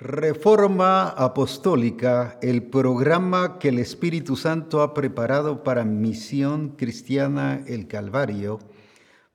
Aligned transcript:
Reforma 0.00 1.10
Apostólica, 1.10 2.38
el 2.40 2.62
programa 2.62 3.58
que 3.58 3.68
el 3.68 3.78
Espíritu 3.78 4.34
Santo 4.34 4.80
ha 4.80 4.94
preparado 4.94 5.62
para 5.62 5.84
Misión 5.84 6.70
Cristiana 6.70 7.62
el 7.66 7.86
Calvario, 7.86 8.60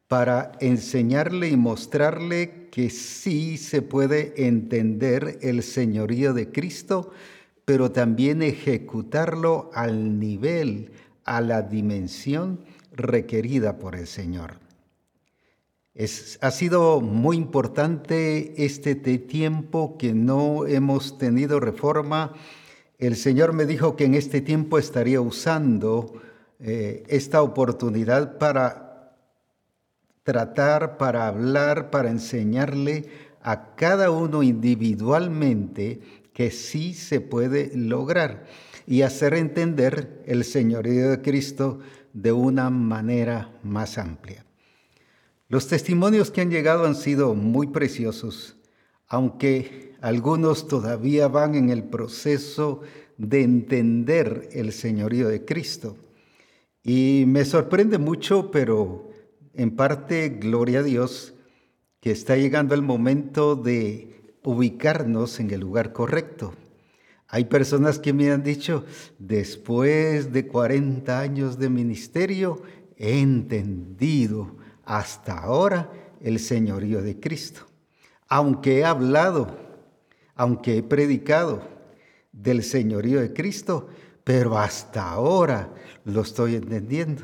para 0.07 0.53
enseñarle 0.61 1.49
y 1.49 1.55
mostrarle 1.55 2.69
que 2.71 2.89
sí 2.89 3.57
se 3.57 3.83
puede 3.83 4.47
entender 4.47 5.37
el 5.43 5.61
señorío 5.61 6.33
de 6.33 6.51
Cristo, 6.51 7.11
pero 7.63 7.91
también 7.91 8.41
ejecutarlo 8.41 9.69
al 9.71 10.17
nivel, 10.17 10.93
a 11.25 11.41
la 11.41 11.61
dimensión 11.61 12.65
requerida 12.91 13.77
por 13.77 13.95
el 13.95 14.07
Señor 14.07 14.64
ha 16.41 16.51
sido 16.51 16.99
muy 16.99 17.37
importante 17.37 18.65
este 18.65 18.95
tiempo 18.95 19.97
que 19.97 20.13
no 20.13 20.67
hemos 20.67 21.17
tenido 21.17 21.61
reforma. 21.61 22.33
El 22.97 23.15
Señor 23.15 23.53
me 23.53 23.65
dijo 23.65 23.95
que 23.95 24.03
en 24.03 24.13
este 24.13 24.41
tiempo 24.41 24.77
estaría 24.77 25.21
usando 25.21 26.21
eh, 26.59 27.03
esta 27.07 27.41
oportunidad 27.41 28.37
para 28.37 29.15
tratar, 30.23 30.97
para 30.97 31.27
hablar, 31.27 31.91
para 31.91 32.09
enseñarle 32.09 33.05
a 33.41 33.75
cada 33.75 34.11
uno 34.11 34.43
individualmente 34.43 36.01
que 36.33 36.51
sí 36.51 36.93
se 36.93 37.21
puede 37.21 37.71
lograr 37.73 38.45
y 38.85 39.03
hacer 39.03 39.33
entender 39.33 40.23
el 40.25 40.43
señorío 40.43 41.09
de 41.09 41.21
Cristo 41.21 41.79
de 42.11 42.33
una 42.33 42.69
manera 42.69 43.51
más 43.63 43.97
amplia. 43.97 44.44
Los 45.47 45.67
testimonios 45.67 46.31
que 46.31 46.41
han 46.41 46.49
llegado 46.49 46.85
han 46.85 46.95
sido 46.95 47.35
muy 47.35 47.67
preciosos, 47.67 48.57
aunque 49.07 49.93
algunos 50.01 50.67
todavía 50.67 51.27
van 51.27 51.53
en 51.53 51.69
el 51.69 51.83
proceso 51.83 52.81
de 53.17 53.43
entender 53.43 54.49
el 54.53 54.73
señorío 54.73 55.27
de 55.27 55.45
Cristo. 55.45 55.97
Y 56.83 57.25
me 57.27 57.45
sorprende 57.45 57.99
mucho, 57.99 58.49
pero 58.49 59.11
en 59.53 59.75
parte, 59.75 60.29
gloria 60.29 60.79
a 60.79 60.83
Dios, 60.83 61.35
que 61.99 62.09
está 62.09 62.35
llegando 62.37 62.73
el 62.73 62.81
momento 62.81 63.55
de 63.55 64.35
ubicarnos 64.43 65.39
en 65.39 65.51
el 65.51 65.59
lugar 65.59 65.93
correcto. 65.93 66.55
Hay 67.27 67.45
personas 67.45 67.99
que 67.99 68.13
me 68.13 68.31
han 68.31 68.41
dicho, 68.41 68.83
después 69.19 70.31
de 70.33 70.47
40 70.47 71.19
años 71.19 71.59
de 71.59 71.69
ministerio, 71.69 72.63
he 72.97 73.19
entendido 73.19 74.64
hasta 74.85 75.37
ahora 75.37 75.91
el 76.21 76.39
señorío 76.39 77.01
de 77.01 77.19
Cristo. 77.19 77.61
Aunque 78.27 78.79
he 78.79 78.85
hablado, 78.85 79.57
aunque 80.35 80.77
he 80.77 80.83
predicado 80.83 81.61
del 82.31 82.63
señorío 82.63 83.21
de 83.21 83.33
Cristo, 83.33 83.87
pero 84.23 84.57
hasta 84.57 85.09
ahora 85.09 85.73
lo 86.03 86.21
estoy 86.21 86.55
entendiendo. 86.55 87.23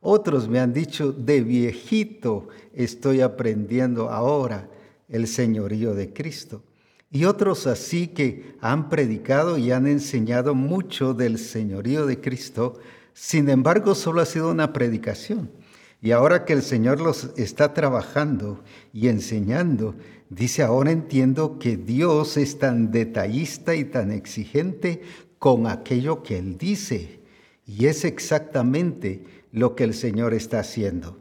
Otros 0.00 0.48
me 0.48 0.60
han 0.60 0.72
dicho, 0.72 1.12
de 1.12 1.40
viejito 1.40 2.48
estoy 2.72 3.20
aprendiendo 3.20 4.10
ahora 4.10 4.68
el 5.08 5.26
señorío 5.26 5.94
de 5.94 6.12
Cristo. 6.12 6.62
Y 7.10 7.24
otros 7.24 7.66
así 7.66 8.08
que 8.08 8.56
han 8.60 8.90
predicado 8.90 9.56
y 9.56 9.72
han 9.72 9.86
enseñado 9.86 10.54
mucho 10.54 11.14
del 11.14 11.38
señorío 11.38 12.06
de 12.06 12.20
Cristo, 12.20 12.78
sin 13.14 13.48
embargo 13.48 13.94
solo 13.94 14.20
ha 14.20 14.26
sido 14.26 14.50
una 14.50 14.72
predicación. 14.72 15.50
Y 16.00 16.12
ahora 16.12 16.44
que 16.44 16.52
el 16.52 16.62
Señor 16.62 17.00
los 17.00 17.30
está 17.36 17.74
trabajando 17.74 18.62
y 18.92 19.08
enseñando, 19.08 19.96
dice, 20.30 20.62
ahora 20.62 20.92
entiendo 20.92 21.58
que 21.58 21.76
Dios 21.76 22.36
es 22.36 22.58
tan 22.58 22.92
detallista 22.92 23.74
y 23.74 23.84
tan 23.84 24.12
exigente 24.12 25.02
con 25.38 25.66
aquello 25.66 26.22
que 26.22 26.38
Él 26.38 26.56
dice. 26.56 27.20
Y 27.66 27.86
es 27.86 28.04
exactamente 28.04 29.24
lo 29.50 29.74
que 29.74 29.84
el 29.84 29.94
Señor 29.94 30.34
está 30.34 30.60
haciendo. 30.60 31.18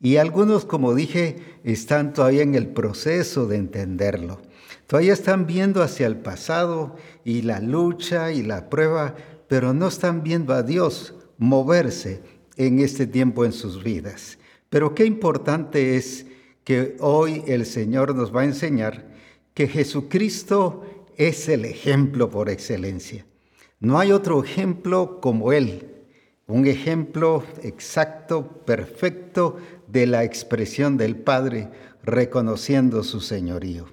Y 0.00 0.16
algunos, 0.16 0.64
como 0.64 0.94
dije, 0.94 1.38
están 1.64 2.12
todavía 2.12 2.42
en 2.42 2.54
el 2.54 2.68
proceso 2.68 3.46
de 3.46 3.56
entenderlo. 3.56 4.42
Todavía 4.86 5.14
están 5.14 5.46
viendo 5.46 5.82
hacia 5.82 6.06
el 6.06 6.16
pasado 6.16 6.96
y 7.24 7.42
la 7.42 7.60
lucha 7.60 8.30
y 8.32 8.42
la 8.42 8.68
prueba, 8.68 9.16
pero 9.48 9.72
no 9.72 9.88
están 9.88 10.22
viendo 10.22 10.52
a 10.52 10.62
Dios 10.62 11.14
moverse 11.38 12.22
en 12.58 12.80
este 12.80 13.06
tiempo 13.06 13.46
en 13.46 13.52
sus 13.52 13.82
vidas. 13.82 14.38
Pero 14.68 14.94
qué 14.94 15.06
importante 15.06 15.96
es 15.96 16.26
que 16.64 16.96
hoy 17.00 17.42
el 17.46 17.64
Señor 17.64 18.14
nos 18.14 18.34
va 18.34 18.42
a 18.42 18.44
enseñar 18.44 19.06
que 19.54 19.66
Jesucristo 19.66 21.06
es 21.16 21.48
el 21.48 21.64
ejemplo 21.64 22.28
por 22.28 22.50
excelencia. 22.50 23.24
No 23.80 23.98
hay 23.98 24.12
otro 24.12 24.44
ejemplo 24.44 25.20
como 25.20 25.52
Él, 25.52 25.88
un 26.46 26.66
ejemplo 26.66 27.44
exacto, 27.62 28.64
perfecto 28.66 29.56
de 29.86 30.06
la 30.06 30.24
expresión 30.24 30.96
del 30.96 31.16
Padre 31.16 31.68
reconociendo 32.02 33.02
su 33.04 33.20
señorío. 33.20 33.86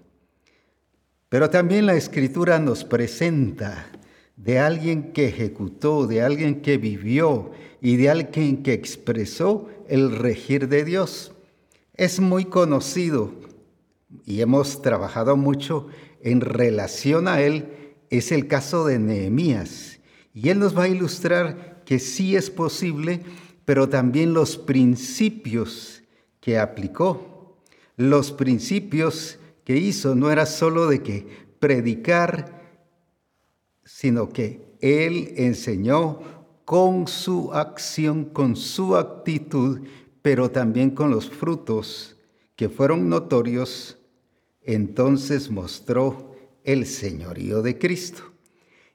Pero 1.30 1.50
también 1.50 1.86
la 1.86 1.96
Escritura 1.96 2.60
nos 2.60 2.84
presenta 2.84 3.88
de 4.36 4.60
alguien 4.60 5.14
que 5.14 5.28
ejecutó, 5.28 6.08
de 6.08 6.22
alguien 6.22 6.62
que 6.62 6.78
vivió 6.78 7.52
y 7.82 7.96
de 7.96 8.10
alguien 8.10 8.64
que 8.64 8.74
expresó 8.74 9.70
el 9.88 10.16
regir 10.16 10.68
de 10.68 10.84
Dios. 10.84 11.34
Es 11.94 12.20
muy 12.20 12.46
conocido 12.46 13.34
y 14.26 14.42
hemos 14.42 14.82
trabajado 14.82 15.38
mucho 15.38 15.88
en 16.22 16.42
relación 16.42 17.28
a 17.28 17.42
él, 17.42 17.68
es 18.10 18.32
el 18.32 18.48
caso 18.48 18.86
de 18.86 19.00
Nehemías. 19.00 20.00
Y 20.34 20.50
él 20.50 20.60
nos 20.60 20.78
va 20.78 20.84
a 20.84 20.90
ilustrar 20.90 21.84
que 21.86 22.00
sí 22.00 22.36
es 22.36 22.50
posible, 22.50 23.22
pero 23.64 23.88
también 23.88 24.34
los 24.34 24.58
principios 24.58 26.04
que 26.42 26.58
aplicó, 26.58 27.58
los 27.96 28.32
principios 28.32 29.40
que 29.64 29.78
hizo, 29.78 30.16
no 30.16 30.32
era 30.32 30.46
solo 30.46 30.88
de 30.88 31.02
que 31.02 31.28
predicar 31.60 32.65
sino 33.96 34.28
que 34.28 34.76
Él 34.82 35.36
enseñó 35.38 36.20
con 36.66 37.08
su 37.08 37.54
acción, 37.54 38.26
con 38.26 38.58
su 38.58 38.98
actitud, 38.98 39.84
pero 40.22 40.52
también 40.52 40.90
con 40.90 41.12
los 41.12 41.30
frutos 41.30 42.18
que 42.58 42.68
fueron 42.68 43.08
notorios, 43.08 43.98
entonces 44.64 45.50
mostró 45.50 46.36
el 46.66 46.88
señorío 46.88 47.62
de 47.62 47.80
Cristo. 47.80 48.24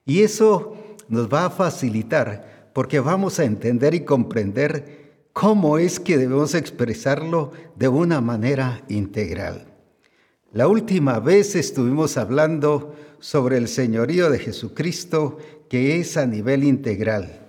Y 0.05 0.21
eso 0.21 0.77
nos 1.07 1.33
va 1.33 1.45
a 1.45 1.49
facilitar 1.49 2.69
porque 2.71 2.99
vamos 2.99 3.39
a 3.39 3.45
entender 3.45 3.95
y 3.95 4.05
comprender 4.05 5.25
cómo 5.33 5.79
es 5.79 5.99
que 5.99 6.19
debemos 6.19 6.53
expresarlo 6.53 7.53
de 7.75 7.87
una 7.87 8.21
manera 8.21 8.83
integral. 8.87 9.65
La 10.53 10.67
última 10.67 11.19
vez 11.19 11.55
estuvimos 11.55 12.17
hablando 12.17 12.93
sobre 13.21 13.57
el 13.57 13.69
señorío 13.69 14.29
de 14.29 14.39
Jesucristo 14.39 15.37
que 15.69 16.01
es 16.01 16.17
a 16.17 16.25
nivel 16.25 16.65
integral, 16.65 17.47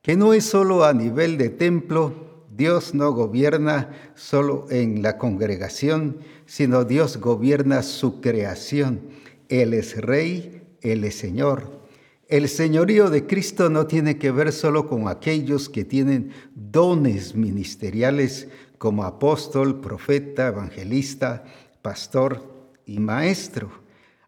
que 0.00 0.16
no 0.16 0.32
es 0.32 0.44
solo 0.44 0.84
a 0.84 0.92
nivel 0.92 1.38
de 1.38 1.48
templo, 1.48 2.44
Dios 2.54 2.94
no 2.94 3.12
gobierna 3.12 4.12
solo 4.14 4.66
en 4.70 5.02
la 5.02 5.18
congregación, 5.18 6.18
sino 6.46 6.84
Dios 6.84 7.16
gobierna 7.16 7.82
su 7.82 8.20
creación. 8.20 9.00
Él 9.48 9.74
es 9.74 9.96
rey, 10.00 10.62
Él 10.82 11.02
es 11.04 11.16
Señor. 11.16 11.82
El 12.28 12.48
señorío 12.48 13.10
de 13.10 13.26
Cristo 13.26 13.70
no 13.70 13.86
tiene 13.86 14.18
que 14.18 14.30
ver 14.30 14.52
solo 14.52 14.86
con 14.86 15.08
aquellos 15.08 15.68
que 15.68 15.84
tienen 15.84 16.30
dones 16.54 17.34
ministeriales 17.34 18.48
como 18.78 19.04
apóstol, 19.04 19.80
profeta, 19.80 20.48
evangelista, 20.48 21.44
pastor 21.82 22.42
y 22.86 23.00
maestro. 23.00 23.81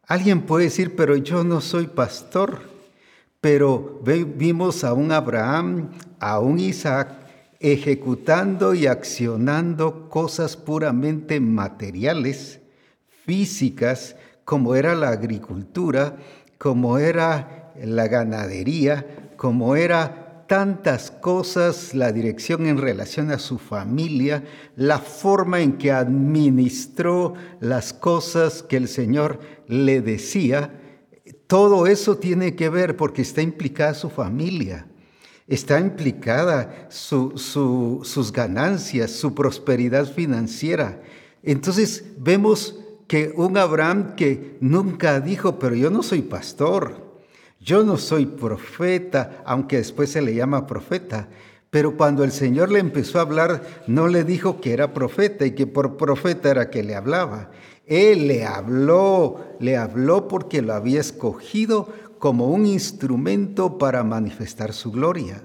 Alguien 0.06 0.42
puede 0.42 0.64
decir, 0.64 0.96
pero 0.96 1.16
yo 1.16 1.44
no 1.44 1.60
soy 1.60 1.86
pastor, 1.86 2.60
pero 3.40 4.00
vimos 4.02 4.84
a 4.84 4.92
un 4.92 5.12
Abraham, 5.12 5.90
a 6.20 6.40
un 6.40 6.60
Isaac, 6.60 7.08
ejecutando 7.58 8.74
y 8.74 8.86
accionando 8.86 10.10
cosas 10.10 10.56
puramente 10.56 11.40
materiales, 11.40 12.60
físicas, 13.24 14.16
como 14.44 14.74
era 14.74 14.94
la 14.94 15.08
agricultura, 15.08 16.16
como 16.58 16.98
era 16.98 17.72
la 17.82 18.06
ganadería, 18.06 19.32
como 19.38 19.74
era 19.74 20.24
tantas 20.46 21.10
cosas, 21.10 21.94
la 21.94 22.12
dirección 22.12 22.66
en 22.66 22.78
relación 22.78 23.30
a 23.30 23.38
su 23.38 23.58
familia, 23.58 24.44
la 24.76 24.98
forma 24.98 25.60
en 25.60 25.78
que 25.78 25.90
administró 25.90 27.34
las 27.60 27.92
cosas 27.92 28.62
que 28.62 28.76
el 28.76 28.88
Señor 28.88 29.40
le 29.68 30.00
decía, 30.00 30.80
todo 31.46 31.86
eso 31.86 32.16
tiene 32.16 32.54
que 32.56 32.68
ver 32.68 32.96
porque 32.96 33.22
está 33.22 33.42
implicada 33.42 33.94
su 33.94 34.10
familia, 34.10 34.86
está 35.46 35.78
implicada 35.78 36.88
sus 36.90 38.32
ganancias, 38.32 39.10
su 39.10 39.34
prosperidad 39.34 40.10
financiera. 40.12 41.02
Entonces 41.42 42.04
vemos 42.18 42.80
que 43.06 43.32
un 43.36 43.56
Abraham 43.58 44.14
que 44.16 44.56
nunca 44.60 45.20
dijo, 45.20 45.58
pero 45.58 45.74
yo 45.74 45.90
no 45.90 46.02
soy 46.02 46.22
pastor, 46.22 47.22
yo 47.60 47.84
no 47.84 47.96
soy 47.98 48.26
profeta, 48.26 49.42
aunque 49.44 49.76
después 49.76 50.10
se 50.10 50.22
le 50.22 50.34
llama 50.34 50.66
profeta. 50.66 51.28
Pero 51.70 51.96
cuando 51.96 52.22
el 52.22 52.30
Señor 52.30 52.70
le 52.70 52.78
empezó 52.78 53.18
a 53.18 53.22
hablar, 53.22 53.62
no 53.86 54.06
le 54.06 54.22
dijo 54.22 54.60
que 54.60 54.72
era 54.72 54.94
profeta 54.94 55.44
y 55.44 55.52
que 55.52 55.66
por 55.66 55.96
profeta 55.96 56.50
era 56.50 56.70
que 56.70 56.82
le 56.82 56.94
hablaba. 56.94 57.50
Él 57.86 58.28
le 58.28 58.44
habló, 58.44 59.44
le 59.60 59.76
habló 59.76 60.28
porque 60.28 60.62
lo 60.62 60.72
había 60.72 61.00
escogido 61.00 61.88
como 62.18 62.48
un 62.48 62.66
instrumento 62.66 63.76
para 63.76 64.02
manifestar 64.04 64.72
su 64.72 64.90
gloria. 64.90 65.42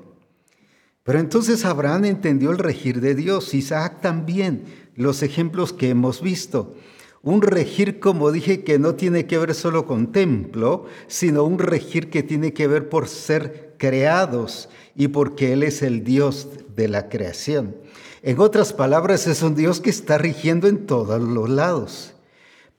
Pero 1.03 1.19
entonces 1.19 1.65
Abraham 1.65 2.05
entendió 2.05 2.51
el 2.51 2.57
regir 2.57 3.01
de 3.01 3.15
Dios, 3.15 3.53
Isaac 3.53 3.99
también, 4.01 4.65
los 4.95 5.23
ejemplos 5.23 5.73
que 5.73 5.89
hemos 5.89 6.21
visto. 6.21 6.75
Un 7.21 7.41
regir, 7.41 7.99
como 7.99 8.31
dije, 8.31 8.63
que 8.63 8.79
no 8.79 8.95
tiene 8.95 9.25
que 9.25 9.37
ver 9.37 9.53
solo 9.53 9.85
con 9.85 10.11
templo, 10.13 10.85
sino 11.07 11.43
un 11.43 11.59
regir 11.59 12.09
que 12.09 12.23
tiene 12.23 12.53
que 12.53 12.67
ver 12.67 12.87
por 12.87 13.09
ser 13.09 13.75
creados 13.77 14.69
y 14.95 15.09
porque 15.09 15.51
Él 15.53 15.63
es 15.63 15.81
el 15.81 16.03
Dios 16.03 16.47
de 16.75 16.87
la 16.87 17.09
creación. 17.09 17.75
En 18.21 18.39
otras 18.39 18.71
palabras, 18.71 19.27
es 19.27 19.41
un 19.41 19.55
Dios 19.55 19.81
que 19.81 19.89
está 19.89 20.17
rigiendo 20.17 20.67
en 20.67 20.85
todos 20.85 21.21
los 21.21 21.49
lados. 21.49 22.13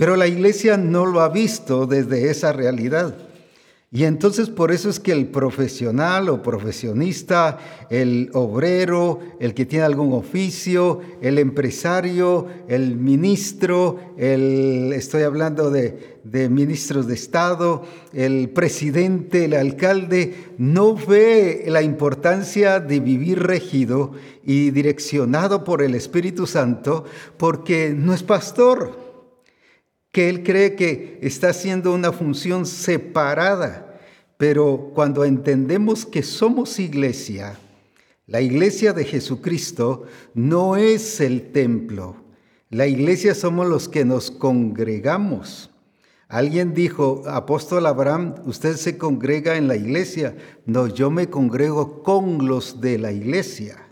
Pero 0.00 0.16
la 0.16 0.26
iglesia 0.26 0.78
no 0.78 1.04
lo 1.04 1.20
ha 1.20 1.28
visto 1.28 1.84
desde 1.84 2.30
esa 2.30 2.54
realidad. 2.54 3.14
Y 3.92 4.04
entonces 4.04 4.48
por 4.48 4.72
eso 4.72 4.88
es 4.88 4.98
que 4.98 5.12
el 5.12 5.26
profesional 5.26 6.30
o 6.30 6.40
profesionista, 6.40 7.58
el 7.90 8.30
obrero, 8.32 9.20
el 9.40 9.52
que 9.52 9.66
tiene 9.66 9.84
algún 9.84 10.14
oficio, 10.14 11.00
el 11.20 11.38
empresario, 11.38 12.46
el 12.66 12.96
ministro, 12.96 13.98
el, 14.16 14.94
estoy 14.94 15.24
hablando 15.24 15.70
de, 15.70 16.16
de 16.24 16.48
ministros 16.48 17.06
de 17.06 17.12
Estado, 17.12 17.82
el 18.14 18.48
presidente, 18.48 19.44
el 19.44 19.52
alcalde, 19.52 20.34
no 20.56 20.94
ve 20.94 21.64
la 21.66 21.82
importancia 21.82 22.80
de 22.80 23.00
vivir 23.00 23.42
regido 23.42 24.12
y 24.46 24.70
direccionado 24.70 25.62
por 25.62 25.82
el 25.82 25.94
Espíritu 25.94 26.46
Santo 26.46 27.04
porque 27.36 27.92
no 27.94 28.14
es 28.14 28.22
pastor 28.22 29.09
que 30.12 30.28
él 30.28 30.42
cree 30.42 30.74
que 30.74 31.18
está 31.22 31.50
haciendo 31.50 31.92
una 31.92 32.12
función 32.12 32.66
separada. 32.66 34.00
Pero 34.36 34.92
cuando 34.94 35.24
entendemos 35.24 36.06
que 36.06 36.22
somos 36.22 36.78
iglesia, 36.78 37.58
la 38.26 38.40
iglesia 38.40 38.92
de 38.92 39.04
Jesucristo 39.04 40.04
no 40.34 40.76
es 40.76 41.20
el 41.20 41.52
templo. 41.52 42.16
La 42.70 42.86
iglesia 42.86 43.34
somos 43.34 43.66
los 43.66 43.88
que 43.88 44.04
nos 44.04 44.30
congregamos. 44.30 45.70
Alguien 46.28 46.72
dijo, 46.72 47.24
apóstol 47.26 47.86
Abraham, 47.86 48.36
usted 48.46 48.76
se 48.76 48.96
congrega 48.96 49.56
en 49.56 49.66
la 49.66 49.74
iglesia. 49.74 50.36
No, 50.64 50.86
yo 50.86 51.10
me 51.10 51.28
congrego 51.28 52.04
con 52.04 52.46
los 52.46 52.80
de 52.80 52.98
la 52.98 53.10
iglesia. 53.10 53.88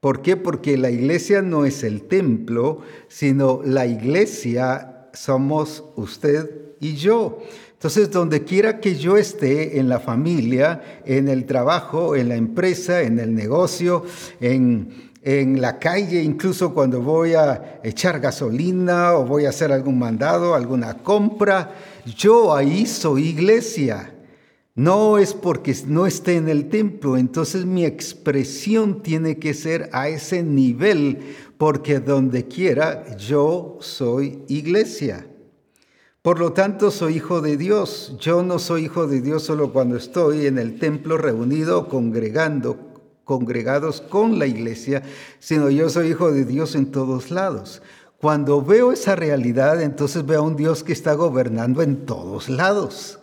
¿Por 0.00 0.20
qué? 0.20 0.36
Porque 0.36 0.76
la 0.76 0.90
iglesia 0.90 1.40
no 1.40 1.64
es 1.64 1.82
el 1.82 2.02
templo, 2.02 2.82
sino 3.08 3.62
la 3.64 3.86
iglesia 3.86 4.97
somos 5.22 5.84
usted 5.96 6.50
y 6.80 6.94
yo. 6.94 7.38
Entonces, 7.72 8.10
donde 8.10 8.44
quiera 8.44 8.80
que 8.80 8.96
yo 8.96 9.16
esté, 9.16 9.78
en 9.78 9.88
la 9.88 10.00
familia, 10.00 11.02
en 11.04 11.28
el 11.28 11.44
trabajo, 11.44 12.16
en 12.16 12.28
la 12.28 12.36
empresa, 12.36 13.02
en 13.02 13.18
el 13.20 13.34
negocio, 13.34 14.04
en, 14.40 15.10
en 15.22 15.60
la 15.60 15.78
calle, 15.78 16.22
incluso 16.22 16.74
cuando 16.74 17.00
voy 17.02 17.34
a 17.34 17.80
echar 17.84 18.20
gasolina 18.20 19.14
o 19.14 19.24
voy 19.24 19.46
a 19.46 19.50
hacer 19.50 19.70
algún 19.72 19.98
mandado, 19.98 20.54
alguna 20.54 20.94
compra, 20.94 21.74
yo 22.16 22.54
ahí 22.54 22.86
soy 22.86 23.28
iglesia. 23.28 24.14
No 24.74 25.18
es 25.18 25.34
porque 25.34 25.74
no 25.88 26.06
esté 26.06 26.36
en 26.36 26.48
el 26.48 26.68
templo, 26.68 27.16
entonces 27.16 27.64
mi 27.64 27.84
expresión 27.84 29.02
tiene 29.02 29.38
que 29.38 29.52
ser 29.52 29.90
a 29.92 30.08
ese 30.08 30.44
nivel 30.44 31.18
porque 31.58 31.98
donde 31.98 32.46
quiera 32.46 33.16
yo 33.16 33.78
soy 33.80 34.44
iglesia. 34.48 35.26
Por 36.22 36.38
lo 36.38 36.52
tanto, 36.52 36.90
soy 36.90 37.16
hijo 37.16 37.40
de 37.40 37.56
Dios. 37.56 38.16
Yo 38.20 38.42
no 38.42 38.58
soy 38.58 38.84
hijo 38.84 39.06
de 39.06 39.20
Dios 39.20 39.42
solo 39.42 39.72
cuando 39.72 39.96
estoy 39.96 40.46
en 40.46 40.58
el 40.58 40.78
templo 40.78 41.18
reunido, 41.18 41.88
congregando, 41.88 42.78
congregados 43.24 44.00
con 44.00 44.38
la 44.38 44.46
iglesia, 44.46 45.02
sino 45.38 45.68
yo 45.68 45.88
soy 45.90 46.10
hijo 46.10 46.30
de 46.32 46.44
Dios 46.44 46.74
en 46.74 46.90
todos 46.90 47.30
lados. 47.30 47.82
Cuando 48.20 48.62
veo 48.62 48.92
esa 48.92 49.16
realidad, 49.16 49.80
entonces 49.82 50.26
veo 50.26 50.40
a 50.40 50.42
un 50.42 50.56
Dios 50.56 50.82
que 50.82 50.92
está 50.92 51.14
gobernando 51.14 51.82
en 51.82 52.04
todos 52.04 52.48
lados. 52.48 53.20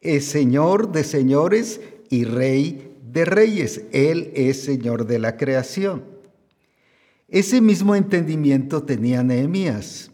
Es 0.00 0.26
Señor 0.26 0.92
de 0.92 1.04
señores 1.04 1.80
y 2.10 2.24
Rey 2.24 2.96
de 3.04 3.24
reyes. 3.24 3.82
Él 3.92 4.30
es 4.34 4.62
Señor 4.62 5.06
de 5.06 5.18
la 5.18 5.36
creación. 5.36 6.09
Ese 7.30 7.60
mismo 7.60 7.94
entendimiento 7.94 8.82
tenía 8.82 9.22
Nehemías. 9.22 10.10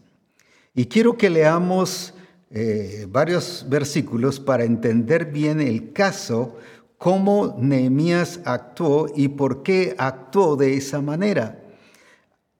Y 0.75 0.85
quiero 0.85 1.17
que 1.17 1.31
leamos 1.31 2.13
eh, 2.51 3.07
varios 3.09 3.65
versículos 3.67 4.39
para 4.39 4.63
entender 4.63 5.25
bien 5.25 5.59
el 5.59 5.93
caso, 5.93 6.57
cómo 6.99 7.57
Nehemías 7.59 8.39
actuó 8.45 9.07
y 9.15 9.29
por 9.29 9.63
qué 9.63 9.95
actuó 9.97 10.55
de 10.55 10.77
esa 10.77 11.01
manera. 11.01 11.59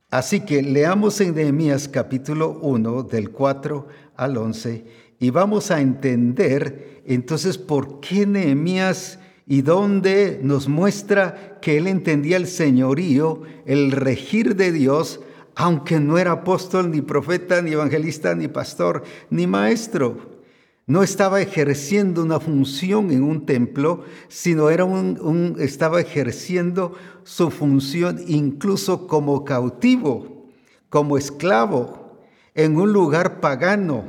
Así 0.10 0.40
que 0.40 0.64
leamos 0.64 1.22
en 1.22 1.36
Nehemías 1.36 1.88
capítulo 1.88 2.58
1 2.62 3.04
del 3.04 3.30
4 3.30 3.88
al 4.16 4.38
11 4.38 4.86
y 5.20 5.30
vamos 5.30 5.70
a 5.70 5.82
entender 5.82 7.04
entonces 7.06 7.60
por 7.60 8.00
qué 8.00 8.26
Nehemías 8.26 9.20
y 9.48 9.62
donde 9.62 10.40
nos 10.44 10.68
muestra 10.68 11.58
que 11.62 11.78
él 11.78 11.88
entendía 11.88 12.36
el 12.36 12.48
señorío, 12.48 13.44
el 13.66 13.92
regir 13.92 14.58
de 14.58 14.74
Dios, 14.74 15.22
aunque 15.56 16.00
no 16.00 16.18
era 16.18 16.34
apóstol, 16.34 16.92
ni 16.92 17.02
profeta, 17.02 17.62
ni 17.62 17.72
evangelista, 17.72 18.36
ni 18.36 18.50
pastor, 18.50 19.04
ni 19.30 19.48
maestro. 19.48 20.38
No 20.86 21.02
estaba 21.02 21.42
ejerciendo 21.42 22.24
una 22.24 22.40
función 22.40 23.10
en 23.12 23.24
un 23.24 23.46
templo, 23.46 24.04
sino 24.28 24.70
era 24.70 24.84
un, 24.84 25.56
estaba 25.60 26.02
ejerciendo 26.02 26.94
su 27.24 27.50
función 27.50 28.20
incluso 28.28 29.08
como 29.08 29.46
cautivo, 29.46 30.50
como 30.90 31.18
esclavo, 31.18 32.20
en 32.54 32.78
un 32.78 32.92
lugar 32.92 33.40
pagano, 33.40 34.06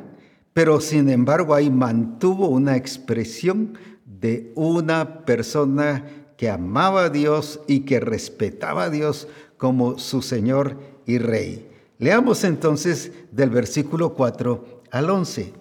pero 0.52 0.80
sin 0.80 1.08
embargo 1.08 1.54
ahí 1.54 1.70
mantuvo 1.70 2.48
una 2.48 2.76
expresión 2.76 3.78
de 4.20 4.52
una 4.54 5.24
persona 5.24 6.04
que 6.36 6.48
amaba 6.48 7.04
a 7.04 7.10
Dios 7.10 7.60
y 7.66 7.80
que 7.80 8.00
respetaba 8.00 8.84
a 8.84 8.90
Dios 8.90 9.28
como 9.56 9.98
su 9.98 10.22
Señor 10.22 10.76
y 11.06 11.18
Rey. 11.18 11.68
Leamos 11.98 12.44
entonces 12.44 13.12
del 13.32 13.50
versículo 13.50 14.14
4 14.14 14.82
al 14.90 15.10
11. 15.10 15.52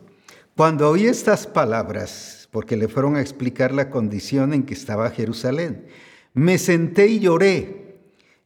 Cuando 0.55 0.89
oí 0.89 1.07
estas 1.07 1.47
palabras, 1.47 2.47
porque 2.51 2.77
le 2.77 2.87
fueron 2.87 3.15
a 3.15 3.21
explicar 3.21 3.73
la 3.73 3.89
condición 3.89 4.53
en 4.53 4.63
que 4.63 4.73
estaba 4.73 5.09
Jerusalén, 5.09 5.87
me 6.33 6.57
senté 6.57 7.07
y 7.07 7.19
lloré 7.19 8.01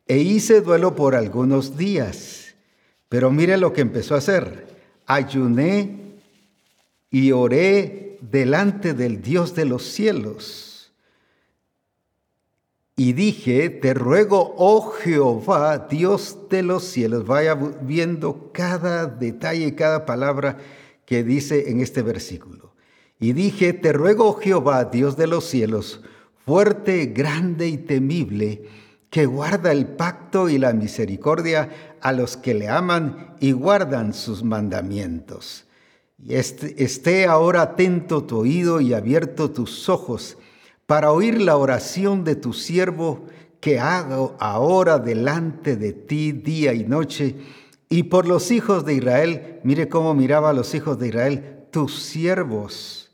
e 0.08 0.18
hice 0.18 0.62
duelo 0.62 0.96
por 0.96 1.16
algunos 1.16 1.78
días. 1.78 2.56
Pero 3.10 3.32
mire 3.32 3.58
lo 3.58 3.74
que 3.74 3.82
empezó 3.82 4.16
a 4.16 4.20
hacer. 4.20 4.68
Ayuné 5.06 6.16
y 7.10 7.34
oré 7.34 8.11
delante 8.22 8.94
del 8.94 9.22
Dios 9.22 9.56
de 9.56 9.66
los 9.66 9.84
cielos. 9.84 10.94
Y 12.96 13.14
dije, 13.14 13.70
te 13.70 13.94
ruego, 13.96 14.54
oh 14.58 14.92
Jehová, 14.92 15.88
Dios 15.90 16.38
de 16.50 16.62
los 16.62 16.84
cielos, 16.84 17.26
vaya 17.26 17.56
viendo 17.56 18.52
cada 18.54 19.08
detalle, 19.08 19.74
cada 19.76 20.06
palabra 20.06 20.58
que 21.06 21.24
dice 21.24 21.72
en 21.72 21.82
este 21.82 22.04
versículo. 22.04 22.76
Y 23.20 23.34
dije, 23.34 23.74
te 23.74 23.92
ruego, 23.92 24.30
oh 24.30 24.34
Jehová, 24.36 24.86
Dios 24.86 25.18
de 25.18 25.28
los 25.28 25.46
cielos, 25.46 26.02
fuerte, 26.46 27.08
grande 27.08 27.68
y 27.68 27.78
temible, 27.78 28.68
que 29.10 29.26
guarda 29.26 29.72
el 29.72 29.88
pacto 29.88 30.48
y 30.48 30.58
la 30.58 30.74
misericordia 30.74 31.98
a 32.02 32.14
los 32.14 32.38
que 32.38 32.54
le 32.54 32.70
aman 32.70 33.36
y 33.40 33.52
guardan 33.52 34.14
sus 34.14 34.44
mandamientos 34.44 35.66
y 36.24 36.36
esté 36.36 37.26
ahora 37.26 37.62
atento 37.64 38.24
tu 38.24 38.40
oído 38.40 38.80
y 38.80 38.94
abierto 38.94 39.50
tus 39.52 39.90
ojos 39.90 40.38
para 40.86 41.12
oír 41.12 41.42
la 41.42 41.58
oración 41.58 42.24
de 42.24 42.36
tu 42.36 42.54
siervo 42.54 43.26
que 43.60 43.80
hago 43.80 44.36
ahora 44.40 45.00
delante 45.00 45.78
de 45.78 45.94
ti 45.94 46.32
día 46.32 46.74
y 46.74 46.84
noche. 46.84 47.36
Y 47.90 48.04
por 48.04 48.28
los 48.28 48.52
hijos 48.52 48.86
de 48.86 48.96
Israel, 48.96 49.60
mire 49.64 49.88
cómo 49.88 50.14
miraba 50.14 50.50
a 50.50 50.54
los 50.54 50.74
hijos 50.76 51.00
de 51.00 51.08
Israel, 51.08 51.66
tus 51.72 52.02
siervos. 52.02 53.12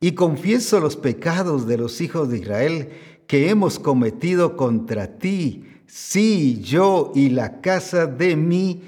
Y 0.00 0.12
confieso 0.12 0.80
los 0.80 0.96
pecados 0.96 1.66
de 1.66 1.76
los 1.76 2.00
hijos 2.00 2.30
de 2.30 2.38
Israel 2.38 2.88
que 3.26 3.50
hemos 3.50 3.78
cometido 3.78 4.56
contra 4.56 5.18
ti. 5.18 5.66
Sí, 5.86 6.60
yo 6.62 7.12
y 7.14 7.28
la 7.28 7.60
casa 7.60 8.06
de 8.06 8.36
mi 8.36 8.82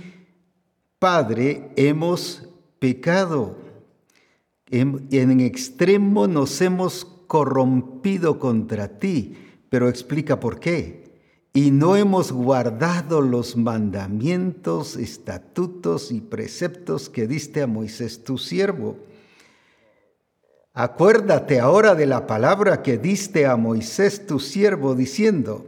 padre 0.99 1.71
hemos 1.77 2.42
pecado. 2.83 3.55
En, 4.69 5.41
extremo 5.41 6.27
nos 6.27 6.61
hemos 6.61 7.05
corrompido 7.29 8.41
contra 8.41 8.99
ti, 8.99 9.37
pero 9.71 9.89
explica 9.89 10.41
por 10.41 10.59
qué. 10.59 11.05
Y 11.53 11.71
no 11.71 11.95
hemos 11.95 12.33
guardado 12.33 13.21
los 13.21 13.57
mandamientos, 13.57 14.97
estatutos 14.97 16.11
y 16.11 16.21
preceptos 16.21 17.09
que 17.09 17.29
diste 17.29 17.63
a 17.63 17.69
Moisés 17.69 18.25
tu 18.25 18.37
siervo. 18.37 18.97
Acuérdate 20.75 21.61
ahora 21.61 21.95
de 21.95 22.07
la 22.07 22.27
palabra 22.27 22.83
que 22.83 22.99
diste 22.99 23.47
a 23.47 23.57
Moisés 23.57 24.27
tu 24.27 24.41
siervo, 24.41 24.97
diciendo, 24.97 25.67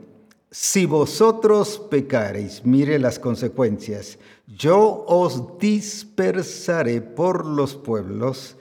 si 0.57 0.87
vosotros 0.87 1.83
pecareis, 1.91 2.65
mire 2.65 3.01
las 3.01 3.19
consecuencias, 3.19 4.21
yo 4.47 5.05
os 5.09 5.59
dispersaré 5.59 7.01
por 7.01 7.45
los 7.45 7.75
pueblos, 7.75 8.57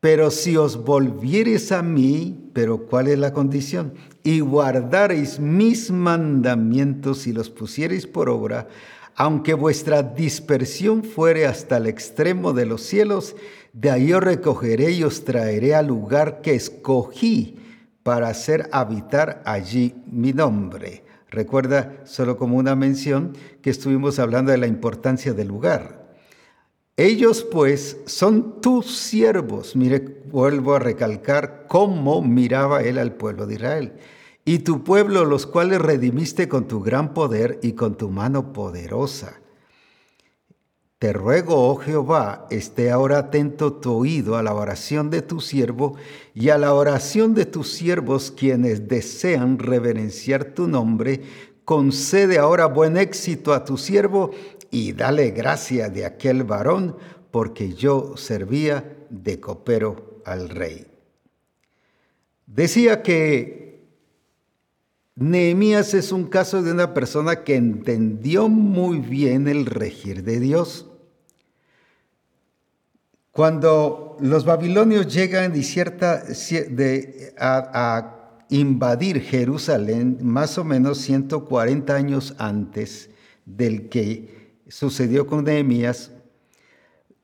pero 0.00 0.28
si 0.32 0.56
os 0.56 0.82
volviereis 0.82 1.70
a 1.70 1.82
mí, 1.82 2.50
pero 2.52 2.78
¿cuál 2.78 3.06
es 3.06 3.20
la 3.20 3.32
condición? 3.32 3.94
Y 4.24 4.40
guardareis 4.40 5.38
mis 5.38 5.92
mandamientos 5.92 7.28
y 7.28 7.32
los 7.32 7.48
pusiereis 7.48 8.08
por 8.08 8.28
obra, 8.28 8.66
aunque 9.14 9.54
vuestra 9.54 10.02
dispersión 10.02 11.04
fuere 11.04 11.46
hasta 11.46 11.76
el 11.76 11.86
extremo 11.86 12.52
de 12.52 12.66
los 12.66 12.82
cielos, 12.82 13.36
de 13.72 13.92
ahí 13.92 14.12
os 14.12 14.20
recogeré 14.20 14.90
y 14.90 15.04
os 15.04 15.24
traeré 15.24 15.76
al 15.76 15.86
lugar 15.86 16.40
que 16.40 16.56
escogí 16.56 17.59
para 18.02 18.28
hacer 18.28 18.68
habitar 18.72 19.42
allí 19.44 19.94
mi 20.06 20.32
nombre. 20.32 21.04
Recuerda, 21.30 22.00
solo 22.04 22.36
como 22.36 22.56
una 22.56 22.74
mención, 22.74 23.36
que 23.62 23.70
estuvimos 23.70 24.18
hablando 24.18 24.50
de 24.50 24.58
la 24.58 24.66
importancia 24.66 25.32
del 25.32 25.48
lugar. 25.48 26.00
Ellos 26.96 27.46
pues 27.50 27.98
son 28.06 28.60
tus 28.60 28.94
siervos. 28.96 29.76
Mire, 29.76 30.22
vuelvo 30.30 30.74
a 30.74 30.80
recalcar 30.80 31.66
cómo 31.68 32.20
miraba 32.20 32.82
él 32.82 32.98
al 32.98 33.14
pueblo 33.14 33.46
de 33.46 33.54
Israel. 33.54 33.92
Y 34.44 34.60
tu 34.60 34.84
pueblo, 34.84 35.24
los 35.24 35.46
cuales 35.46 35.80
redimiste 35.80 36.48
con 36.48 36.66
tu 36.66 36.80
gran 36.80 37.14
poder 37.14 37.58
y 37.62 37.72
con 37.72 37.96
tu 37.96 38.10
mano 38.10 38.52
poderosa. 38.52 39.39
Te 41.00 41.14
ruego, 41.14 41.70
oh 41.70 41.76
Jehová, 41.76 42.46
esté 42.50 42.90
ahora 42.90 43.16
atento 43.20 43.72
tu 43.72 43.90
oído 43.90 44.36
a 44.36 44.42
la 44.42 44.52
oración 44.52 45.08
de 45.08 45.22
tu 45.22 45.40
siervo 45.40 45.96
y 46.34 46.50
a 46.50 46.58
la 46.58 46.74
oración 46.74 47.32
de 47.32 47.46
tus 47.46 47.72
siervos 47.72 48.30
quienes 48.30 48.86
desean 48.86 49.58
reverenciar 49.58 50.52
tu 50.52 50.68
nombre. 50.68 51.22
Concede 51.64 52.36
ahora 52.36 52.66
buen 52.66 52.98
éxito 52.98 53.54
a 53.54 53.64
tu 53.64 53.78
siervo 53.78 54.32
y 54.70 54.92
dale 54.92 55.30
gracia 55.30 55.88
de 55.88 56.04
aquel 56.04 56.44
varón, 56.44 56.98
porque 57.30 57.72
yo 57.72 58.18
servía 58.18 58.98
de 59.08 59.40
copero 59.40 60.20
al 60.26 60.50
rey. 60.50 60.86
Decía 62.46 63.00
que 63.00 63.86
Nehemías 65.14 65.94
es 65.94 66.12
un 66.12 66.26
caso 66.26 66.62
de 66.62 66.72
una 66.72 66.92
persona 66.92 67.42
que 67.42 67.56
entendió 67.56 68.50
muy 68.50 68.98
bien 68.98 69.48
el 69.48 69.64
regir 69.64 70.24
de 70.24 70.40
Dios 70.40 70.88
cuando 73.32 74.16
los 74.20 74.44
babilonios 74.44 75.12
llegan 75.12 75.52
a, 77.38 78.16
invadir 78.52 79.20
Jerusalén, 79.20 80.18
más 80.22 80.58
o 80.58 80.64
menos 80.64 80.98
140 80.98 81.94
años 81.94 82.34
antes 82.36 83.10
del 83.46 83.88
que 83.88 84.56
sucedió 84.66 85.28
con 85.28 85.44
Nehemías, 85.44 86.10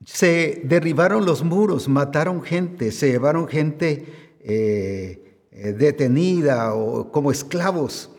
se 0.05 0.61
derribaron 0.63 1.25
los 1.25 1.43
muros, 1.43 1.89
mataron 1.89 2.41
gente, 2.41 2.93
se 2.93 3.11
llevaron 3.11 3.45
gente 3.49 4.05
eh, 4.39 5.41
detenida 5.77 6.73
o 6.75 7.11
como 7.11 7.29
esclavos, 7.29 8.09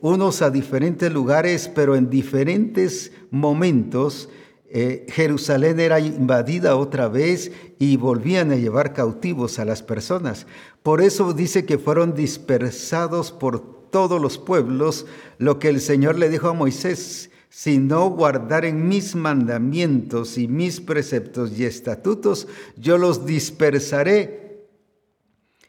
unos 0.00 0.42
a 0.42 0.50
diferentes 0.50 1.10
lugares, 1.10 1.70
pero 1.74 1.96
en 1.96 2.10
diferentes 2.10 3.12
momentos 3.30 4.28
eh, 4.70 5.06
Jerusalén 5.08 5.80
era 5.80 5.98
invadida 5.98 6.76
otra 6.76 7.08
vez 7.08 7.52
y 7.78 7.96
volvían 7.96 8.52
a 8.52 8.56
llevar 8.56 8.92
cautivos 8.92 9.58
a 9.58 9.64
las 9.64 9.82
personas. 9.82 10.46
Por 10.82 11.00
eso 11.00 11.32
dice 11.32 11.64
que 11.64 11.78
fueron 11.78 12.14
dispersados 12.14 13.32
por 13.32 13.90
todos 13.90 14.20
los 14.20 14.36
pueblos, 14.36 15.06
lo 15.38 15.58
que 15.58 15.68
el 15.68 15.80
Señor 15.80 16.18
le 16.18 16.28
dijo 16.28 16.48
a 16.48 16.52
Moisés, 16.52 17.30
si 17.48 17.78
no 17.78 18.10
guardaren 18.10 18.88
mis 18.88 19.14
mandamientos 19.14 20.36
y 20.36 20.48
mis 20.48 20.80
preceptos 20.80 21.58
y 21.58 21.64
estatutos, 21.64 22.46
yo 22.76 22.98
los 22.98 23.24
dispersaré. 23.24 24.68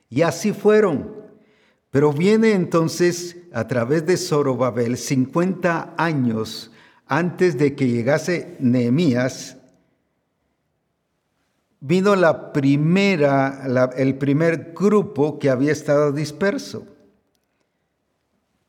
Y 0.09 0.23
así 0.23 0.51
fueron. 0.51 1.15
Pero 1.89 2.11
viene 2.11 2.51
entonces 2.51 3.37
a 3.53 3.67
través 3.67 4.05
de 4.05 4.17
Zorobabel 4.17 4.97
50 4.97 5.95
años 5.97 6.71
antes 7.09 7.57
de 7.57 7.75
que 7.75 7.87
llegase 7.87 8.55
Nehemías, 8.59 9.57
vino 11.79 12.15
la 12.15 12.53
primera, 12.53 13.91
el 13.97 14.15
primer 14.15 14.73
grupo 14.75 15.39
que 15.39 15.49
había 15.49 15.71
estado 15.71 16.11
disperso. 16.11 16.85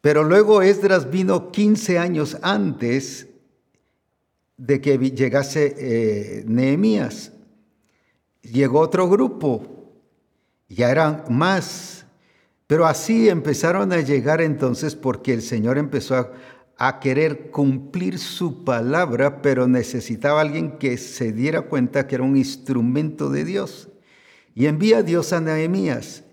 Pero 0.01 0.25
luego 0.25 0.63
Esdras 0.63 1.11
vino 1.11 1.53
15 1.53 1.99
años 1.99 2.39
antes 2.41 3.29
de 4.57 4.81
que 4.81 4.97
llegase 4.97 5.75
eh, 5.77 6.45
Nehemías. 6.47 7.33
Llegó 8.41 8.81
otro 8.81 9.07
grupo, 9.07 9.93
ya 10.71 10.91
eran 10.91 11.25
más. 11.29 12.07
Pero 12.67 12.87
así 12.87 13.29
empezaron 13.29 13.93
a 13.93 14.01
llegar 14.01 14.41
entonces 14.41 14.95
porque 14.95 15.35
el 15.35 15.43
Señor 15.43 15.77
empezó 15.77 16.15
a, 16.15 16.31
a 16.83 16.99
querer 16.99 17.51
cumplir 17.51 18.19
su 18.19 18.65
palabra, 18.65 19.43
pero 19.43 19.69
necesitaba 19.69 20.41
alguien 20.41 20.79
que 20.79 20.97
se 20.97 21.31
diera 21.31 21.61
cuenta 21.61 22.07
que 22.07 22.15
era 22.15 22.25
un 22.25 22.39
instrumento 22.39 23.29
de 23.29 23.45
Dios. 23.45 23.91
Y 24.55 24.65
envía 24.65 24.99
a 24.99 25.03
Dios 25.03 25.35
a 25.35 25.43
Nehemías. 25.43 26.25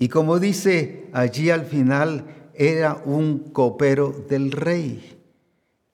Y 0.00 0.08
como 0.08 0.40
dice 0.40 1.08
allí 1.12 1.50
al 1.50 1.66
final, 1.66 2.50
era 2.54 3.00
un 3.04 3.52
copero 3.52 4.12
del 4.28 4.50
rey. 4.50 5.20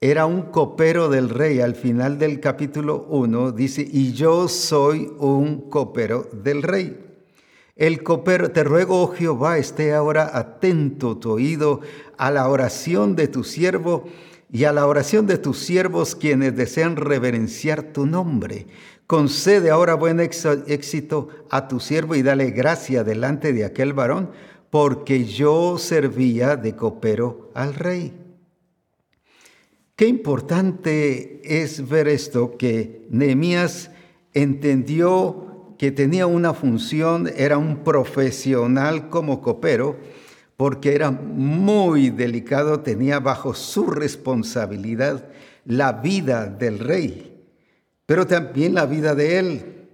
Era 0.01 0.25
un 0.25 0.41
copero 0.41 1.09
del 1.09 1.29
rey. 1.29 1.59
Al 1.59 1.75
final 1.75 2.17
del 2.17 2.39
capítulo 2.39 3.05
1 3.09 3.51
dice, 3.51 3.87
y 3.87 4.13
yo 4.13 4.47
soy 4.47 5.07
un 5.19 5.69
copero 5.69 6.27
del 6.33 6.63
rey. 6.63 7.08
El 7.79 8.03
copero, 8.03 8.51
te 8.51 8.65
ruego, 8.65 9.01
oh 9.01 9.07
Jehová, 9.07 9.57
esté 9.57 9.93
ahora 9.93 10.29
atento 10.33 11.17
tu 11.17 11.31
oído 11.31 11.79
a 12.17 12.29
la 12.29 12.49
oración 12.49 13.15
de 13.15 13.29
tu 13.29 13.45
siervo 13.45 14.03
y 14.51 14.65
a 14.65 14.73
la 14.73 14.85
oración 14.85 15.27
de 15.27 15.37
tus 15.37 15.59
siervos 15.59 16.13
quienes 16.13 16.57
desean 16.57 16.97
reverenciar 16.97 17.93
tu 17.93 18.05
nombre. 18.05 18.67
Concede 19.07 19.69
ahora 19.69 19.93
buen 19.93 20.19
éxito 20.19 21.29
a 21.49 21.69
tu 21.69 21.79
siervo 21.79 22.15
y 22.15 22.21
dale 22.21 22.51
gracia 22.51 23.05
delante 23.05 23.53
de 23.53 23.63
aquel 23.63 23.93
varón, 23.93 24.31
porque 24.69 25.23
yo 25.23 25.77
servía 25.77 26.57
de 26.57 26.75
copero 26.75 27.49
al 27.53 27.75
rey. 27.75 28.13
Qué 29.95 30.05
importante 30.05 31.39
es 31.45 31.87
ver 31.87 32.09
esto, 32.09 32.57
que 32.57 33.07
Nehemías 33.09 33.89
entendió 34.33 35.48
que 35.79 35.91
tenía 35.91 36.27
una 36.27 36.53
función, 36.53 37.31
era 37.37 37.57
un 37.57 37.85
profesional 37.85 39.07
como 39.07 39.41
copero, 39.41 39.95
porque 40.57 40.93
era 40.93 41.09
muy 41.09 42.09
delicado, 42.09 42.81
tenía 42.81 43.21
bajo 43.21 43.53
su 43.53 43.89
responsabilidad 43.89 45.29
la 45.63 45.93
vida 45.93 46.47
del 46.47 46.79
rey, 46.79 47.45
pero 48.05 48.27
también 48.27 48.73
la 48.73 48.85
vida 48.85 49.15
de 49.15 49.39
él. 49.39 49.87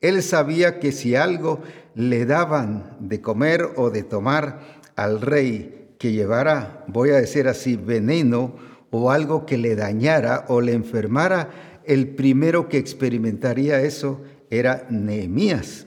Él 0.00 0.24
sabía 0.24 0.80
que 0.80 0.90
si 0.90 1.14
algo 1.14 1.60
le 1.94 2.26
daban 2.26 2.96
de 2.98 3.20
comer 3.20 3.64
o 3.76 3.90
de 3.90 4.02
tomar 4.02 4.80
al 4.96 5.20
rey 5.20 5.94
que 6.00 6.10
llevara, 6.10 6.84
voy 6.88 7.10
a 7.10 7.16
decir 7.20 7.46
así, 7.46 7.76
veneno 7.76 8.56
o 8.90 9.12
algo 9.12 9.46
que 9.46 9.56
le 9.56 9.76
dañara 9.76 10.46
o 10.48 10.60
le 10.60 10.72
enfermara, 10.72 11.50
el 11.84 12.08
primero 12.08 12.68
que 12.68 12.78
experimentaría 12.78 13.80
eso 13.82 14.20
era 14.50 14.86
Nehemías. 14.90 15.86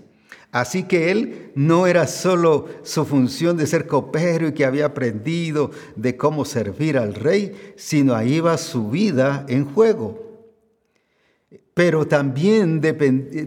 Así 0.52 0.84
que 0.84 1.12
él 1.12 1.52
no 1.56 1.88
era 1.88 2.08
solo 2.08 2.68
su 2.84 3.06
función 3.06 3.56
de 3.56 3.68
ser 3.68 3.88
copero 3.88 4.50
y 4.50 4.54
que 4.54 4.66
había 4.66 4.88
aprendido 4.88 5.72
de 5.96 6.18
cómo 6.18 6.44
servir 6.44 6.98
al 6.98 7.16
rey, 7.16 7.74
sino 7.78 8.16
ahí 8.16 8.36
iba 8.36 8.58
su 8.58 8.90
vida 8.90 9.46
en 9.48 9.66
juego. 9.66 10.50
Pero 11.74 12.06
también, 12.06 12.82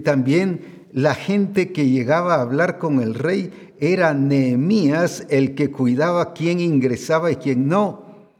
también 0.03 0.87
la 0.93 1.15
gente 1.15 1.73
que 1.73 1.91
llegaba 1.91 2.37
a 2.37 2.41
hablar 2.41 2.79
con 2.79 3.01
el 3.01 3.15
rey 3.15 3.75
era 3.79 4.15
Nehemías 4.15 5.27
el 5.29 5.55
que 5.55 5.71
cuidaba 5.71 6.33
quién 6.33 6.59
ingresaba 6.59 7.31
y 7.31 7.37
quién 7.37 7.69
no. 7.69 8.31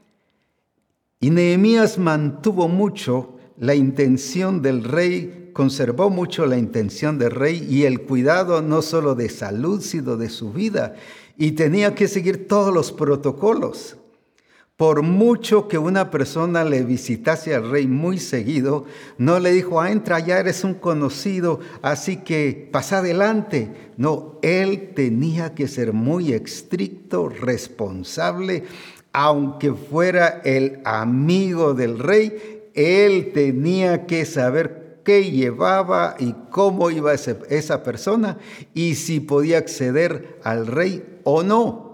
Y 1.19 1.29
Nehemías 1.29 1.99
mantuvo 1.99 2.67
mucho 2.67 3.37
la 3.57 3.75
intención 3.75 4.63
del 4.63 4.83
rey 4.83 5.44
conservó 5.55 6.09
mucho 6.09 6.45
la 6.45 6.57
intención 6.57 7.17
del 7.17 7.31
rey 7.31 7.65
y 7.69 7.85
el 7.85 8.01
cuidado 8.01 8.61
no 8.61 8.81
solo 8.81 9.15
de 9.15 9.29
salud, 9.29 9.79
sino 9.79 10.17
de 10.17 10.27
su 10.27 10.51
vida. 10.51 10.95
Y 11.37 11.53
tenía 11.53 11.95
que 11.95 12.09
seguir 12.09 12.45
todos 12.49 12.73
los 12.73 12.91
protocolos. 12.91 13.95
Por 14.75 15.01
mucho 15.01 15.69
que 15.69 15.77
una 15.77 16.11
persona 16.11 16.65
le 16.65 16.83
visitase 16.83 17.55
al 17.55 17.69
rey 17.71 17.87
muy 17.87 18.17
seguido, 18.17 18.83
no 19.17 19.39
le 19.39 19.53
dijo, 19.53 19.79
ah, 19.79 19.89
entra, 19.91 20.19
ya 20.19 20.39
eres 20.39 20.65
un 20.65 20.73
conocido, 20.73 21.61
así 21.81 22.17
que 22.17 22.67
pasa 22.69 22.97
adelante. 22.97 23.71
No, 23.95 24.37
él 24.41 24.91
tenía 24.93 25.55
que 25.55 25.69
ser 25.69 25.93
muy 25.93 26.33
estricto, 26.33 27.29
responsable, 27.29 28.65
aunque 29.13 29.71
fuera 29.71 30.41
el 30.43 30.81
amigo 30.83 31.73
del 31.73 31.97
rey, 31.97 32.61
él 32.73 33.31
tenía 33.33 34.05
que 34.05 34.25
saber 34.25 34.84
qué 35.05 35.31
llevaba 35.31 36.17
y 36.19 36.35
cómo 36.49 36.91
iba 36.91 37.13
esa 37.13 37.83
persona 37.83 38.37
y 38.73 38.95
si 38.95 39.21
podía 39.21 39.59
acceder 39.59 40.39
al 40.43 40.67
rey 40.67 41.19
o 41.23 41.43
no. 41.43 41.85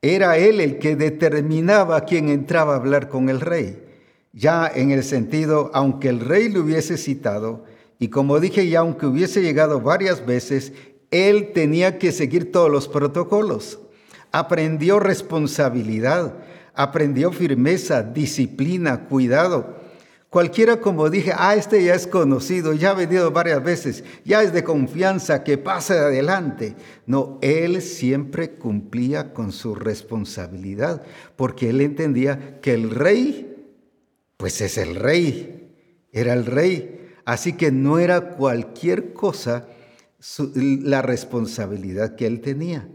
Era 0.00 0.38
él 0.38 0.60
el 0.60 0.78
que 0.78 0.96
determinaba 0.96 2.06
quién 2.06 2.30
entraba 2.30 2.72
a 2.72 2.76
hablar 2.76 3.08
con 3.08 3.28
el 3.28 3.40
rey. 3.40 3.84
Ya 4.32 4.70
en 4.72 4.92
el 4.92 5.02
sentido, 5.02 5.70
aunque 5.74 6.08
el 6.08 6.20
rey 6.20 6.48
le 6.48 6.60
hubiese 6.60 6.96
citado, 6.96 7.64
y 7.98 8.08
como 8.08 8.38
dije 8.38 8.68
ya, 8.68 8.80
aunque 8.80 9.06
hubiese 9.06 9.42
llegado 9.42 9.80
varias 9.80 10.24
veces, 10.24 10.72
él 11.10 11.52
tenía 11.52 11.98
que 11.98 12.12
seguir 12.12 12.52
todos 12.52 12.70
los 12.70 12.86
protocolos. 12.86 13.80
Aprendió 14.30 15.00
responsabilidad, 15.00 16.34
aprendió 16.74 17.32
firmeza, 17.32 18.02
disciplina, 18.02 19.08
cuidado. 19.08 19.78
Cualquiera 20.30 20.78
como 20.80 21.08
dije, 21.08 21.32
ah, 21.34 21.54
este 21.56 21.82
ya 21.82 21.94
es 21.94 22.06
conocido, 22.06 22.74
ya 22.74 22.90
ha 22.90 22.94
venido 22.94 23.30
varias 23.30 23.64
veces, 23.64 24.04
ya 24.26 24.42
es 24.42 24.52
de 24.52 24.62
confianza, 24.62 25.42
que 25.42 25.56
pase 25.56 25.94
adelante. 25.94 26.76
No, 27.06 27.38
él 27.40 27.80
siempre 27.80 28.50
cumplía 28.50 29.32
con 29.32 29.52
su 29.52 29.74
responsabilidad, 29.74 31.02
porque 31.34 31.70
él 31.70 31.80
entendía 31.80 32.60
que 32.60 32.74
el 32.74 32.90
rey, 32.90 33.72
pues 34.36 34.60
es 34.60 34.76
el 34.76 34.96
rey, 34.96 35.72
era 36.12 36.34
el 36.34 36.44
rey. 36.44 37.12
Así 37.24 37.54
que 37.54 37.72
no 37.72 37.98
era 37.98 38.36
cualquier 38.36 39.14
cosa 39.14 39.66
la 40.54 41.00
responsabilidad 41.00 42.16
que 42.16 42.26
él 42.26 42.42
tenía. 42.42 42.86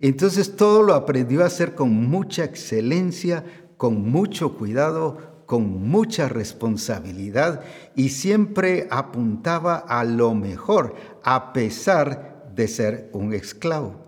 Entonces 0.00 0.56
todo 0.56 0.82
lo 0.82 0.92
aprendió 0.92 1.42
a 1.42 1.46
hacer 1.46 1.74
con 1.74 1.90
mucha 1.90 2.44
excelencia, 2.44 3.44
con 3.78 4.10
mucho 4.10 4.56
cuidado, 4.56 5.33
con 5.46 5.88
mucha 5.88 6.28
responsabilidad 6.28 7.62
y 7.94 8.10
siempre 8.10 8.86
apuntaba 8.90 9.76
a 9.76 10.04
lo 10.04 10.34
mejor, 10.34 10.94
a 11.22 11.52
pesar 11.52 12.50
de 12.54 12.68
ser 12.68 13.10
un 13.12 13.32
esclavo. 13.32 14.00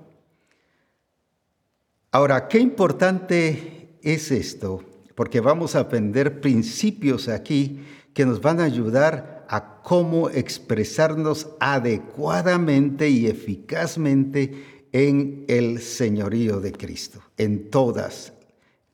Ahora, 2.11 2.49
qué 2.49 2.59
importante 2.59 3.99
es 4.03 4.31
esto, 4.31 4.83
porque 5.15 5.41
vamos 5.41 5.75
a 5.75 5.81
aprender 5.81 6.41
principios 6.41 7.29
aquí 7.29 7.81
que 8.15 8.25
nos 8.25 8.41
van 8.41 8.61
a 8.61 8.65
ayudar 8.65 9.45
a 9.49 9.83
cómo 9.83 10.31
expresarnos 10.31 11.49
adecuadamente 11.61 13.09
y 13.09 13.27
eficazmente 13.27 14.87
en 14.93 15.45
el 15.49 15.81
señorío 15.81 16.61
de 16.61 16.73
Cristo, 16.73 17.21
en 17.37 17.71
todas 17.71 18.33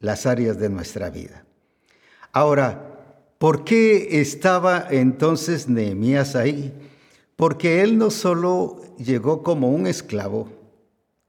las 0.00 0.26
áreas 0.26 0.58
de 0.58 0.68
nuestra 0.68 1.10
vida. 1.10 1.41
Ahora, 2.34 3.34
¿por 3.38 3.62
qué 3.62 4.20
estaba 4.22 4.86
entonces 4.90 5.68
Nehemías 5.68 6.34
ahí? 6.34 6.72
Porque 7.36 7.82
él 7.82 7.98
no 7.98 8.10
solo 8.10 8.80
llegó 8.96 9.42
como 9.42 9.68
un 9.68 9.86
esclavo, 9.86 10.48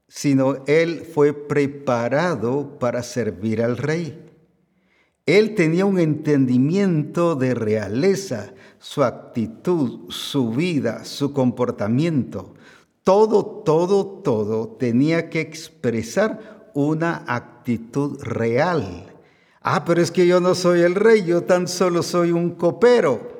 sino 0.08 0.64
él 0.66 1.02
fue 1.02 1.34
preparado 1.34 2.78
para 2.78 3.02
servir 3.02 3.62
al 3.62 3.76
rey. 3.76 4.18
Él 5.26 5.54
tenía 5.54 5.84
un 5.84 5.98
entendimiento 5.98 7.34
de 7.34 7.54
realeza, 7.54 8.54
su 8.78 9.04
actitud, 9.04 10.10
su 10.10 10.52
vida, 10.52 11.04
su 11.04 11.34
comportamiento. 11.34 12.54
Todo, 13.02 13.44
todo, 13.44 14.06
todo 14.22 14.68
tenía 14.78 15.28
que 15.28 15.40
expresar 15.40 16.70
una 16.72 17.24
actitud 17.26 18.22
real 18.22 19.13
Ah, 19.66 19.82
pero 19.86 20.02
es 20.02 20.10
que 20.10 20.26
yo 20.26 20.40
no 20.40 20.54
soy 20.54 20.82
el 20.82 20.94
rey, 20.94 21.24
yo 21.24 21.44
tan 21.44 21.66
solo 21.66 22.02
soy 22.02 22.32
un 22.32 22.50
copero. 22.50 23.32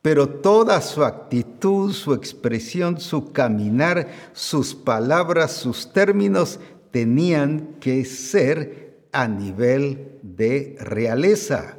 Pero 0.00 0.26
toda 0.26 0.80
su 0.80 1.04
actitud, 1.04 1.92
su 1.92 2.14
expresión, 2.14 2.98
su 2.98 3.30
caminar, 3.30 4.08
sus 4.32 4.74
palabras, 4.74 5.52
sus 5.52 5.92
términos 5.92 6.58
tenían 6.90 7.76
que 7.80 8.06
ser 8.06 9.08
a 9.12 9.28
nivel 9.28 10.18
de 10.22 10.76
realeza. 10.80 11.76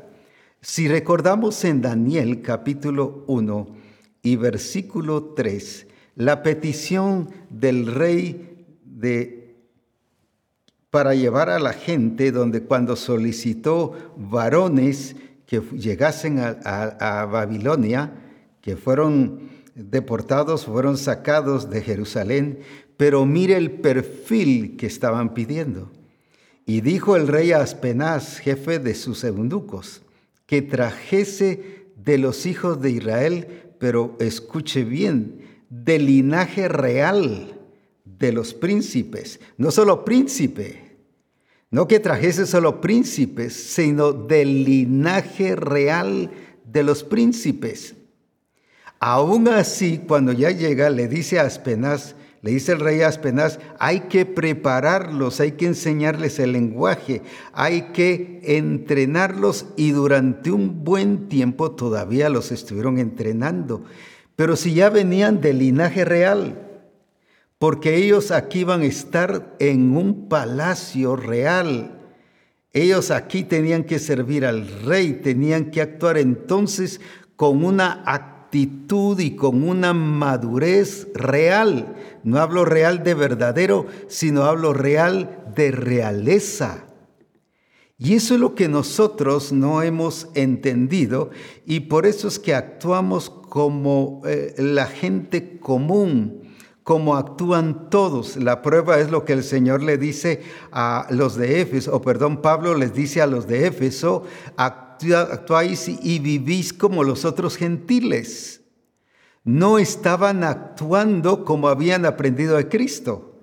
Si 0.61 0.87
recordamos 0.87 1.63
en 1.63 1.81
Daniel 1.81 2.43
capítulo 2.43 3.23
1 3.25 3.75
y 4.21 4.35
versículo 4.35 5.33
3, 5.33 5.87
la 6.13 6.43
petición 6.43 7.31
del 7.49 7.87
rey 7.87 8.77
de 8.85 9.40
para 10.91 11.15
llevar 11.15 11.49
a 11.49 11.57
la 11.57 11.71
gente 11.71 12.33
donde 12.33 12.63
cuando 12.63 12.97
solicitó 12.97 14.13
varones 14.17 15.15
que 15.47 15.61
llegasen 15.73 16.39
a, 16.39 17.25
Babilonia, 17.31 18.11
que 18.61 18.75
fueron 18.75 19.49
deportados, 19.73 20.65
fueron 20.65 20.97
sacados 20.97 21.69
de 21.69 21.81
Jerusalén, 21.81 22.59
pero 22.97 23.25
mire 23.25 23.55
el 23.55 23.71
perfil 23.71 24.75
que 24.77 24.85
estaban 24.85 25.33
pidiendo. 25.33 25.89
Y 26.65 26.81
dijo 26.81 27.15
el 27.15 27.27
rey 27.27 27.53
a 27.53 27.61
Aspenaz, 27.61 28.37
jefe 28.39 28.77
de 28.79 28.93
sus 28.93 29.23
eunucos, 29.23 30.01
que 30.45 30.61
trajese 30.61 31.85
de 31.95 32.17
los 32.17 32.45
hijos 32.45 32.81
de 32.81 32.91
Israel, 32.91 33.47
pero 33.79 34.17
escuche 34.19 34.83
bien, 34.83 35.41
de 35.69 35.99
linaje 35.99 36.67
real 36.67 37.60
de 38.21 38.31
los 38.31 38.53
príncipes, 38.53 39.39
no 39.57 39.71
solo 39.71 40.05
príncipe, 40.05 40.91
no 41.71 41.87
que 41.87 41.99
trajese 41.99 42.45
solo 42.45 42.79
príncipes, 42.79 43.53
sino 43.53 44.13
del 44.13 44.63
linaje 44.63 45.55
real 45.55 46.29
de 46.63 46.83
los 46.83 47.03
príncipes. 47.03 47.95
Aún 48.99 49.47
así, 49.47 49.99
cuando 50.07 50.31
ya 50.31 50.51
llega, 50.51 50.89
le 50.91 51.07
dice 51.07 51.39
a 51.39 51.43
Aspenaz, 51.43 52.15
le 52.43 52.51
dice 52.51 52.73
el 52.73 52.79
rey 52.79 53.01
a 53.01 53.07
Aspenaz, 53.07 53.59
hay 53.79 54.01
que 54.01 54.25
prepararlos, 54.25 55.39
hay 55.39 55.53
que 55.53 55.65
enseñarles 55.65 56.39
el 56.39 56.51
lenguaje, 56.51 57.21
hay 57.53 57.93
que 57.93 58.41
entrenarlos 58.43 59.65
y 59.75 59.91
durante 59.91 60.51
un 60.51 60.83
buen 60.83 61.27
tiempo 61.29 61.71
todavía 61.71 62.29
los 62.29 62.51
estuvieron 62.51 62.99
entrenando. 62.99 63.83
Pero 64.35 64.55
si 64.55 64.73
ya 64.73 64.89
venían 64.89 65.41
del 65.41 65.59
linaje 65.59 66.03
real, 66.05 66.70
porque 67.61 67.95
ellos 67.95 68.31
aquí 68.31 68.63
van 68.63 68.81
a 68.81 68.85
estar 68.85 69.55
en 69.59 69.95
un 69.95 70.27
palacio 70.27 71.15
real. 71.15 71.91
Ellos 72.73 73.11
aquí 73.11 73.43
tenían 73.43 73.83
que 73.83 73.99
servir 73.99 74.47
al 74.47 74.67
rey, 74.83 75.21
tenían 75.21 75.69
que 75.69 75.79
actuar 75.79 76.17
entonces 76.17 77.01
con 77.35 77.63
una 77.63 78.01
actitud 78.07 79.19
y 79.19 79.35
con 79.35 79.61
una 79.61 79.93
madurez 79.93 81.09
real. 81.13 81.95
No 82.23 82.39
hablo 82.39 82.65
real 82.65 83.03
de 83.03 83.13
verdadero, 83.13 83.85
sino 84.07 84.45
hablo 84.45 84.73
real 84.73 85.43
de 85.55 85.69
realeza. 85.69 86.87
Y 87.99 88.15
eso 88.15 88.33
es 88.33 88.39
lo 88.39 88.55
que 88.55 88.69
nosotros 88.69 89.51
no 89.51 89.83
hemos 89.83 90.29
entendido 90.33 91.29
y 91.67 91.81
por 91.81 92.07
eso 92.07 92.27
es 92.27 92.39
que 92.39 92.55
actuamos 92.55 93.29
como 93.29 94.23
eh, 94.25 94.55
la 94.57 94.87
gente 94.87 95.59
común 95.59 96.49
como 96.83 97.15
actúan 97.15 97.89
todos. 97.89 98.37
La 98.37 98.61
prueba 98.61 98.99
es 98.99 99.11
lo 99.11 99.25
que 99.25 99.33
el 99.33 99.43
Señor 99.43 99.83
le 99.83 99.97
dice 99.97 100.41
a 100.71 101.07
los 101.09 101.35
de 101.35 101.61
Éfeso, 101.61 101.95
o 101.95 102.01
perdón, 102.01 102.41
Pablo 102.41 102.75
les 102.75 102.93
dice 102.93 103.21
a 103.21 103.27
los 103.27 103.47
de 103.47 103.67
Éfeso, 103.67 104.23
actuáis 104.57 105.87
y 105.87 106.19
vivís 106.19 106.73
como 106.73 107.03
los 107.03 107.25
otros 107.25 107.57
gentiles. 107.57 108.61
No 109.43 109.79
estaban 109.79 110.43
actuando 110.43 111.45
como 111.45 111.67
habían 111.67 112.05
aprendido 112.05 112.57
de 112.57 112.67
Cristo. 112.67 113.39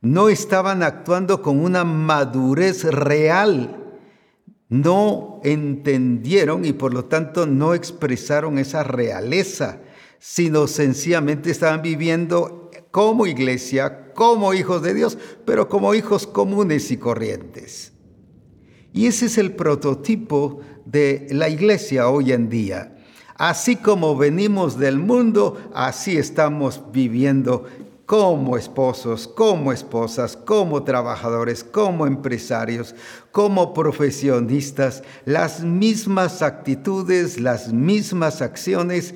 No 0.00 0.28
estaban 0.28 0.82
actuando 0.82 1.42
con 1.42 1.60
una 1.60 1.84
madurez 1.84 2.84
real. 2.84 3.76
No 4.68 5.40
entendieron 5.42 6.64
y 6.64 6.72
por 6.72 6.94
lo 6.94 7.06
tanto 7.06 7.46
no 7.46 7.74
expresaron 7.74 8.58
esa 8.58 8.84
realeza, 8.84 9.80
sino 10.20 10.68
sencillamente 10.68 11.50
estaban 11.50 11.82
viviendo 11.82 12.59
como 12.90 13.26
iglesia, 13.26 14.12
como 14.14 14.52
hijos 14.54 14.82
de 14.82 14.94
Dios, 14.94 15.16
pero 15.44 15.68
como 15.68 15.94
hijos 15.94 16.26
comunes 16.26 16.90
y 16.90 16.96
corrientes. 16.96 17.92
Y 18.92 19.06
ese 19.06 19.26
es 19.26 19.38
el 19.38 19.52
prototipo 19.52 20.60
de 20.84 21.28
la 21.30 21.48
iglesia 21.48 22.08
hoy 22.08 22.32
en 22.32 22.48
día. 22.48 22.96
Así 23.36 23.76
como 23.76 24.16
venimos 24.16 24.78
del 24.78 24.98
mundo, 24.98 25.56
así 25.72 26.18
estamos 26.18 26.82
viviendo 26.92 27.64
como 28.10 28.56
esposos, 28.56 29.28
como 29.28 29.72
esposas, 29.72 30.36
como 30.36 30.82
trabajadores, 30.82 31.62
como 31.62 32.08
empresarios, 32.08 32.96
como 33.30 33.72
profesionistas, 33.72 35.04
las 35.24 35.62
mismas 35.62 36.42
actitudes, 36.42 37.38
las 37.38 37.72
mismas 37.72 38.42
acciones. 38.42 39.14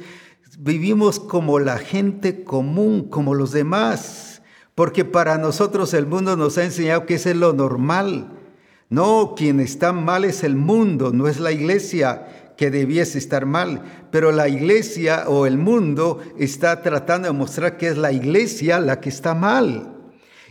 Vivimos 0.59 1.19
como 1.19 1.59
la 1.59 1.79
gente 1.79 2.45
común, 2.45 3.09
como 3.09 3.35
los 3.35 3.53
demás, 3.53 4.43
porque 4.75 5.05
para 5.05 5.39
nosotros 5.39 5.95
el 5.95 6.07
mundo 6.07 6.37
nos 6.37 6.59
ha 6.59 6.65
enseñado 6.65 7.07
que 7.07 7.15
es 7.15 7.27
lo 7.35 7.53
normal. 7.53 8.31
No, 8.89 9.35
quien 9.37 9.61
está 9.61 9.93
mal 9.93 10.25
es 10.25 10.45
el 10.45 10.57
mundo, 10.57 11.13
no 11.13 11.27
es 11.27 11.41
la 11.41 11.51
iglesia 11.51 12.53
que 12.57 12.71
debiese 12.71 13.19
estar 13.19 13.47
mal, 13.47 13.83
pero 14.11 14.31
la 14.31 14.49
iglesia 14.49 15.25
o 15.27 15.47
el 15.47 15.59
mundo 15.59 16.21
está 16.39 16.83
tratando 16.83 17.29
de 17.29 17.35
mostrar 17.35 17.77
que 17.77 17.89
es 17.89 17.97
la 17.97 18.13
iglesia 18.13 18.79
la 18.79 19.01
que 19.01 19.09
está 19.09 19.35
mal. 19.35 19.94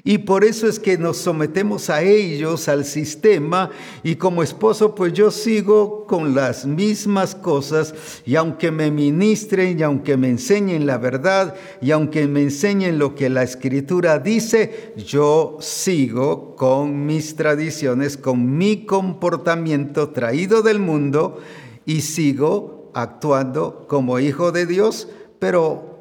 Y 0.06 0.18
por 0.18 0.44
eso 0.44 0.68
es 0.68 0.80
que 0.80 0.98
nos 0.98 1.16
sometemos 1.16 1.90
a 1.90 2.02
ellos, 2.02 2.68
al 2.68 2.84
sistema, 2.84 3.72
y 4.04 4.16
como 4.16 4.44
esposo 4.44 4.96
pues 4.96 5.14
yo 5.14 5.32
sigo 5.32 6.06
con 6.08 6.36
las 6.36 6.66
mismas 6.66 7.36
cosas, 7.36 7.96
y 8.26 8.36
aunque 8.36 8.70
me 8.70 8.92
ministren, 8.92 9.80
y 9.80 9.84
aunque 9.84 10.18
me 10.18 10.28
enseñen 10.28 10.86
la 10.86 10.98
verdad, 10.98 11.56
y 11.82 11.92
aunque 11.92 12.28
me 12.28 12.42
enseñen 12.42 13.00
lo 13.00 13.16
que 13.16 13.30
la 13.30 13.44
escritura 13.44 14.20
dice, 14.20 14.94
yo 14.98 15.58
sigo 15.62 16.58
con 16.58 17.06
mis 17.06 17.38
tradiciones, 17.38 18.18
con 18.18 18.58
mi 18.58 18.86
comportamiento 18.86 20.10
traído 20.10 20.62
del 20.62 20.80
mundo, 20.80 21.40
y 21.86 22.02
sigo 22.02 22.92
actuando 22.94 23.86
como 23.88 24.20
hijo 24.20 24.52
de 24.52 24.66
Dios, 24.66 25.08
pero 25.40 25.93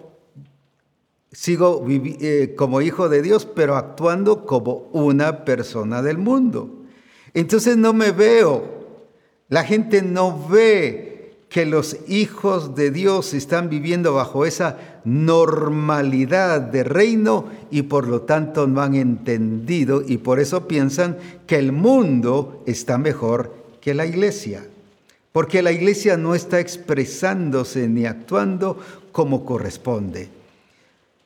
sigo 1.33 1.85
eh, 1.89 2.55
como 2.57 2.81
hijo 2.81 3.09
de 3.09 3.23
Dios, 3.23 3.47
pero 3.47 3.77
actuando 3.77 4.45
como 4.47 4.89
una 4.93 5.45
persona 5.45 6.03
del 6.03 6.19
mundo. 6.19 6.71
Entonces 7.35 7.77
no 7.77 7.93
me 7.93 8.13
veo, 8.13 8.65
la 9.49 9.65
gente 9.65 10.03
no 10.03 10.47
ve 10.49 11.35
que 11.49 11.67
los 11.67 11.97
hijos 12.09 12.75
de 12.75 12.91
Dios 12.91 13.35
están 13.35 13.69
viviendo 13.69 14.15
bajo 14.15 14.47
esa 14.47 14.79
normalidad 15.05 16.61
de 16.61 16.85
reino 16.85 17.47
y 17.71 17.83
por 17.83 18.09
lo 18.09 18.23
tanto 18.23 18.67
no 18.67 18.81
han 18.81 18.95
entendido 18.95 20.03
y 20.07 20.19
por 20.19 20.41
eso 20.41 20.67
piensan 20.67 21.19
que 21.47 21.57
el 21.57 21.73
mundo 21.73 22.63
está 22.67 22.97
mejor 22.97 23.55
que 23.81 23.93
la 23.93 24.07
iglesia 24.07 24.65
porque 25.33 25.63
la 25.63 25.73
iglesia 25.73 26.17
no 26.17 26.35
está 26.35 26.61
expresándose 26.61 27.89
ni 27.89 28.05
actuando 28.05 28.79
como 29.11 29.45
corresponde. 29.45 30.42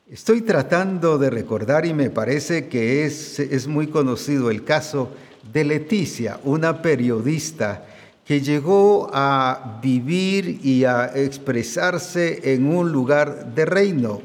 Estoy 0.08 0.42
tratando 0.42 1.18
de 1.18 1.30
recordar 1.30 1.84
y 1.84 1.92
me 1.92 2.10
parece 2.10 2.68
que 2.68 3.04
es, 3.04 3.40
es 3.40 3.66
muy 3.66 3.88
conocido 3.88 4.52
el 4.52 4.62
caso 4.62 5.10
de 5.52 5.64
Leticia, 5.64 6.38
una 6.44 6.80
periodista 6.80 7.84
que 8.24 8.40
llegó 8.40 9.10
a 9.12 9.80
vivir 9.82 10.60
y 10.62 10.84
a 10.84 11.06
expresarse 11.06 12.54
en 12.54 12.72
un 12.72 12.92
lugar 12.92 13.52
de 13.56 13.64
reino. 13.64 14.22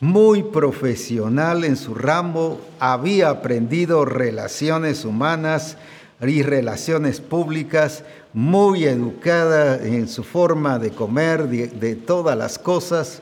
Muy 0.00 0.44
profesional 0.44 1.64
en 1.64 1.76
su 1.76 1.94
ramo, 1.94 2.58
había 2.78 3.28
aprendido 3.28 4.06
relaciones 4.06 5.04
humanas 5.04 5.76
y 6.22 6.42
relaciones 6.42 7.20
públicas, 7.20 8.02
muy 8.32 8.84
educada 8.84 9.76
en 9.76 10.08
su 10.08 10.24
forma 10.24 10.78
de 10.78 10.90
comer, 10.90 11.48
de, 11.48 11.96
todas 11.96 12.34
las 12.34 12.58
cosas. 12.58 13.20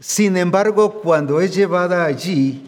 Sin 0.00 0.36
embargo, 0.36 1.00
cuando 1.02 1.40
es 1.40 1.54
llevada 1.54 2.04
allí, 2.04 2.64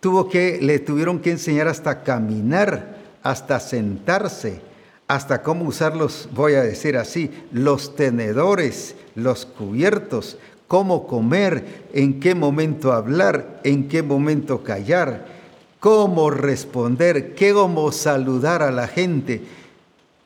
tuvo 0.00 0.28
que, 0.28 0.58
le 0.60 0.78
tuvieron 0.78 1.18
que 1.18 1.32
enseñar 1.32 1.68
hasta 1.68 2.02
caminar, 2.02 2.96
hasta 3.22 3.58
sentarse, 3.60 4.60
hasta 5.08 5.42
cómo 5.42 5.64
usar 5.64 5.96
los, 5.96 6.28
voy 6.32 6.54
a 6.54 6.62
decir 6.62 6.96
así, 6.96 7.30
los 7.52 7.96
tenedores, 7.96 8.94
los 9.14 9.46
cubiertos, 9.46 10.38
cómo 10.68 11.06
comer, 11.06 11.84
en 11.92 12.20
qué 12.20 12.34
momento 12.34 12.92
hablar, 12.92 13.60
en 13.64 13.88
qué 13.88 14.02
momento 14.02 14.62
callar, 14.62 15.26
cómo 15.80 16.30
responder, 16.30 17.34
cómo 17.36 17.92
saludar 17.92 18.62
a 18.62 18.70
la 18.70 18.86
gente 18.86 19.42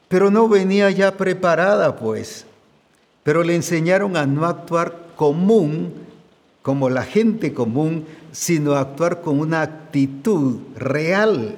pero 0.09 0.31
no 0.31 0.49
venía 0.49 0.91
ya 0.91 1.17
preparada, 1.17 1.97
pues. 1.97 2.47
Pero 3.23 3.45
le 3.45 3.55
enseñaron 3.55 4.17
a 4.17 4.27
no 4.27 4.47
actuar 4.47 5.09
común, 5.17 5.93
como 6.63 6.91
la 6.91 7.05
gente 7.05 7.55
común, 7.55 8.05
sino 8.33 8.75
actuar 8.75 9.21
con 9.21 9.41
una 9.41 9.63
actitud 9.63 10.59
real. 10.77 11.57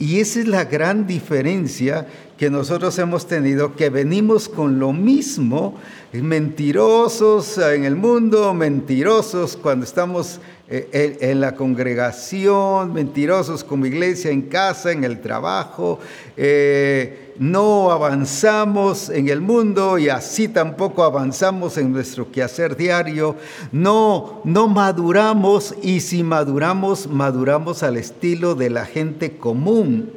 Y 0.00 0.20
esa 0.20 0.40
es 0.40 0.46
la 0.46 0.64
gran 0.64 1.08
diferencia 1.08 2.06
que 2.36 2.50
nosotros 2.50 2.96
hemos 3.00 3.26
tenido, 3.26 3.74
que 3.74 3.90
venimos 3.90 4.48
con 4.48 4.78
lo 4.78 4.92
mismo, 4.92 5.76
mentirosos 6.12 7.58
en 7.58 7.84
el 7.84 7.96
mundo, 7.96 8.54
mentirosos 8.54 9.56
cuando 9.56 9.84
estamos 9.84 10.40
eh, 10.68 11.18
en 11.20 11.40
la 11.40 11.56
congregación, 11.56 12.92
mentirosos 12.92 13.64
como 13.64 13.86
iglesia, 13.86 14.30
en 14.30 14.42
casa, 14.42 14.92
en 14.92 15.02
el 15.02 15.20
trabajo, 15.20 15.98
eh, 16.36 17.27
no 17.38 17.90
avanzamos 17.90 19.10
en 19.10 19.28
el 19.28 19.40
mundo 19.40 19.98
y 19.98 20.08
así 20.08 20.48
tampoco 20.48 21.04
avanzamos 21.04 21.78
en 21.78 21.92
nuestro 21.92 22.30
quehacer 22.30 22.76
diario, 22.76 23.36
no, 23.72 24.40
no 24.44 24.68
maduramos 24.68 25.74
y 25.82 26.00
si 26.00 26.22
maduramos, 26.22 27.06
maduramos 27.06 27.82
al 27.82 27.96
estilo 27.96 28.54
de 28.54 28.70
la 28.70 28.86
gente 28.86 29.36
común, 29.36 30.12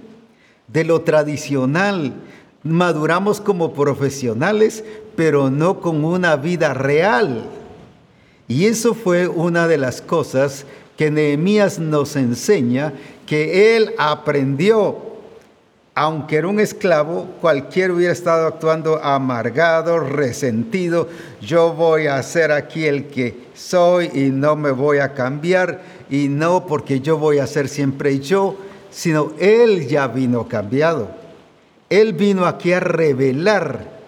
de 0.67 0.83
lo 0.83 1.01
tradicional, 1.01 2.13
maduramos 2.63 3.41
como 3.41 3.73
profesionales, 3.73 4.83
pero 5.15 5.49
no 5.49 5.79
con 5.79 6.03
una 6.03 6.35
vida 6.35 6.73
real. 6.73 7.45
Y 8.47 8.65
eso 8.65 8.93
fue 8.93 9.27
una 9.27 9.67
de 9.67 9.77
las 9.77 10.01
cosas 10.01 10.65
que 10.97 11.09
Nehemías 11.09 11.79
nos 11.79 12.15
enseña, 12.15 12.93
que 13.25 13.75
él 13.75 13.93
aprendió, 13.97 15.10
aunque 15.93 16.37
era 16.37 16.47
un 16.47 16.59
esclavo, 16.59 17.27
cualquiera 17.41 17.93
hubiera 17.93 18.13
estado 18.13 18.47
actuando 18.47 19.03
amargado, 19.03 19.99
resentido, 19.99 21.09
yo 21.41 21.73
voy 21.73 22.07
a 22.07 22.21
ser 22.23 22.51
aquí 22.53 22.85
el 22.85 23.07
que 23.07 23.37
soy 23.53 24.09
y 24.13 24.29
no 24.29 24.55
me 24.55 24.71
voy 24.71 24.99
a 24.99 25.13
cambiar, 25.13 25.81
y 26.09 26.29
no 26.29 26.65
porque 26.65 27.01
yo 27.01 27.17
voy 27.17 27.39
a 27.39 27.47
ser 27.47 27.67
siempre 27.67 28.19
yo, 28.19 28.55
sino 28.89 29.33
él 29.39 29.87
ya 29.87 30.07
vino 30.07 30.47
cambiado. 30.47 31.09
Él 31.89 32.13
vino 32.13 32.45
aquí 32.45 32.71
a 32.71 32.79
revelar 32.79 34.01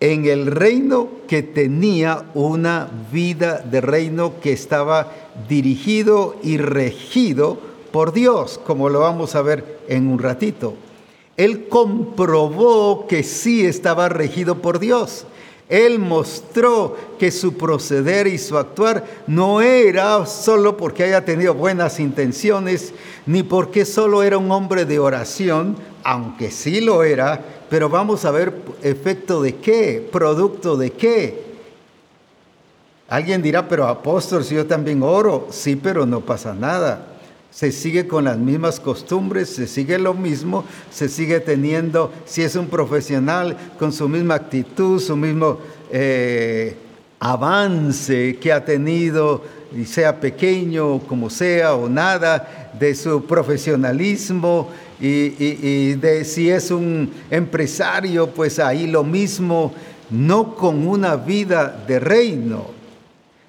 en 0.00 0.24
el 0.24 0.46
reino 0.46 1.08
que 1.28 1.42
tenía 1.42 2.24
una 2.34 2.88
vida 3.12 3.58
de 3.58 3.82
reino 3.82 4.40
que 4.40 4.52
estaba 4.52 5.12
dirigido 5.48 6.36
y 6.42 6.56
regido 6.56 7.58
por 7.92 8.12
Dios, 8.12 8.58
como 8.66 8.88
lo 8.88 9.00
vamos 9.00 9.34
a 9.34 9.42
ver 9.42 9.80
en 9.88 10.08
un 10.08 10.18
ratito. 10.18 10.74
Él 11.36 11.68
comprobó 11.68 13.06
que 13.06 13.22
sí 13.22 13.66
estaba 13.66 14.08
regido 14.08 14.56
por 14.62 14.78
Dios. 14.78 15.26
Él 15.68 15.98
mostró 15.98 16.96
que 17.18 17.30
su 17.30 17.54
proceder 17.54 18.26
y 18.26 18.36
su 18.38 18.58
actuar 18.58 19.04
no 19.26 19.62
era 19.62 20.26
solo 20.26 20.76
porque 20.76 21.04
haya 21.04 21.24
tenido 21.24 21.54
buenas 21.54 22.00
intenciones, 22.00 22.92
ni 23.24 23.42
porque 23.42 23.86
solo 23.86 24.22
era 24.22 24.36
un 24.36 24.50
hombre 24.52 24.84
de 24.84 24.98
oración, 24.98 25.76
aunque 26.02 26.50
sí 26.50 26.80
lo 26.82 27.02
era, 27.02 27.42
pero 27.70 27.88
vamos 27.88 28.26
a 28.26 28.30
ver 28.30 28.54
efecto 28.82 29.40
de 29.40 29.56
qué, 29.56 30.06
producto 30.12 30.76
de 30.76 30.90
qué. 30.90 31.42
Alguien 33.08 33.42
dirá, 33.42 33.66
pero 33.66 33.86
apóstol, 33.86 34.44
si 34.44 34.54
yo 34.54 34.66
también 34.66 35.02
oro, 35.02 35.48
sí, 35.50 35.76
pero 35.76 36.04
no 36.04 36.20
pasa 36.20 36.54
nada. 36.54 37.13
Se 37.54 37.70
sigue 37.70 38.08
con 38.08 38.24
las 38.24 38.36
mismas 38.36 38.80
costumbres, 38.80 39.48
se 39.48 39.68
sigue 39.68 39.96
lo 40.00 40.12
mismo, 40.12 40.64
se 40.90 41.08
sigue 41.08 41.38
teniendo, 41.38 42.12
si 42.24 42.42
es 42.42 42.56
un 42.56 42.66
profesional, 42.66 43.56
con 43.78 43.92
su 43.92 44.08
misma 44.08 44.34
actitud, 44.34 45.00
su 45.00 45.16
mismo 45.16 45.58
eh, 45.92 46.74
avance 47.20 48.38
que 48.40 48.52
ha 48.52 48.64
tenido, 48.64 49.42
y 49.72 49.84
sea 49.84 50.20
pequeño 50.20 50.98
como 51.00 51.30
sea 51.30 51.74
o 51.74 51.88
nada, 51.88 52.72
de 52.76 52.92
su 52.96 53.24
profesionalismo, 53.24 54.70
y, 55.00 55.92
de 55.94 56.24
si 56.24 56.50
es 56.50 56.72
un 56.72 57.08
empresario, 57.30 58.30
pues 58.30 58.58
ahí 58.58 58.88
lo 58.88 59.04
mismo, 59.04 59.72
no 60.10 60.56
con 60.56 60.88
una 60.88 61.14
vida 61.14 61.84
de 61.86 62.00
reino. 62.00 62.66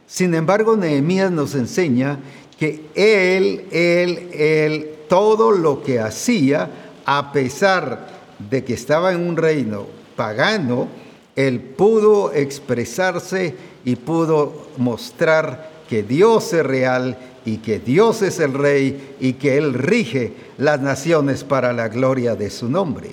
Sin 0.07 0.35
embargo, 0.35 0.77
Nehemías 0.77 1.31
nos 1.31 1.55
enseña 1.55 2.19
que 2.59 2.85
él, 2.95 3.65
él, 3.71 4.29
él, 4.33 4.89
todo 5.07 5.51
lo 5.51 5.83
que 5.83 5.99
hacía, 5.99 6.69
a 7.05 7.31
pesar 7.31 8.07
de 8.49 8.63
que 8.63 8.73
estaba 8.73 9.13
en 9.13 9.27
un 9.27 9.37
reino 9.37 9.85
pagano, 10.15 10.87
Él 11.35 11.59
pudo 11.59 12.33
expresarse 12.33 13.55
y 13.83 13.95
pudo 13.97 14.67
mostrar 14.77 15.71
que 15.89 16.03
Dios 16.03 16.53
es 16.53 16.65
real 16.65 17.17
y 17.45 17.57
que 17.57 17.79
Dios 17.79 18.21
es 18.21 18.39
el 18.39 18.53
rey 18.53 19.15
y 19.19 19.33
que 19.33 19.57
Él 19.57 19.73
rige 19.73 20.33
las 20.57 20.81
naciones 20.81 21.43
para 21.43 21.73
la 21.73 21.89
gloria 21.89 22.35
de 22.35 22.49
su 22.49 22.69
nombre. 22.69 23.11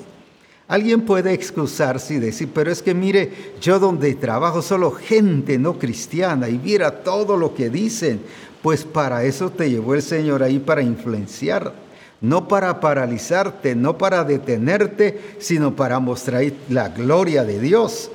Alguien 0.68 1.02
puede 1.02 1.34
excusarse 1.34 2.14
y 2.14 2.18
decir, 2.18 2.48
pero 2.54 2.72
es 2.72 2.80
que 2.80 2.94
mire, 2.94 3.30
yo 3.60 3.78
donde 3.78 4.14
trabajo 4.14 4.62
solo 4.62 4.90
gente 4.90 5.58
no 5.58 5.78
cristiana 5.78 6.48
y 6.48 6.56
viera 6.56 7.02
todo 7.02 7.36
lo 7.36 7.54
que 7.54 7.68
dicen, 7.68 8.20
pues 8.62 8.84
para 8.84 9.24
eso 9.24 9.50
te 9.50 9.70
llevó 9.70 9.94
el 9.94 10.02
Señor 10.02 10.42
ahí 10.42 10.58
para 10.58 10.82
influenciar, 10.82 11.72
no 12.20 12.46
para 12.46 12.80
paralizarte, 12.80 13.74
no 13.74 13.98
para 13.98 14.22
detenerte, 14.24 15.36
sino 15.38 15.74
para 15.74 15.98
mostrar 15.98 16.44
la 16.68 16.88
gloria 16.88 17.44
de 17.44 17.58
Dios. 17.58 18.10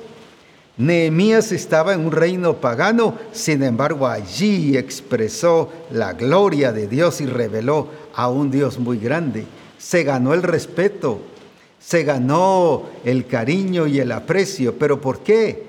Nehemías 0.78 1.50
estaba 1.52 1.92
en 1.92 2.06
un 2.06 2.12
reino 2.12 2.54
pagano, 2.54 3.18
sin 3.32 3.62
embargo 3.64 4.06
allí 4.06 4.76
expresó 4.76 5.70
la 5.90 6.12
gloria 6.12 6.72
de 6.72 6.86
Dios 6.86 7.20
y 7.20 7.26
reveló 7.26 7.88
a 8.14 8.30
un 8.30 8.50
Dios 8.50 8.78
muy 8.78 8.98
grande. 8.98 9.44
Se 9.76 10.04
ganó 10.04 10.34
el 10.34 10.42
respeto, 10.42 11.20
se 11.80 12.04
ganó 12.04 12.84
el 13.04 13.26
cariño 13.26 13.86
y 13.86 13.98
el 13.98 14.12
aprecio, 14.12 14.78
pero 14.78 15.00
¿por 15.00 15.18
qué? 15.20 15.64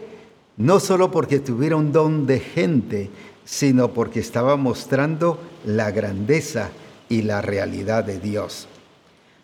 No 0.58 0.80
solo 0.80 1.10
porque 1.10 1.40
tuviera 1.40 1.76
un 1.76 1.92
don 1.92 2.28
de 2.28 2.40
gente, 2.40 3.10
sino 3.50 3.94
porque 3.96 4.20
estaba 4.20 4.58
mostrando 4.58 5.40
la 5.66 5.90
grandeza 5.90 6.70
y 7.10 7.24
la 7.24 7.42
realidad 7.42 8.04
de 8.04 8.20
Dios. 8.20 8.68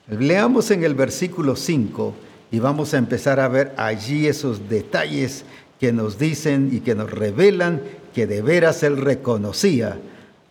Leamos 0.08 0.70
en 0.70 0.84
el 0.84 0.94
versículo 0.94 1.56
5 1.56 2.14
y 2.52 2.60
vamos 2.60 2.94
a 2.94 3.00
empezar 3.00 3.40
a 3.40 3.48
ver 3.48 3.74
allí 3.78 4.28
esos 4.28 4.70
detalles 4.70 5.44
que 5.80 5.92
nos 5.92 6.20
dicen 6.20 6.70
y 6.72 6.82
que 6.82 6.94
nos 6.94 7.10
revelan 7.10 7.82
que 8.14 8.28
de 8.28 8.44
veras 8.44 8.84
Él 8.84 8.98
reconocía 8.98 9.98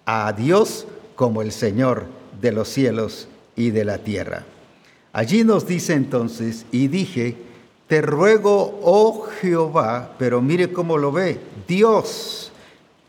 a 0.04 0.32
Dios 0.32 0.88
como 1.14 1.40
el 1.40 1.52
Señor 1.52 2.06
de 2.40 2.50
los 2.50 2.68
cielos 2.68 3.28
y 3.54 3.70
de 3.70 3.84
la 3.84 3.98
tierra. 3.98 4.44
Allí 5.12 5.44
nos 5.44 5.64
dice 5.68 5.92
entonces, 5.92 6.66
y 6.72 6.88
dije, 6.88 7.36
te 7.86 8.02
ruego, 8.02 8.80
oh 8.82 9.28
Jehová, 9.40 10.16
pero 10.18 10.42
mire 10.42 10.72
cómo 10.72 10.98
lo 10.98 11.12
ve, 11.12 11.38
Dios, 11.68 12.43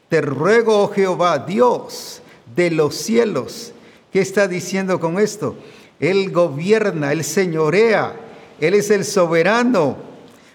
te 0.09 0.21
ruego, 0.21 0.83
oh 0.83 0.87
Jehová, 0.89 1.39
Dios 1.39 2.21
de 2.55 2.71
los 2.71 2.95
cielos. 2.95 3.73
¿Qué 4.11 4.21
está 4.21 4.47
diciendo 4.47 4.99
con 4.99 5.19
esto? 5.19 5.55
Él 5.99 6.31
gobierna, 6.31 7.11
Él 7.11 7.23
señorea, 7.23 8.15
Él 8.59 8.73
es 8.73 8.89
el 8.91 9.05
soberano, 9.05 9.97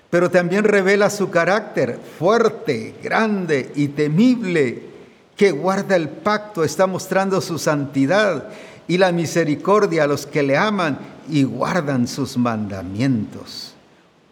pero 0.09 0.31
también 0.31 0.65
revela 0.65 1.11
su 1.11 1.31
carácter 1.31 1.99
fuerte, 2.19 2.95
grande 3.03 3.71
y 3.75 3.89
temible, 3.89 4.91
que 5.37 5.53
guarda 5.53 5.97
el 5.97 6.09
pacto, 6.09 6.65
está 6.65 6.87
mostrando 6.87 7.41
su 7.41 7.59
santidad 7.59 8.49
y 8.87 8.99
la 8.99 9.13
misericordia 9.13 10.05
a 10.05 10.07
los 10.07 10.27
que 10.27 10.43
le 10.43 10.57
aman 10.57 10.99
y 11.31 11.45
guardan 11.45 12.09
sus 12.09 12.37
mandamientos. 12.37 13.75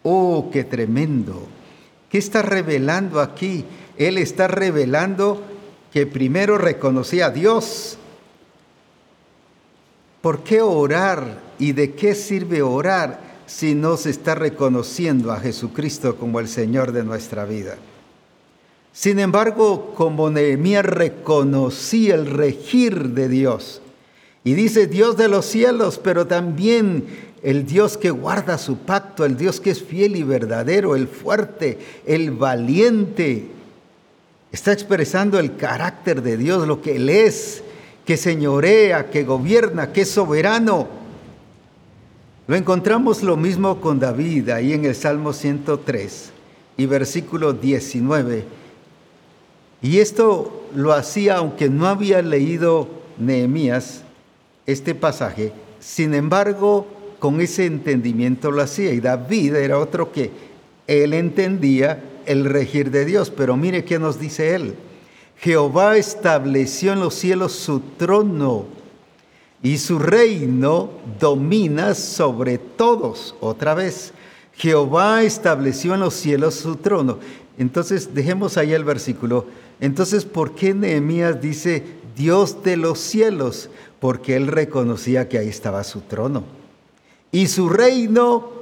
Oh, 0.03 0.49
qué 0.51 0.63
tremendo. 0.63 1.47
¿Qué 2.09 2.17
está 2.17 2.41
revelando 2.41 3.21
aquí? 3.21 3.65
Él 3.99 4.17
está 4.17 4.47
revelando 4.47 5.43
que 5.93 6.07
primero 6.07 6.57
reconocía 6.57 7.27
a 7.27 7.29
Dios. 7.29 7.99
¿Por 10.21 10.43
qué 10.43 10.63
orar 10.63 11.39
y 11.59 11.73
de 11.73 11.93
qué 11.93 12.15
sirve 12.15 12.63
orar? 12.63 13.29
si 13.49 13.73
no 13.73 13.97
se 13.97 14.11
está 14.11 14.35
reconociendo 14.35 15.31
a 15.31 15.39
Jesucristo 15.39 16.17
como 16.17 16.39
el 16.39 16.47
Señor 16.47 16.91
de 16.91 17.03
nuestra 17.03 17.45
vida. 17.45 17.77
Sin 18.93 19.19
embargo, 19.19 19.93
como 19.95 20.29
Nehemías 20.29 20.85
reconocía 20.85 22.13
el 22.13 22.27
regir 22.27 23.09
de 23.09 23.27
Dios, 23.27 23.81
y 24.43 24.53
dice 24.53 24.85
Dios 24.85 25.17
de 25.17 25.27
los 25.29 25.45
cielos, 25.45 25.99
pero 26.01 26.27
también 26.27 27.05
el 27.41 27.65
Dios 27.65 27.97
que 27.97 28.11
guarda 28.11 28.57
su 28.57 28.77
pacto, 28.77 29.25
el 29.25 29.35
Dios 29.35 29.59
que 29.59 29.71
es 29.71 29.81
fiel 29.81 30.15
y 30.15 30.23
verdadero, 30.23 30.95
el 30.95 31.07
fuerte, 31.07 31.79
el 32.05 32.31
valiente, 32.31 33.47
está 34.51 34.71
expresando 34.71 35.39
el 35.39 35.55
carácter 35.55 36.21
de 36.21 36.37
Dios, 36.37 36.67
lo 36.67 36.81
que 36.81 36.95
Él 36.95 37.09
es, 37.09 37.63
que 38.05 38.17
señorea, 38.17 39.09
que 39.09 39.23
gobierna, 39.23 39.91
que 39.91 40.01
es 40.01 40.09
soberano 40.09 40.99
lo 42.49 42.55
encontramos 42.55 43.21
lo 43.21 43.37
mismo 43.37 43.79
con 43.79 43.99
David 43.99 44.49
ahí 44.49 44.73
en 44.73 44.83
el 44.83 44.95
Salmo 44.95 45.33
103 45.33 46.31
y 46.77 46.87
versículo 46.87 47.53
19. 47.53 48.43
Y 49.83 49.99
esto 49.99 50.67
lo 50.73 50.93
hacía 50.93 51.35
aunque 51.35 51.69
no 51.69 51.85
había 51.85 52.23
leído 52.23 52.89
Nehemías 53.19 54.01
este 54.65 54.95
pasaje, 54.95 55.53
sin 55.79 56.15
embargo, 56.15 56.87
con 57.19 57.39
ese 57.39 57.67
entendimiento 57.67 58.49
lo 58.49 58.63
hacía. 58.63 58.93
Y 58.93 58.99
David 58.99 59.53
era 59.53 59.77
otro 59.77 60.11
que 60.11 60.31
él 60.87 61.13
entendía 61.13 62.03
el 62.29 62.45
regir 62.45 62.91
de 62.91 63.03
Dios. 63.03 63.29
Pero 63.29 63.57
mire 63.57 63.83
qué 63.83 63.99
nos 63.99 64.19
dice 64.19 64.55
él. 64.55 64.75
Jehová 65.37 65.97
estableció 65.97 66.93
en 66.93 66.99
los 66.99 67.15
cielos 67.15 67.53
su 67.53 67.79
trono 67.79 68.65
y 69.63 69.77
su 69.77 69.99
reino 69.99 70.91
domina 71.19 71.95
sobre 71.95 72.57
todos. 72.57 73.35
Otra 73.39 73.73
vez, 73.73 74.13
Jehová 74.53 75.23
estableció 75.23 75.93
en 75.93 76.01
los 76.01 76.13
cielos 76.13 76.55
su 76.55 76.75
trono. 76.75 77.19
Entonces, 77.57 78.13
dejemos 78.13 78.57
ahí 78.57 78.73
el 78.73 78.83
versículo. 78.83 79.45
Entonces, 79.79 80.25
¿por 80.25 80.55
qué 80.55 80.73
Nehemías 80.73 81.41
dice 81.41 81.83
Dios 82.15 82.63
de 82.63 82.75
los 82.75 82.99
cielos? 82.99 83.69
Porque 84.01 84.35
él 84.35 84.47
reconocía 84.47 85.29
que 85.29 85.37
ahí 85.37 85.47
estaba 85.47 85.83
su 85.85 86.01
trono. 86.01 86.43
Y 87.31 87.47
su 87.47 87.69
reino 87.69 88.59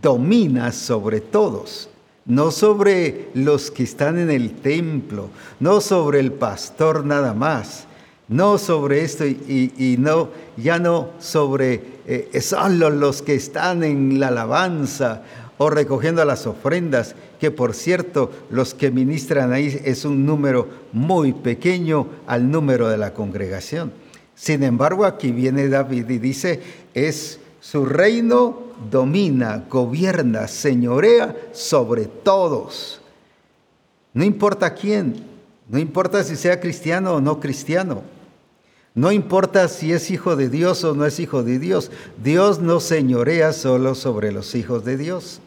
domina 0.00 0.72
sobre 0.72 1.20
todos, 1.20 1.89
no 2.26 2.50
sobre 2.50 3.30
los 3.34 3.70
que 3.70 3.82
están 3.82 4.18
en 4.18 4.30
el 4.30 4.52
templo, 4.52 5.30
no 5.58 5.80
sobre 5.80 6.20
el 6.20 6.32
pastor 6.32 7.04
nada 7.04 7.34
más, 7.34 7.86
no 8.28 8.58
sobre 8.58 9.02
esto 9.02 9.26
y, 9.26 9.96
no, 9.98 10.30
ya 10.56 10.78
no 10.78 11.10
sobre 11.18 11.82
eh, 12.06 12.40
solo 12.40 12.90
los 12.90 13.22
que 13.22 13.34
están 13.34 13.82
en 13.82 14.20
la 14.20 14.28
alabanza 14.28 15.22
o 15.58 15.68
recogiendo 15.68 16.24
las 16.24 16.46
ofrendas, 16.46 17.14
que 17.40 17.50
por 17.50 17.74
cierto 17.74 18.30
los 18.50 18.72
que 18.72 18.90
ministran 18.90 19.52
ahí 19.52 19.78
es 19.84 20.04
un 20.04 20.24
número 20.24 20.68
muy 20.92 21.32
pequeño 21.32 22.06
al 22.26 22.50
número 22.50 22.88
de 22.88 22.96
la 22.96 23.12
congregación. 23.12 23.92
Sin 24.34 24.62
embargo, 24.62 25.04
aquí 25.04 25.32
viene 25.32 25.68
David 25.68 26.08
y 26.08 26.18
dice, 26.18 26.60
es 26.94 27.40
su 27.60 27.84
reino 27.84 28.62
domina, 28.90 29.64
gobierna, 29.68 30.48
señorea 30.48 31.36
sobre 31.52 32.06
todos. 32.06 33.00
No 34.14 34.24
importa 34.24 34.74
quién, 34.74 35.24
no 35.68 35.78
importa 35.78 36.24
si 36.24 36.36
sea 36.36 36.58
cristiano 36.60 37.14
o 37.14 37.20
no 37.20 37.38
cristiano. 37.38 38.02
No 38.94 39.12
importa 39.12 39.68
si 39.68 39.92
es 39.92 40.10
hijo 40.10 40.34
de 40.34 40.48
Dios 40.48 40.82
o 40.82 40.94
no 40.94 41.06
es 41.06 41.20
hijo 41.20 41.44
de 41.44 41.60
Dios, 41.60 41.92
Dios 42.22 42.58
no 42.58 42.80
señorea 42.80 43.52
solo 43.52 43.94
sobre 43.94 44.32
los 44.32 44.54
hijos 44.56 44.84
de 44.84 44.96
Dios. 44.96 45.40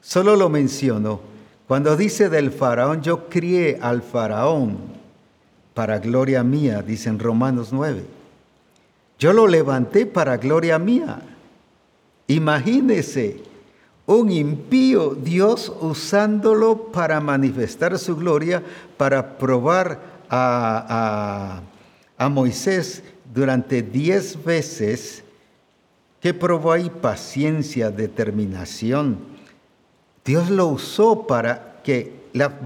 Solo 0.00 0.36
lo 0.36 0.48
menciono. 0.48 1.20
Cuando 1.68 1.96
dice 1.96 2.28
del 2.28 2.50
faraón, 2.50 3.02
yo 3.02 3.28
crié 3.28 3.78
al 3.82 4.02
faraón 4.02 4.78
para 5.74 5.98
gloria 5.98 6.42
mía, 6.42 6.82
dice 6.82 7.08
en 7.08 7.18
Romanos 7.18 7.68
9. 7.72 8.04
Yo 9.18 9.32
lo 9.32 9.46
levanté 9.46 10.06
para 10.06 10.38
gloria 10.38 10.78
mía. 10.78 11.31
Imagínese 12.26 13.42
un 14.06 14.30
impío 14.30 15.14
Dios 15.14 15.72
usándolo 15.80 16.90
para 16.92 17.20
manifestar 17.20 17.98
su 17.98 18.16
gloria, 18.16 18.62
para 18.96 19.38
probar 19.38 20.00
a, 20.28 20.86
a 20.88 21.62
a 22.22 22.28
Moisés 22.28 23.02
durante 23.34 23.82
diez 23.82 24.42
veces 24.44 25.24
que 26.20 26.32
probó 26.32 26.72
ahí 26.72 26.88
paciencia, 26.88 27.90
determinación. 27.90 29.18
Dios 30.24 30.50
lo 30.50 30.68
usó 30.68 31.26
para 31.26 31.80
que 31.82 32.12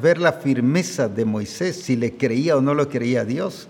ver 0.01 0.19
la 0.19 0.35
firmeza 0.35 1.09
de 1.09 1.25
Moisés, 1.25 1.77
si 1.77 1.97
le 1.97 2.17
creía 2.17 2.57
o 2.57 2.61
no 2.61 2.75
lo 2.75 2.91
creía 2.91 3.25
Dios. 3.25 3.69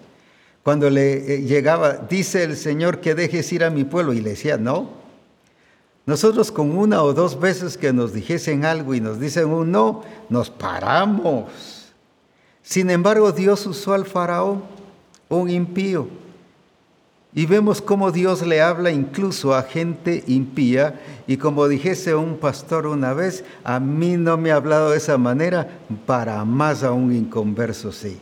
Cuando 0.64 0.90
le 0.90 1.35
eh, 1.35 1.42
llegaba, 1.42 1.92
dice 1.92 2.42
el 2.42 2.57
Señor 2.57 3.01
que 3.01 3.14
dejes 3.14 3.53
ir 3.53 3.62
a 3.62 3.70
mi 3.70 3.85
pueblo, 3.85 4.12
y 4.12 4.20
le 4.20 4.31
decía, 4.31 4.57
no. 4.57 5.06
Nosotros 6.07 6.53
con 6.53 6.71
una 6.71 7.03
o 7.03 7.12
dos 7.12 7.38
veces 7.38 7.77
que 7.77 7.92
nos 7.92 8.12
dijesen 8.12 8.64
algo 8.64 8.95
y 8.95 9.01
nos 9.01 9.19
dicen 9.19 9.49
un 9.49 9.73
no, 9.73 10.05
nos 10.29 10.51
paramos. 10.51 11.92
Sin 12.62 12.90
embargo, 12.90 13.33
Dios 13.33 13.66
usó 13.66 13.92
al 13.92 14.07
faraón 14.07 14.62
un 15.29 15.51
impío. 15.51 16.09
Y 17.35 17.45
vemos 17.45 17.83
cómo 17.83 18.12
Dios 18.12 18.47
le 18.47 18.62
habla 18.62 18.90
incluso 18.90 19.53
a 19.53 19.62
gente 19.62 20.25
impía. 20.29 21.01
Y 21.27 21.37
como 21.37 21.69
dijese 21.69 22.14
un 22.14 22.38
pastor 22.38 22.87
una 22.87 23.12
vez, 23.12 23.45
a 23.62 23.81
mí 23.81 24.16
no 24.16 24.38
me 24.38 24.53
ha 24.53 24.57
hablado 24.57 24.92
de 24.92 24.97
esa 24.99 25.19
manera, 25.19 25.69
para 26.07 26.45
más 26.45 26.83
a 26.83 26.92
un 26.92 27.12
inconverso 27.12 27.92
sí. 27.92 28.19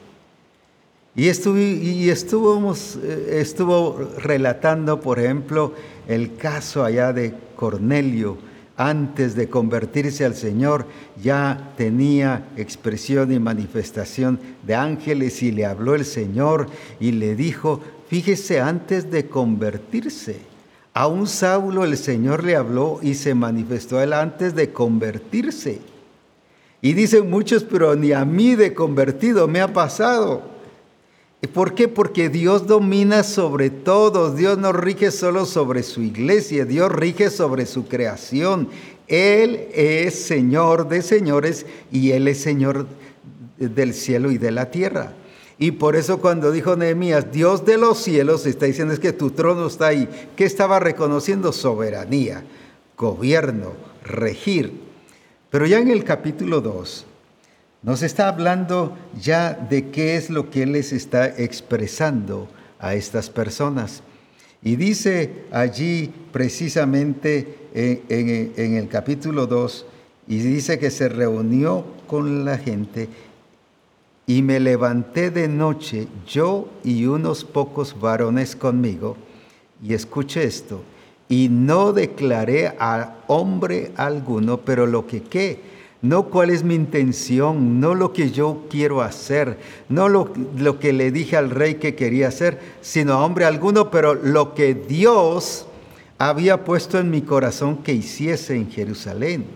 Y, 1.17 1.29
y 1.29 2.11
estuvimos, 2.11 2.99
eh, 3.03 3.39
estuvo 3.41 4.11
relatando, 4.19 5.01
por 5.01 5.19
ejemplo, 5.21 5.73
el 6.09 6.37
caso 6.37 6.85
allá 6.85 7.13
de 7.13 7.35
Cornelio. 7.57 8.37
Antes 8.77 9.37
de 9.37 9.49
convertirse 9.49 10.25
al 10.25 10.35
Señor, 10.35 10.87
ya 11.23 11.73
tenía 11.77 12.49
expresión 12.57 13.31
y 13.31 13.39
manifestación 13.39 14.41
de 14.67 14.75
ángeles 14.75 15.45
y 15.45 15.53
le 15.53 15.65
habló 15.65 15.95
el 15.95 16.05
Señor 16.05 16.67
y 16.99 17.13
le 17.13 17.37
dijo, 17.37 17.81
Fíjese, 18.09 18.61
antes 18.61 19.11
de 19.11 19.29
convertirse, 19.29 20.39
a 20.93 21.07
un 21.07 21.27
Saulo 21.27 21.85
el 21.85 21.97
Señor 21.97 22.45
le 22.45 22.55
habló 22.55 23.01
y 23.03 23.15
se 23.15 23.35
manifestó 23.35 23.99
a 23.99 24.05
él 24.05 24.13
antes 24.13 24.55
de 24.55 24.73
convertirse. 24.73 25.81
Y 26.83 26.93
dicen 26.93 27.29
muchos, 27.29 27.65
pero 27.65 27.97
ni 27.97 28.13
a 28.13 28.25
mí 28.25 28.55
de 28.55 28.75
convertido 28.75 29.49
me 29.49 29.61
ha 29.61 29.73
pasado. 29.73 30.54
¿Por 31.49 31.75
qué? 31.75 31.89
Porque 31.89 32.29
Dios 32.29 32.67
domina 32.67 33.23
sobre 33.23 33.71
todos. 33.71 34.37
Dios 34.37 34.59
no 34.59 34.73
rige 34.73 35.11
solo 35.11 35.47
sobre 35.47 35.83
su 35.83 36.03
iglesia, 36.03 36.65
Dios 36.65 36.91
rige 36.93 37.31
sobre 37.31 37.67
su 37.67 37.87
creación. 37.87 38.69
Él 39.09 39.69
es 39.75 40.15
Señor 40.15 40.89
de 40.89 41.03
señores 41.03 41.67
y 41.91 42.13
Él 42.13 42.29
es 42.29 42.41
Señor 42.41 42.87
del 43.59 43.95
cielo 43.95 44.31
y 44.31 44.39
de 44.39 44.51
la 44.51 44.71
tierra. 44.71 45.13
Y 45.59 45.73
por 45.73 45.97
eso 45.97 46.21
cuando 46.21 46.51
dijo 46.51 46.77
Nehemías, 46.77 47.31
Dios 47.31 47.65
de 47.65 47.79
los 47.79 47.99
cielos, 47.99 48.45
está 48.47 48.67
diciendo 48.67 48.93
es 48.93 49.01
que 49.01 49.13
tu 49.13 49.31
trono 49.31 49.67
está 49.67 49.89
ahí. 49.89 50.09
¿Qué 50.37 50.45
estaba 50.45 50.81
reconociendo? 50.81 51.53
Soberanía, 51.53 52.45
gobierno, 52.97 53.73
regir. 54.05 54.73
Pero 55.51 55.67
ya 55.67 55.79
en 55.79 55.91
el 55.91 56.03
capítulo 56.03 56.61
2 56.61 57.07
nos 57.85 58.03
está 58.03 58.29
hablando 58.29 58.97
ya 59.21 59.53
de 59.53 59.91
qué 59.91 60.17
es 60.17 60.31
lo 60.31 60.51
que 60.51 60.63
Él 60.63 60.73
les 60.73 60.93
está 60.93 61.27
expresando 61.27 62.49
a 62.79 62.95
estas 62.95 63.29
personas. 63.29 64.03
Y 64.63 64.77
dice 64.77 65.45
allí 65.53 66.11
precisamente 66.33 67.59
en, 67.75 68.75
el 68.77 68.89
capítulo 68.89 69.47
2, 69.47 69.87
y 70.27 70.39
dice 70.39 70.79
que 70.79 70.91
se 70.91 71.11
reunió 71.11 71.85
con 72.07 72.47
la 72.47 72.57
gente 72.57 73.11
y 74.27 74.41
me 74.41 74.59
levanté 74.59 75.31
de 75.31 75.49
noche, 75.49 76.09
yo 76.27 76.71
y 76.83 77.05
unos 77.05 77.45
pocos 77.45 78.01
varones 78.01 78.57
conmigo, 78.57 79.19
y 79.83 79.93
escuche 79.93 80.45
esto, 80.45 80.83
y 81.29 81.51
no 81.51 81.93
declaré 81.93 82.69
a 82.79 83.19
hombre 83.27 83.93
alguno, 83.97 84.61
pero 84.61 84.87
lo 84.87 85.07
que 85.07 85.23
qué, 85.23 85.74
no 86.05 86.25
cuál 86.25 86.51
es 86.51 86.63
mi 86.63 86.75
intención, 86.75 87.81
no 87.81 87.95
lo 87.95 88.13
que 88.13 88.31
yo 88.31 88.65
quiero 88.69 89.01
hacer, 89.01 89.57
no 89.89 90.11
lo, 90.11 90.31
lo 90.59 90.79
que 90.79 90.93
le 90.93 91.11
dije 91.11 91.35
al 91.35 91.49
rey 91.49 91.77
que 91.77 91.95
quería 91.95 92.29
hacer, 92.29 92.61
sino 92.83 93.15
a 93.15 93.25
hombre 93.25 93.47
alguno, 93.47 93.91
pero 93.91 94.13
lo 94.13 94.53
que 94.53 94.75
Dios 94.75 95.65
había 96.19 96.63
puesto 96.63 96.99
en 96.99 97.11
mi 97.11 97.23
corazón 97.23 97.79
que 97.79 97.95
hiciese 97.95 98.55
en 98.55 98.71
Jerusalén 98.71 99.47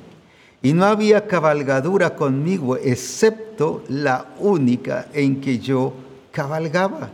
y 0.63 0.73
no 0.73 0.87
había 0.87 1.27
cabalgadura 1.27 2.17
conmigo 2.17 2.79
excepto 2.79 3.85
la 3.89 4.29
única 4.39 5.09
en 5.13 5.43
que 5.43 5.59
yo 5.59 5.93
cabalgaba. 6.33 7.11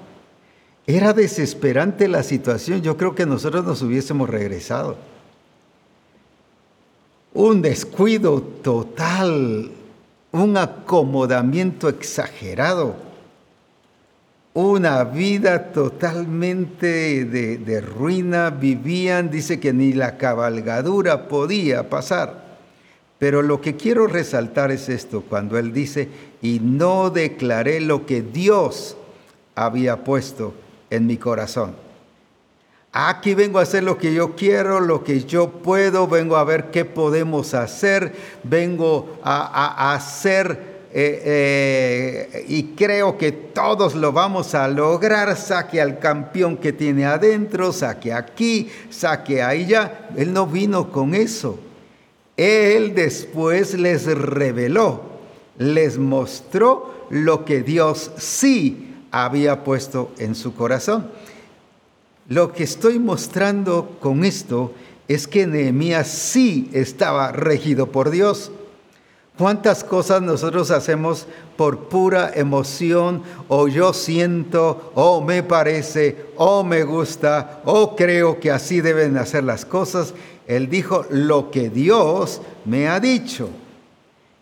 Era 0.86 1.12
desesperante 1.12 2.06
la 2.06 2.22
situación, 2.22 2.82
yo 2.82 2.96
creo 2.96 3.16
que 3.16 3.26
nosotros 3.26 3.64
nos 3.64 3.82
hubiésemos 3.82 4.30
regresado. 4.30 4.96
Un 7.34 7.62
descuido 7.62 8.40
total, 8.40 9.70
un 10.30 10.56
acomodamiento 10.56 11.88
exagerado, 11.88 12.94
una 14.54 15.02
vida 15.02 15.72
totalmente 15.72 17.24
de, 17.24 17.80
ruina, 17.80 18.50
vivían, 18.50 19.30
dice 19.30 19.58
que 19.58 19.72
ni 19.72 19.92
la 19.92 20.16
cabalgadura 20.16 21.26
podía 21.26 21.90
pasar. 21.90 22.44
Pero 23.18 23.42
lo 23.42 23.60
que 23.60 23.74
quiero 23.74 24.06
resaltar 24.06 24.70
es 24.70 24.88
esto, 24.88 25.22
cuando 25.22 25.58
él 25.58 25.72
dice, 25.72 26.08
y 26.40 26.60
no 26.60 27.10
declaré 27.10 27.80
lo 27.80 28.06
que 28.06 28.22
Dios 28.22 28.96
había 29.56 30.04
puesto 30.04 30.54
en 30.88 31.08
mi 31.08 31.16
corazón. 31.16 31.83
Aquí 32.96 33.34
vengo 33.34 33.58
a 33.58 33.62
hacer 33.62 33.82
lo 33.82 33.98
que 33.98 34.14
yo 34.14 34.36
quiero, 34.36 34.78
lo 34.78 35.02
que 35.02 35.24
yo 35.24 35.50
puedo, 35.50 36.06
vengo 36.06 36.36
a 36.36 36.44
ver 36.44 36.70
qué 36.70 36.84
podemos 36.84 37.52
hacer, 37.52 38.14
vengo 38.44 39.18
a, 39.24 39.94
hacer 39.94 40.84
eh, 40.92 41.22
eh, 41.24 42.44
y 42.46 42.76
creo 42.76 43.18
que 43.18 43.32
todos 43.32 43.96
lo 43.96 44.12
vamos 44.12 44.54
a 44.54 44.68
lograr. 44.68 45.36
Saque 45.36 45.80
al 45.80 45.98
campeón 45.98 46.56
que 46.56 46.72
tiene 46.72 47.04
adentro, 47.04 47.72
saque 47.72 48.12
aquí, 48.12 48.70
saque 48.90 49.42
allá. 49.42 50.10
Él 50.16 50.32
no 50.32 50.46
vino 50.46 50.92
con 50.92 51.16
eso. 51.16 51.58
Él 52.36 52.94
después 52.94 53.74
les 53.74 54.06
reveló, 54.06 55.02
les 55.58 55.98
mostró 55.98 56.94
lo 57.10 57.44
que 57.44 57.62
Dios 57.62 58.12
sí 58.18 58.94
había 59.10 59.64
puesto 59.64 60.12
en 60.18 60.36
su 60.36 60.54
corazón. 60.54 61.10
Lo 62.28 62.52
que 62.52 62.64
estoy 62.64 62.98
mostrando 62.98 63.96
con 64.00 64.24
esto 64.24 64.72
es 65.08 65.28
que 65.28 65.46
Nehemías 65.46 66.08
sí 66.08 66.70
estaba 66.72 67.32
regido 67.32 67.92
por 67.92 68.10
Dios. 68.10 68.50
¿Cuántas 69.36 69.82
cosas 69.82 70.22
nosotros 70.22 70.70
hacemos 70.70 71.26
por 71.56 71.88
pura 71.88 72.30
emoción 72.34 73.22
o 73.48 73.66
yo 73.66 73.92
siento 73.92 74.92
o 74.94 75.20
me 75.20 75.42
parece 75.42 76.26
o 76.36 76.62
me 76.62 76.84
gusta 76.84 77.60
o 77.64 77.96
creo 77.96 78.38
que 78.38 78.52
así 78.52 78.80
deben 78.80 79.18
hacer 79.18 79.42
las 79.42 79.64
cosas 79.64 80.14
él 80.46 80.68
dijo 80.68 81.06
lo 81.10 81.50
que 81.50 81.70
Dios 81.70 82.40
me 82.64 82.88
ha 82.88 83.00
dicho. 83.00 83.48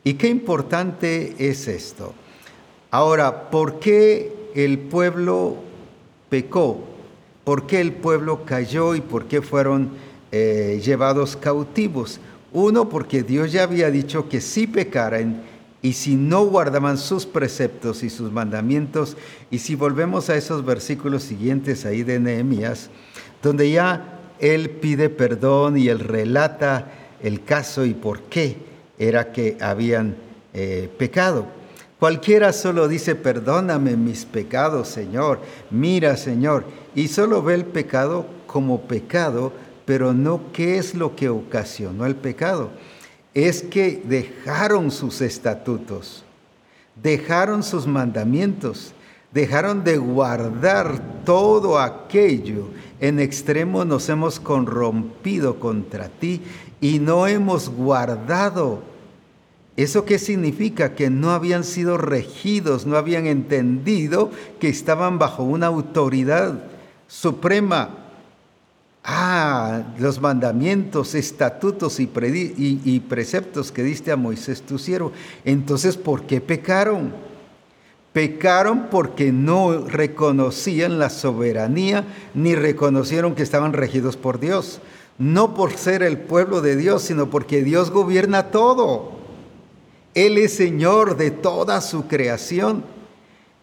Y 0.05 0.15
qué 0.15 0.29
importante 0.29 1.35
es 1.39 1.69
esto. 1.69 2.13
Ahora, 2.91 3.51
¿por 3.51 3.79
qué 3.79 4.51
el 4.55 4.79
pueblo 4.79 5.57
pecó? 6.29 6.92
¿Por 7.45 7.67
qué 7.67 7.81
el 7.81 7.93
pueblo 7.93 8.45
cayó 8.45 8.95
y 8.95 9.01
por 9.01 9.27
qué 9.27 9.43
fueron 9.43 9.91
eh, 10.31 10.81
llevados 10.85 11.37
cautivos? 11.37 12.21
Uno, 12.53 12.89
porque 12.89 13.23
Dios 13.23 13.51
ya 13.51 13.65
había 13.65 13.91
dicho 13.91 14.29
que 14.29 14.41
si 14.41 14.67
pecaran 14.67 15.43
y 15.81 15.95
si 15.95 16.15
no 16.15 16.45
guardaban 16.45 16.97
sus 16.97 17.27
preceptos 17.27 18.05
y 18.05 18.11
sus 18.11 18.31
mandamientos, 18.31 19.17
y 19.51 19.59
si 19.59 19.75
volvemos 19.75 20.31
a 20.31 20.37
esos 20.37 20.65
versículos 20.65 21.25
siguientes 21.25 21.85
ahí 21.85 22.05
de 22.05 22.21
Nehemías, 22.21 22.89
donde 23.43 23.71
ya 23.73 24.21
él 24.39 24.71
pide 24.71 25.09
perdón 25.09 25.77
y 25.77 25.89
él 25.89 25.99
relata 25.99 26.93
el 27.23 27.43
caso 27.43 27.85
y 27.85 27.95
por 27.95 28.23
qué 28.23 28.57
era 28.99 29.33
que 29.33 29.57
habían 29.61 30.15
eh, 30.55 30.89
pecado. 30.99 31.47
Cualquiera 31.99 32.53
solo 32.53 32.89
dice, 32.89 33.15
perdóname 33.15 33.97
mis 33.97 34.25
pecados, 34.25 34.89
Señor, 34.89 35.41
mira, 35.71 36.17
Señor, 36.17 36.65
y 36.95 37.09
solo 37.09 37.43
ve 37.43 37.55
el 37.55 37.65
pecado 37.65 38.27
como 38.47 38.83
pecado, 38.83 39.53
pero 39.85 40.13
no 40.13 40.53
qué 40.53 40.79
es 40.79 40.95
lo 40.95 41.17
que 41.17 41.29
ocasionó 41.29 42.07
el 42.07 42.17
pecado. 42.17 42.71
Es 43.35 43.63
que 43.63 44.03
dejaron 44.05 44.91
sus 44.91 45.21
estatutos, 45.21 46.25
dejaron 47.03 47.63
sus 47.63 47.87
mandamientos, 47.87 48.93
dejaron 49.33 49.85
de 49.85 49.97
guardar 49.97 51.25
todo 51.25 51.79
aquello 51.79 52.69
en 53.03 53.19
extremo 53.19 53.85
nos 53.85 54.09
hemos 54.09 54.39
corrompido 54.39 55.59
contra 55.59 56.09
ti 56.09 56.41
y 56.81 57.01
no 57.01 57.27
hemos 57.27 57.69
guardado. 57.69 58.81
¿Eso 59.77 60.05
qué 60.05 60.21
significa? 60.21 60.95
Que 60.95 61.11
no 61.11 61.33
habían 61.33 61.65
sido 61.65 61.99
regidos, 61.99 62.87
no 62.87 62.97
habían 62.97 63.27
entendido 63.27 64.31
que 64.61 64.69
estaban 64.69 65.19
bajo 65.19 65.43
una 65.43 65.67
autoridad 65.67 66.63
suprema. 67.13 67.91
Ah, 69.05 69.83
los 69.99 70.21
mandamientos, 70.21 71.15
estatutos 71.15 71.99
y, 72.01 72.09
y 72.57 73.01
preceptos 73.01 73.73
que 73.73 73.83
diste 73.83 74.13
a 74.13 74.17
Moisés 74.17 74.63
tu 74.63 74.79
siervo. 74.79 75.13
Entonces, 75.45 75.97
¿por 75.97 76.23
qué 76.23 76.41
pecaron? 76.41 77.13
Pecaron 78.13 78.87
porque 78.91 79.33
no 79.33 79.87
reconocían 79.87 80.99
la 80.99 81.11
soberanía 81.11 82.05
ni 82.35 82.55
reconocieron 82.55 83.35
que 83.35 83.43
estaban 83.43 83.73
regidos 83.73 84.17
por 84.17 84.39
Dios. 84.39 84.81
No 85.19 85.55
por 85.55 85.73
ser 85.73 86.03
el 86.03 86.19
pueblo 86.19 86.61
de 86.61 86.77
Dios, 86.77 87.03
sino 87.03 87.29
porque 87.29 87.63
Dios 87.63 87.91
gobierna 87.91 88.51
todo. 88.51 89.13
Él 90.15 90.39
es 90.39 90.55
Señor 90.55 91.17
de 91.17 91.31
toda 91.31 91.81
su 91.81 92.07
creación. 92.07 92.85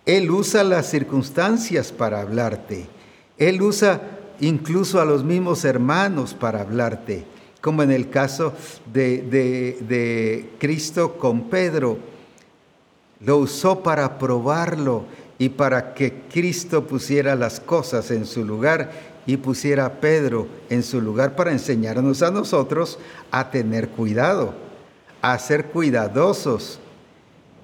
Él 0.06 0.30
usa 0.30 0.64
las 0.64 0.89
circunstancias 0.89 1.91
para 1.91 2.22
hablarte. 2.22 2.99
Él 3.40 3.62
usa 3.62 4.02
incluso 4.42 5.02
a 5.02 5.06
los 5.06 5.24
mismos 5.24 5.64
hermanos 5.66 6.34
para 6.34 6.62
hablarte, 6.62 7.24
como 7.62 7.82
en 7.82 7.92
el 7.92 8.10
caso 8.10 8.54
de, 8.94 10.50
Cristo 10.60 11.18
con 11.18 11.50
Pedro. 11.50 11.98
Lo 13.22 13.38
usó 13.38 13.82
para 13.82 14.20
probarlo 14.20 15.06
y 15.38 15.50
para 15.50 15.94
que 15.94 16.24
Cristo 16.32 16.86
pusiera 16.86 17.36
las 17.36 17.62
cosas 17.62 18.12
en 18.12 18.26
su 18.26 18.44
lugar 18.44 18.92
y 19.26 19.38
pusiera 19.38 19.86
a 19.86 19.94
Pedro 19.94 20.48
en 20.70 20.84
su 20.84 21.02
lugar 21.02 21.36
para 21.36 21.52
enseñarnos 21.52 22.22
a 22.24 22.32
nosotros 22.32 23.00
a 23.32 23.52
tener 23.52 23.90
cuidado, 23.90 24.54
a 25.22 25.38
ser 25.40 25.68
cuidadosos. 25.68 26.80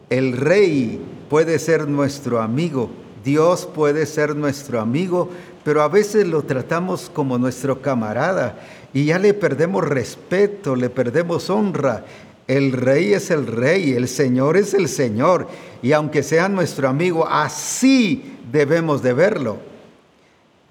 El 0.10 0.34
rey 0.38 1.02
puede 1.30 1.58
ser 1.60 1.88
nuestro 1.88 2.42
amigo, 2.42 2.90
Dios 3.24 3.66
puede 3.66 4.06
ser 4.06 4.36
nuestro 4.36 4.80
amigo, 4.80 5.30
pero 5.66 5.82
a 5.82 5.88
veces 5.88 6.28
lo 6.28 6.44
tratamos 6.44 7.10
como 7.12 7.40
nuestro 7.40 7.82
camarada 7.82 8.60
y 8.94 9.06
ya 9.06 9.18
le 9.18 9.34
perdemos 9.34 9.84
respeto, 9.84 10.76
le 10.76 10.92
perdemos 10.92 11.50
honra. 11.50 12.06
El 12.48 12.72
rey 12.72 13.14
es 13.14 13.32
el 13.32 13.48
rey, 13.48 13.94
el 13.94 14.08
Señor 14.08 14.58
es 14.58 14.76
el 14.76 14.88
Señor, 14.88 15.48
y 15.82 15.92
aunque 15.94 16.22
sea 16.22 16.50
nuestro 16.50 16.88
amigo, 16.88 17.28
así 17.28 18.38
debemos 18.52 19.02
de 19.02 19.14
verlo. 19.14 19.58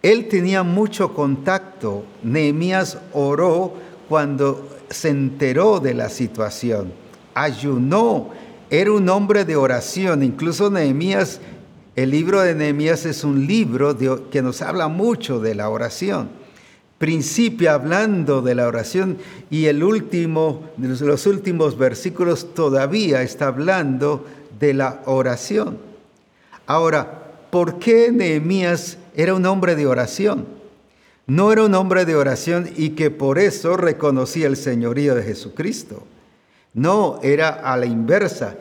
Él 0.00 0.28
tenía 0.28 0.62
mucho 0.62 1.12
contacto. 1.12 2.04
Nehemías 2.22 2.98
oró 3.12 3.72
cuando 4.08 4.68
se 4.90 5.08
enteró 5.08 5.80
de 5.80 5.94
la 5.94 6.08
situación. 6.08 6.92
Ayunó. 7.34 8.30
Era 8.70 8.92
un 8.92 9.08
hombre 9.08 9.44
de 9.44 9.56
oración. 9.56 10.22
Incluso 10.22 10.70
Nehemías 10.70 11.40
el 11.96 12.10
libro 12.10 12.40
de 12.40 12.54
Nehemías 12.54 13.06
es 13.06 13.22
un 13.22 13.46
libro 13.46 13.96
que 14.30 14.42
nos 14.42 14.62
habla 14.62 14.88
mucho 14.88 15.38
de 15.40 15.54
la 15.54 15.68
oración. 15.68 16.28
Principia 16.98 17.74
hablando 17.74 18.42
de 18.42 18.54
la 18.54 18.66
oración 18.66 19.18
y 19.50 19.66
el 19.66 19.84
último, 19.84 20.70
los 20.76 21.26
últimos 21.26 21.76
versículos 21.78 22.54
todavía 22.54 23.22
está 23.22 23.48
hablando 23.48 24.24
de 24.58 24.74
la 24.74 25.02
oración. 25.04 25.78
Ahora, 26.66 27.32
¿por 27.50 27.78
qué 27.78 28.10
Nehemías 28.10 28.98
era 29.14 29.34
un 29.34 29.46
hombre 29.46 29.76
de 29.76 29.86
oración? 29.86 30.46
No 31.26 31.52
era 31.52 31.64
un 31.64 31.74
hombre 31.74 32.04
de 32.04 32.16
oración 32.16 32.70
y 32.76 32.90
que 32.90 33.10
por 33.10 33.38
eso 33.38 33.76
reconocía 33.76 34.46
el 34.46 34.56
señorío 34.56 35.14
de 35.14 35.22
Jesucristo. 35.22 36.02
No, 36.74 37.20
era 37.22 37.50
a 37.50 37.76
la 37.76 37.86
inversa 37.86 38.56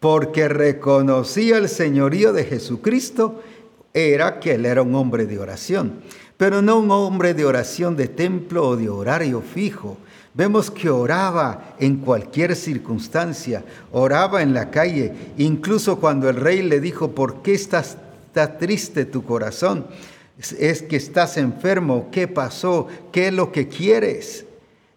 porque 0.00 0.48
reconocía 0.48 1.58
el 1.58 1.68
señorío 1.68 2.32
de 2.32 2.44
Jesucristo, 2.44 3.42
era 3.94 4.40
que 4.40 4.54
él 4.54 4.66
era 4.66 4.82
un 4.82 4.94
hombre 4.94 5.26
de 5.26 5.38
oración, 5.38 6.00
pero 6.36 6.60
no 6.60 6.78
un 6.78 6.90
hombre 6.90 7.32
de 7.32 7.46
oración 7.46 7.96
de 7.96 8.08
templo 8.08 8.68
o 8.68 8.76
de 8.76 8.90
horario 8.90 9.40
fijo. 9.40 9.96
Vemos 10.34 10.70
que 10.70 10.90
oraba 10.90 11.74
en 11.80 11.96
cualquier 11.96 12.54
circunstancia, 12.56 13.64
oraba 13.90 14.42
en 14.42 14.52
la 14.52 14.70
calle, 14.70 15.14
incluso 15.38 15.98
cuando 15.98 16.28
el 16.28 16.36
rey 16.36 16.60
le 16.60 16.78
dijo, 16.78 17.12
¿por 17.12 17.40
qué 17.40 17.54
estás, 17.54 17.96
está 18.26 18.58
triste 18.58 19.06
tu 19.06 19.24
corazón? 19.24 19.86
Es 20.58 20.82
que 20.82 20.96
estás 20.96 21.38
enfermo, 21.38 22.08
¿qué 22.12 22.28
pasó? 22.28 22.86
¿Qué 23.10 23.28
es 23.28 23.32
lo 23.32 23.50
que 23.50 23.68
quieres? 23.68 24.44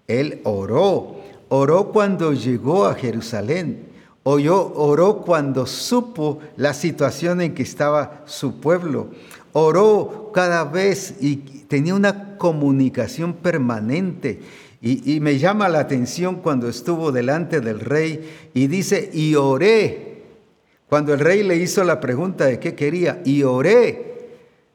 Él 0.10 0.42
oró, 0.44 1.22
oró 1.48 1.94
cuando 1.94 2.34
llegó 2.34 2.86
a 2.86 2.96
Jerusalén, 2.96 3.89
Oyó, 4.32 4.74
oró 4.76 5.24
cuando 5.24 5.66
supo 5.66 6.38
la 6.56 6.76
situación 6.76 7.42
en 7.42 7.56
que 7.56 7.64
estaba 7.64 8.22
su 8.28 8.60
pueblo. 8.60 9.08
Oró 9.54 10.30
cada 10.36 10.66
vez 10.66 11.16
y 11.20 11.38
tenía 11.38 11.96
una 11.96 12.38
comunicación 12.38 13.34
permanente. 13.34 14.40
Y, 14.84 15.16
y, 15.16 15.20
me 15.20 15.40
llama 15.40 15.68
la 15.68 15.80
atención 15.80 16.36
cuando 16.44 16.70
estuvo 16.70 17.12
delante 17.12 17.60
del 17.60 17.80
rey 17.80 18.52
y 18.54 18.68
dice, 18.68 19.10
y 19.12 19.34
oré. 19.34 20.26
Cuando 20.88 21.12
el 21.16 21.22
rey 21.22 21.42
le 21.42 21.56
hizo 21.56 21.84
la 21.84 22.00
pregunta 22.00 22.46
de 22.46 22.60
qué 22.60 22.76
quería, 22.76 23.24
y 23.26 23.42
oré. 23.42 24.09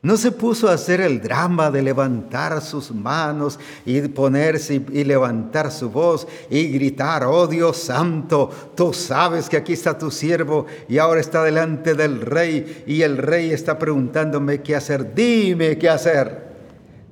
No 0.04 0.18
se 0.18 0.32
puso 0.32 0.68
a 0.68 0.74
hacer 0.74 1.00
el 1.00 1.22
drama 1.22 1.70
de 1.70 1.80
levantar 1.80 2.60
sus 2.60 2.94
manos 2.94 3.58
y 3.86 4.02
ponerse 4.02 4.74
y, 4.92 5.02
levantar 5.02 5.72
su 5.72 5.88
voz 5.88 6.28
y 6.50 6.68
gritar, 6.68 7.24
oh 7.24 7.46
Dios 7.46 7.78
santo, 7.78 8.50
tú 8.74 8.92
sabes 8.92 9.48
que 9.48 9.56
aquí 9.56 9.72
está 9.72 9.96
tu 9.96 10.10
siervo 10.10 10.66
y 10.90 10.98
ahora 10.98 11.22
está 11.22 11.42
delante 11.42 11.94
del 11.94 12.20
rey 12.20 12.84
y 12.86 13.00
el 13.00 13.16
rey 13.16 13.50
está 13.50 13.78
preguntándome 13.78 14.60
qué 14.60 14.76
hacer, 14.76 15.14
dime 15.14 15.78
qué 15.78 15.88
hacer. 15.88 16.52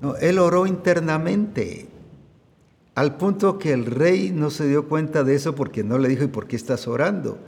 No, 0.03 0.15
él 0.17 0.39
oró 0.39 0.67
internamente, 0.67 1.87
al 2.95 3.17
punto 3.17 3.59
que 3.59 3.73
el 3.73 3.87
rey 3.87 4.33
no 4.35 4.51
se 4.51 4.69
dio 4.69 4.87
cuenta 4.87 5.25
de 5.25 5.35
eso 5.35 5.55
porque 5.55 5.83
no 5.83 5.97
le 5.97 6.11
dijo, 6.11 6.25
¿y 6.25 6.29
por 6.29 6.47
qué 6.47 6.57
estás 6.57 6.87
orando? 6.87 7.39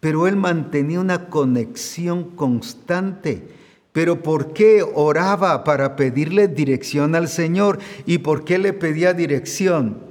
Pero 0.00 0.26
él 0.26 0.36
mantenía 0.36 1.00
una 1.00 1.26
conexión 1.26 2.30
constante 2.30 3.55
pero 3.96 4.22
¿por 4.22 4.52
qué 4.52 4.82
oraba 4.82 5.64
para 5.64 5.96
pedirle 5.96 6.48
dirección 6.48 7.14
al 7.14 7.28
Señor? 7.28 7.78
¿Y 8.04 8.18
por 8.18 8.44
qué 8.44 8.58
le 8.58 8.74
pedía 8.74 9.14
dirección? 9.14 10.02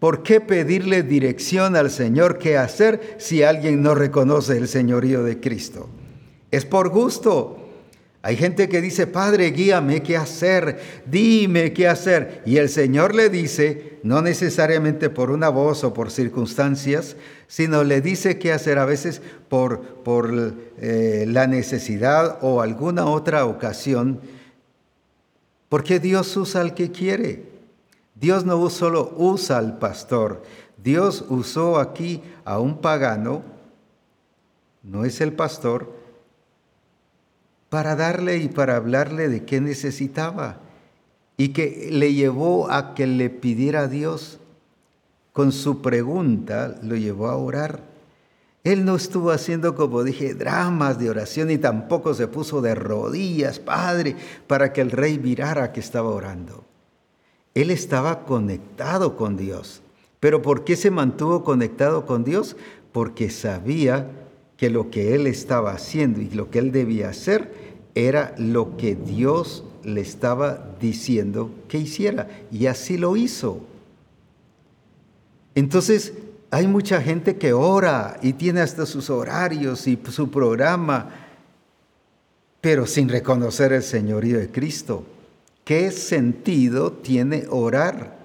¿Por 0.00 0.24
qué 0.24 0.40
pedirle 0.40 1.04
dirección 1.04 1.76
al 1.76 1.92
Señor 1.92 2.38
qué 2.38 2.58
hacer 2.58 3.14
si 3.18 3.44
alguien 3.44 3.84
no 3.84 3.94
reconoce 3.94 4.58
el 4.58 4.66
señorío 4.66 5.22
de 5.22 5.38
Cristo? 5.38 5.88
Es 6.50 6.64
por 6.64 6.88
gusto. 6.88 7.64
Hay 8.22 8.34
gente 8.34 8.68
que 8.68 8.80
dice, 8.80 9.06
Padre, 9.06 9.52
guíame 9.52 10.02
qué 10.02 10.16
hacer, 10.16 10.80
dime 11.06 11.72
qué 11.72 11.86
hacer. 11.86 12.42
Y 12.44 12.56
el 12.56 12.68
Señor 12.68 13.14
le 13.14 13.28
dice, 13.28 14.00
no 14.02 14.22
necesariamente 14.22 15.08
por 15.08 15.30
una 15.30 15.50
voz 15.50 15.84
o 15.84 15.94
por 15.94 16.10
circunstancias, 16.10 17.14
sino 17.54 17.84
le 17.84 18.00
dice 18.00 18.36
qué 18.36 18.52
hacer 18.52 18.80
a 18.80 18.84
veces 18.84 19.22
por, 19.48 19.80
por 20.02 20.34
eh, 20.76 21.24
la 21.28 21.46
necesidad 21.46 22.40
o 22.42 22.60
alguna 22.60 23.06
otra 23.06 23.46
ocasión, 23.46 24.18
porque 25.68 26.00
Dios 26.00 26.36
usa 26.36 26.62
al 26.62 26.74
que 26.74 26.90
quiere. 26.90 27.44
Dios 28.16 28.44
no 28.44 28.68
solo 28.70 29.14
usa 29.16 29.58
al 29.58 29.78
pastor, 29.78 30.42
Dios 30.82 31.24
usó 31.28 31.78
aquí 31.78 32.22
a 32.44 32.58
un 32.58 32.78
pagano, 32.78 33.44
no 34.82 35.04
es 35.04 35.20
el 35.20 35.32
pastor, 35.32 35.92
para 37.68 37.94
darle 37.94 38.38
y 38.38 38.48
para 38.48 38.74
hablarle 38.74 39.28
de 39.28 39.44
qué 39.44 39.60
necesitaba 39.60 40.58
y 41.36 41.50
que 41.50 41.88
le 41.92 42.14
llevó 42.14 42.68
a 42.68 42.96
que 42.96 43.06
le 43.06 43.30
pidiera 43.30 43.82
a 43.82 43.86
Dios. 43.86 44.40
Con 45.34 45.50
su 45.50 45.82
pregunta 45.82 46.78
lo 46.80 46.94
llevó 46.94 47.26
a 47.26 47.36
orar. 47.36 47.80
Él 48.62 48.84
no 48.84 48.94
estuvo 48.94 49.32
haciendo, 49.32 49.74
como 49.74 50.04
dije, 50.04 50.32
dramas 50.32 50.96
de 51.00 51.10
oración 51.10 51.50
y 51.50 51.58
tampoco 51.58 52.14
se 52.14 52.28
puso 52.28 52.62
de 52.62 52.76
rodillas, 52.76 53.58
Padre, 53.58 54.14
para 54.46 54.72
que 54.72 54.80
el 54.80 54.92
rey 54.92 55.18
mirara 55.18 55.72
que 55.72 55.80
estaba 55.80 56.10
orando. 56.10 56.64
Él 57.52 57.72
estaba 57.72 58.24
conectado 58.24 59.16
con 59.16 59.36
Dios. 59.36 59.82
¿Pero 60.20 60.40
por 60.40 60.62
qué 60.62 60.76
se 60.76 60.92
mantuvo 60.92 61.42
conectado 61.42 62.06
con 62.06 62.22
Dios? 62.22 62.56
Porque 62.92 63.28
sabía 63.28 64.08
que 64.56 64.70
lo 64.70 64.88
que 64.88 65.16
él 65.16 65.26
estaba 65.26 65.72
haciendo 65.72 66.20
y 66.20 66.30
lo 66.30 66.48
que 66.48 66.60
él 66.60 66.70
debía 66.70 67.08
hacer 67.08 67.52
era 67.96 68.36
lo 68.38 68.76
que 68.76 68.94
Dios 68.94 69.64
le 69.82 70.00
estaba 70.00 70.64
diciendo 70.80 71.50
que 71.66 71.78
hiciera. 71.78 72.28
Y 72.52 72.66
así 72.66 72.98
lo 72.98 73.16
hizo. 73.16 73.73
Entonces, 75.54 76.12
hay 76.50 76.66
mucha 76.66 77.00
gente 77.00 77.36
que 77.36 77.52
ora 77.52 78.18
y 78.22 78.34
tiene 78.34 78.60
hasta 78.60 78.86
sus 78.86 79.10
horarios 79.10 79.86
y 79.86 79.98
su 80.10 80.30
programa, 80.30 81.10
pero 82.60 82.86
sin 82.86 83.08
reconocer 83.08 83.72
el 83.72 83.82
señorío 83.82 84.38
de 84.38 84.50
Cristo. 84.50 85.04
¿Qué 85.64 85.90
sentido 85.90 86.92
tiene 86.92 87.46
orar? 87.50 88.16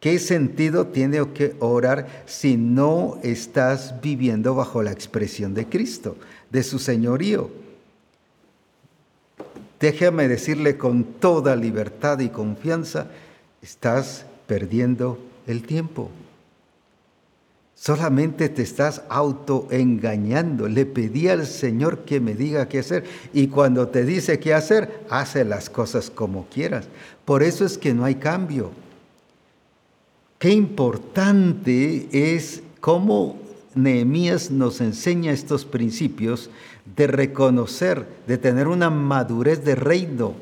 ¿Qué 0.00 0.18
sentido 0.18 0.86
tiene 0.86 1.24
que 1.32 1.54
orar 1.60 2.24
si 2.26 2.56
no 2.56 3.18
estás 3.22 4.00
viviendo 4.00 4.54
bajo 4.54 4.82
la 4.82 4.92
expresión 4.92 5.52
de 5.52 5.66
Cristo, 5.66 6.16
de 6.50 6.62
su 6.62 6.78
señorío? 6.78 7.50
Déjame 9.78 10.26
decirle 10.26 10.76
con 10.76 11.04
toda 11.04 11.54
libertad 11.54 12.18
y 12.20 12.30
confianza, 12.30 13.06
estás 13.62 14.24
perdiendo 14.46 15.18
el 15.46 15.62
tiempo. 15.62 16.10
Solamente 17.80 18.50
te 18.50 18.60
estás 18.60 19.00
autoengañando. 19.08 20.68
Le 20.68 20.84
pedí 20.84 21.28
al 21.28 21.46
Señor 21.46 22.00
que 22.00 22.20
me 22.20 22.34
diga 22.34 22.68
qué 22.68 22.80
hacer 22.80 23.04
y 23.32 23.46
cuando 23.46 23.88
te 23.88 24.04
dice 24.04 24.38
qué 24.38 24.52
hacer, 24.52 25.06
hace 25.08 25.46
las 25.46 25.70
cosas 25.70 26.10
como 26.10 26.44
quieras. 26.48 26.88
Por 27.24 27.42
eso 27.42 27.64
es 27.64 27.78
que 27.78 27.94
no 27.94 28.04
hay 28.04 28.16
cambio. 28.16 28.70
Qué 30.38 30.50
importante 30.50 32.06
es 32.12 32.62
cómo 32.80 33.38
Nehemías 33.74 34.50
nos 34.50 34.82
enseña 34.82 35.32
estos 35.32 35.64
principios 35.64 36.50
de 36.96 37.06
reconocer, 37.06 38.06
de 38.26 38.36
tener 38.36 38.68
una 38.68 38.90
madurez 38.90 39.64
de 39.64 39.74
reino, 39.74 40.34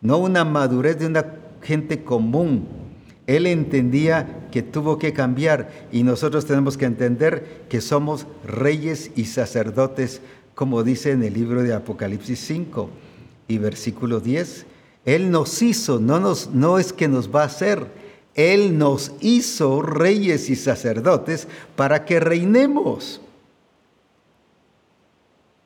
no 0.00 0.18
una 0.18 0.44
madurez 0.44 1.00
de 1.00 1.06
una 1.06 1.26
gente 1.62 2.04
común. 2.04 2.68
Él 3.26 3.48
entendía 3.48 4.39
que 4.50 4.62
tuvo 4.62 4.98
que 4.98 5.12
cambiar 5.12 5.70
y 5.92 6.02
nosotros 6.02 6.46
tenemos 6.46 6.76
que 6.76 6.84
entender 6.84 7.64
que 7.68 7.80
somos 7.80 8.26
reyes 8.44 9.10
y 9.16 9.26
sacerdotes, 9.26 10.20
como 10.54 10.82
dice 10.82 11.12
en 11.12 11.22
el 11.22 11.34
libro 11.34 11.62
de 11.62 11.74
Apocalipsis 11.74 12.40
5 12.40 12.90
y 13.48 13.58
versículo 13.58 14.20
10. 14.20 14.66
Él 15.04 15.30
nos 15.30 15.62
hizo, 15.62 15.98
no, 15.98 16.20
nos, 16.20 16.50
no 16.50 16.78
es 16.78 16.92
que 16.92 17.08
nos 17.08 17.34
va 17.34 17.42
a 17.42 17.46
hacer, 17.46 17.86
Él 18.34 18.76
nos 18.76 19.12
hizo 19.20 19.82
reyes 19.82 20.50
y 20.50 20.56
sacerdotes 20.56 21.48
para 21.76 22.04
que 22.04 22.20
reinemos. 22.20 23.20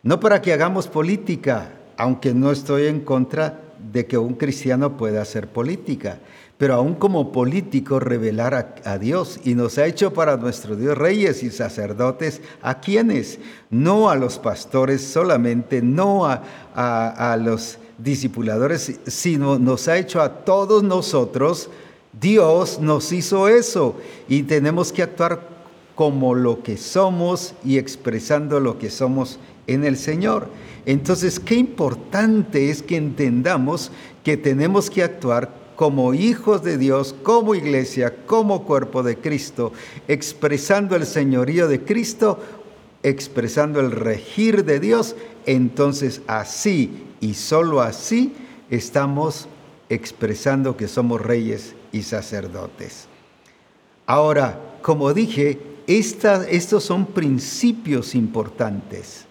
No 0.03 0.20
para 0.20 0.43
que 0.43 0.53
hagamos 0.53 0.87
política, 0.87 1.72
aunque 1.97 2.35
no 2.35 2.53
estoy 2.53 2.87
en 2.87 3.01
contra 3.01 3.61
de 3.93 4.07
que 4.07 4.18
un 4.18 4.35
cristiano 4.35 4.97
pueda 4.97 5.22
hacer 5.22 5.49
política, 5.49 6.18
pero 6.59 6.74
aún 6.74 6.94
como 6.94 7.32
político 7.32 7.98
revelar 7.98 8.80
a, 8.84 8.98
Dios 8.98 9.40
y 9.44 9.55
nos 9.55 9.76
ha 9.78 9.86
hecho 9.86 10.12
para 10.12 10.36
nuestro 10.36 10.76
Dios 10.76 10.96
reyes 10.96 11.42
y 11.42 11.50
sacerdotes, 11.50 12.40
¿a 12.62 12.80
quienes? 12.80 13.40
No 13.70 14.09
a 14.09 14.14
los 14.14 14.38
pastores 14.38 15.02
solamente, 15.02 15.82
no 15.82 16.26
a, 16.26 16.42
a 16.74 17.36
los 17.36 17.78
discipuladores, 17.98 19.00
sino 19.07 19.59
nos 19.59 19.88
ha 19.88 19.98
hecho 19.98 20.22
a 20.22 20.44
todos 20.44 20.84
nosotros. 20.84 21.70
Dios 22.20 22.78
nos 22.80 23.11
hizo 23.12 23.48
eso 23.48 23.96
y 24.28 24.44
tenemos 24.44 24.92
que 24.92 25.02
actuar 25.02 25.48
como 25.96 26.34
lo 26.34 26.62
que 26.62 26.76
somos 26.76 27.55
y 27.64 27.78
expresando 27.78 28.61
lo 28.61 28.78
que 28.78 28.90
somos 28.90 29.40
en 29.66 29.84
el 29.84 29.96
Señor. 29.96 30.48
Entonces, 30.86 31.40
qué 31.40 31.57
importante 31.57 32.70
es 32.70 32.82
que 32.82 32.96
entendamos 32.96 33.90
que 34.22 34.36
tenemos 34.36 34.90
que 34.90 35.02
actuar 35.02 35.63
como 35.77 36.14
hijos 36.14 36.62
de 36.62 36.79
Dios, 36.79 37.14
como 37.22 37.55
iglesia, 37.55 38.14
como 38.27 38.64
cuerpo 38.64 39.03
de 39.03 39.16
Cristo, 39.16 39.72
expresando 40.09 40.97
el 40.97 41.07
señorío 41.07 41.68
de 41.68 41.83
Cristo, 41.83 42.39
expresando 43.03 43.81
el 43.81 43.91
regir 43.91 44.64
de 44.64 44.81
Dios. 44.81 45.16
Entonces, 45.47 46.22
así 46.27 47.05
y 47.20 47.35
solo 47.35 47.81
así 47.81 48.35
estamos 48.70 49.49
expresando 49.89 50.77
que 50.77 50.89
somos 50.89 51.20
reyes 51.20 51.75
y 51.93 52.03
sacerdotes. 52.03 53.07
Ahora, 54.07 54.79
como 54.83 55.12
dije, 55.12 55.61
estos 55.87 56.85
son 56.85 57.07
principios 57.07 58.14
importantes 58.14 59.27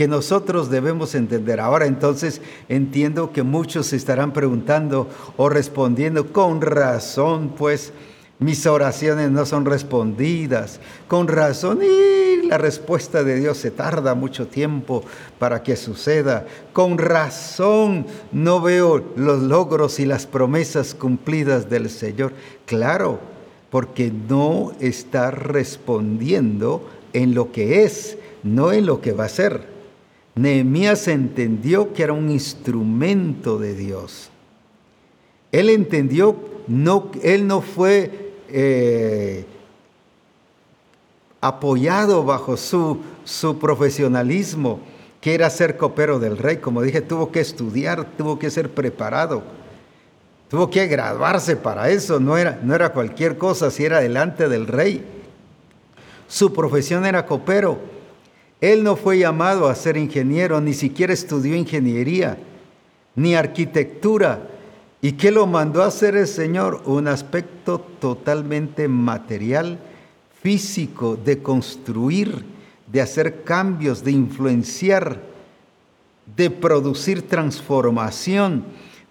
que 0.00 0.08
nosotros 0.08 0.70
debemos 0.70 1.14
entender. 1.14 1.60
Ahora 1.60 1.84
entonces 1.84 2.40
entiendo 2.70 3.32
que 3.32 3.42
muchos 3.42 3.88
se 3.88 3.96
estarán 3.96 4.32
preguntando 4.32 5.10
o 5.36 5.50
respondiendo 5.50 6.32
con 6.32 6.62
razón, 6.62 7.50
pues 7.50 7.92
mis 8.38 8.64
oraciones 8.64 9.30
no 9.30 9.44
son 9.44 9.66
respondidas. 9.66 10.80
Con 11.06 11.28
razón, 11.28 11.80
y 11.82 12.46
la 12.46 12.56
respuesta 12.56 13.22
de 13.24 13.40
Dios 13.40 13.58
se 13.58 13.70
tarda 13.70 14.14
mucho 14.14 14.46
tiempo 14.46 15.04
para 15.38 15.62
que 15.62 15.76
suceda. 15.76 16.46
Con 16.72 16.96
razón 16.96 18.06
no 18.32 18.62
veo 18.62 19.04
los 19.16 19.42
logros 19.42 20.00
y 20.00 20.06
las 20.06 20.24
promesas 20.24 20.94
cumplidas 20.94 21.68
del 21.68 21.90
Señor. 21.90 22.32
Claro, 22.64 23.20
porque 23.68 24.10
no 24.10 24.72
está 24.80 25.30
respondiendo 25.30 26.88
en 27.12 27.34
lo 27.34 27.52
que 27.52 27.84
es, 27.84 28.16
no 28.42 28.72
en 28.72 28.86
lo 28.86 29.02
que 29.02 29.12
va 29.12 29.26
a 29.26 29.28
ser. 29.28 29.69
Nehemías 30.40 31.06
entendió 31.08 31.92
que 31.92 32.02
era 32.02 32.14
un 32.14 32.30
instrumento 32.30 33.58
de 33.58 33.74
Dios. 33.74 34.30
Él 35.52 35.68
entendió, 35.68 36.36
no, 36.66 37.10
él 37.22 37.46
no 37.46 37.60
fue 37.60 38.32
eh, 38.48 39.44
apoyado 41.40 42.24
bajo 42.24 42.56
su, 42.56 43.00
su 43.24 43.58
profesionalismo, 43.58 44.80
que 45.20 45.34
era 45.34 45.50
ser 45.50 45.76
copero 45.76 46.18
del 46.18 46.38
rey. 46.38 46.56
Como 46.56 46.80
dije, 46.80 47.02
tuvo 47.02 47.30
que 47.30 47.40
estudiar, 47.40 48.12
tuvo 48.16 48.38
que 48.38 48.50
ser 48.50 48.70
preparado, 48.70 49.42
tuvo 50.48 50.70
que 50.70 50.86
graduarse 50.86 51.56
para 51.56 51.90
eso. 51.90 52.18
No 52.18 52.38
era, 52.38 52.58
no 52.62 52.74
era 52.74 52.94
cualquier 52.94 53.36
cosa 53.36 53.70
si 53.70 53.84
era 53.84 54.00
delante 54.00 54.48
del 54.48 54.66
rey. 54.66 55.04
Su 56.28 56.54
profesión 56.54 57.04
era 57.04 57.26
copero 57.26 57.99
él 58.60 58.84
no 58.84 58.96
fue 58.96 59.18
llamado 59.18 59.68
a 59.68 59.74
ser 59.74 59.96
ingeniero, 59.96 60.60
ni 60.60 60.74
siquiera 60.74 61.12
estudió 61.12 61.56
ingeniería, 61.56 62.38
ni 63.14 63.34
arquitectura. 63.34 64.48
¿Y 65.00 65.12
qué 65.12 65.30
lo 65.30 65.46
mandó 65.46 65.82
a 65.82 65.86
hacer 65.86 66.14
el 66.14 66.26
Señor? 66.26 66.82
Un 66.84 67.08
aspecto 67.08 67.80
totalmente 67.80 68.86
material, 68.86 69.78
físico, 70.42 71.16
de 71.16 71.42
construir, 71.42 72.44
de 72.86 73.00
hacer 73.00 73.44
cambios, 73.44 74.04
de 74.04 74.12
influenciar, 74.12 75.22
de 76.36 76.50
producir 76.50 77.26
transformación. 77.26 78.64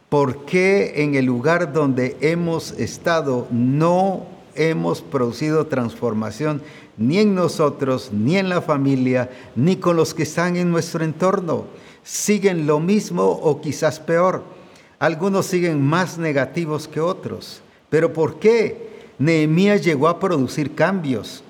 ¿Por 0.09 0.45
qué 0.45 1.03
en 1.03 1.15
el 1.15 1.25
lugar 1.25 1.73
donde 1.73 2.17
hemos 2.21 2.71
estado 2.73 3.47
no 3.49 4.38
hemos 4.59 5.01
producido 5.01 5.67
transformación? 5.67 6.61
ni 6.99 7.17
en 7.17 7.33
nosotros, 7.33 8.11
ni 8.11 8.37
en 8.37 8.49
la 8.49 8.61
familia, 8.61 9.29
ni 9.55 9.77
con 9.77 9.95
los 9.95 10.13
que 10.13 10.23
están 10.23 10.57
en 10.57 10.69
nuestro 10.69 11.03
entorno. 11.03 11.65
Siguen 12.03 12.67
lo 12.67 12.81
mismo 12.81 13.23
o 13.23 13.61
quizás 13.61 14.01
peor. 14.01 14.43
Algunos 14.99 15.45
siguen 15.45 15.81
más 15.81 16.17
negativos 16.17 16.89
que 16.89 16.99
otros. 16.99 17.61
¿Pero 17.89 18.11
por 18.11 18.37
qué? 18.37 18.89
Nehemías 19.17 19.81
llegó 19.83 20.09
a 20.09 20.19
producir 20.19 20.75
cambios, 20.75 21.41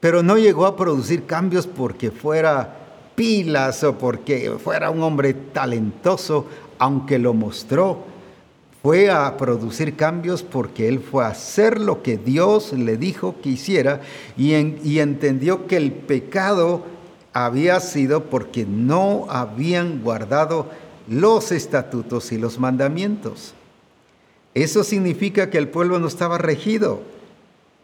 pero 0.00 0.22
no 0.22 0.38
llegó 0.38 0.64
a 0.64 0.76
producir 0.76 1.26
cambios 1.26 1.66
porque 1.66 2.10
fuera 2.10 2.76
pilas 3.14 3.84
o 3.84 3.98
porque 3.98 4.52
fuera 4.62 4.90
un 4.90 5.02
hombre 5.02 5.34
talentoso, 5.34 6.46
aunque 6.78 7.18
lo 7.18 7.34
mostró 7.34 8.04
fue 8.82 9.10
a 9.10 9.36
producir 9.36 9.96
cambios 9.96 10.42
porque 10.42 10.88
él 10.88 11.00
fue 11.00 11.24
a 11.24 11.28
hacer 11.28 11.80
lo 11.80 12.02
que 12.02 12.16
Dios 12.16 12.72
le 12.72 12.96
dijo 12.96 13.36
que 13.42 13.50
hiciera 13.50 14.00
y, 14.36 14.54
y 14.54 15.00
entendió 15.00 15.66
que 15.66 15.76
el 15.76 15.92
pecado 15.92 16.84
había 17.32 17.80
sido 17.80 18.24
porque 18.24 18.64
no 18.64 19.26
habían 19.28 20.02
guardado 20.02 20.66
los 21.08 21.52
estatutos 21.52 22.32
y 22.32 22.38
los 22.38 22.58
mandamientos. 22.58 23.54
Eso 24.54 24.84
significa 24.84 25.50
que 25.50 25.58
el 25.58 25.68
pueblo 25.68 25.98
no 25.98 26.08
estaba 26.08 26.38
regido. 26.38 27.02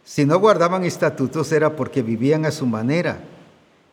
Si 0.03 0.25
no 0.25 0.39
guardaban 0.39 0.83
estatutos 0.83 1.51
era 1.51 1.75
porque 1.75 2.03
vivían 2.03 2.45
a 2.45 2.51
su 2.51 2.65
manera. 2.65 3.19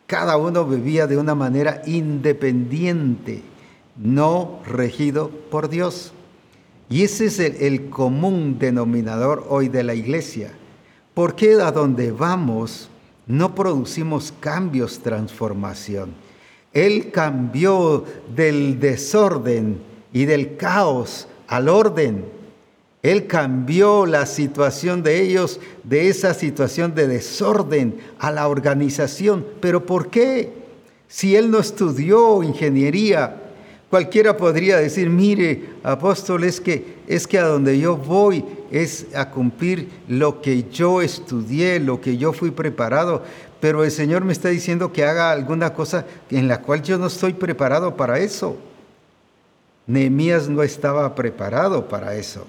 Cada 0.06 0.36
uno 0.36 0.64
vivía 0.66 1.06
de 1.06 1.16
una 1.16 1.34
manera 1.34 1.82
independiente, 1.86 3.42
no 3.96 4.60
regido 4.66 5.30
por 5.50 5.68
Dios. 5.68 6.12
Y 6.92 7.04
ese 7.04 7.24
es 7.24 7.38
el, 7.38 7.88
común 7.88 8.58
denominador 8.58 9.46
hoy 9.48 9.68
de 9.68 9.82
la 9.82 9.94
iglesia. 9.94 10.52
¿Por 11.14 11.34
qué 11.34 11.54
a 11.54 11.72
donde 11.72 12.12
vamos 12.12 12.90
no 13.26 13.54
producimos 13.54 14.34
cambios, 14.38 14.98
transformación? 14.98 16.10
Él 16.74 17.10
cambió 17.10 18.04
del 18.36 18.78
desorden 18.78 19.80
y 20.12 20.26
del 20.26 20.58
caos 20.58 21.28
al 21.48 21.70
orden. 21.70 22.26
Él 23.02 23.26
cambió 23.26 24.04
la 24.04 24.26
situación 24.26 25.02
de 25.02 25.22
ellos 25.22 25.60
de 25.84 26.10
esa 26.10 26.34
situación 26.34 26.94
de 26.94 27.08
desorden 27.08 27.96
a 28.18 28.30
la 28.30 28.48
organización. 28.48 29.46
¿Pero 29.62 29.86
por 29.86 30.10
qué? 30.10 30.52
Si 31.08 31.36
él 31.36 31.50
no 31.50 31.58
estudió 31.58 32.42
ingeniería, 32.42 33.41
Cualquiera 33.92 34.38
podría 34.38 34.78
decir, 34.78 35.10
mire, 35.10 35.74
apóstol, 35.82 36.44
es 36.44 36.62
que, 36.62 36.96
es 37.06 37.26
que 37.26 37.38
a 37.38 37.44
donde 37.44 37.78
yo 37.78 37.94
voy 37.94 38.42
es 38.70 39.14
a 39.14 39.28
cumplir 39.28 39.90
lo 40.08 40.40
que 40.40 40.64
yo 40.70 41.02
estudié, 41.02 41.78
lo 41.78 42.00
que 42.00 42.16
yo 42.16 42.32
fui 42.32 42.52
preparado, 42.52 43.22
pero 43.60 43.84
el 43.84 43.90
Señor 43.90 44.24
me 44.24 44.32
está 44.32 44.48
diciendo 44.48 44.94
que 44.94 45.04
haga 45.04 45.30
alguna 45.30 45.74
cosa 45.74 46.06
en 46.30 46.48
la 46.48 46.62
cual 46.62 46.80
yo 46.80 46.96
no 46.96 47.08
estoy 47.08 47.34
preparado 47.34 47.94
para 47.94 48.18
eso. 48.18 48.56
Nehemías 49.86 50.48
no 50.48 50.62
estaba 50.62 51.14
preparado 51.14 51.86
para 51.86 52.14
eso, 52.14 52.46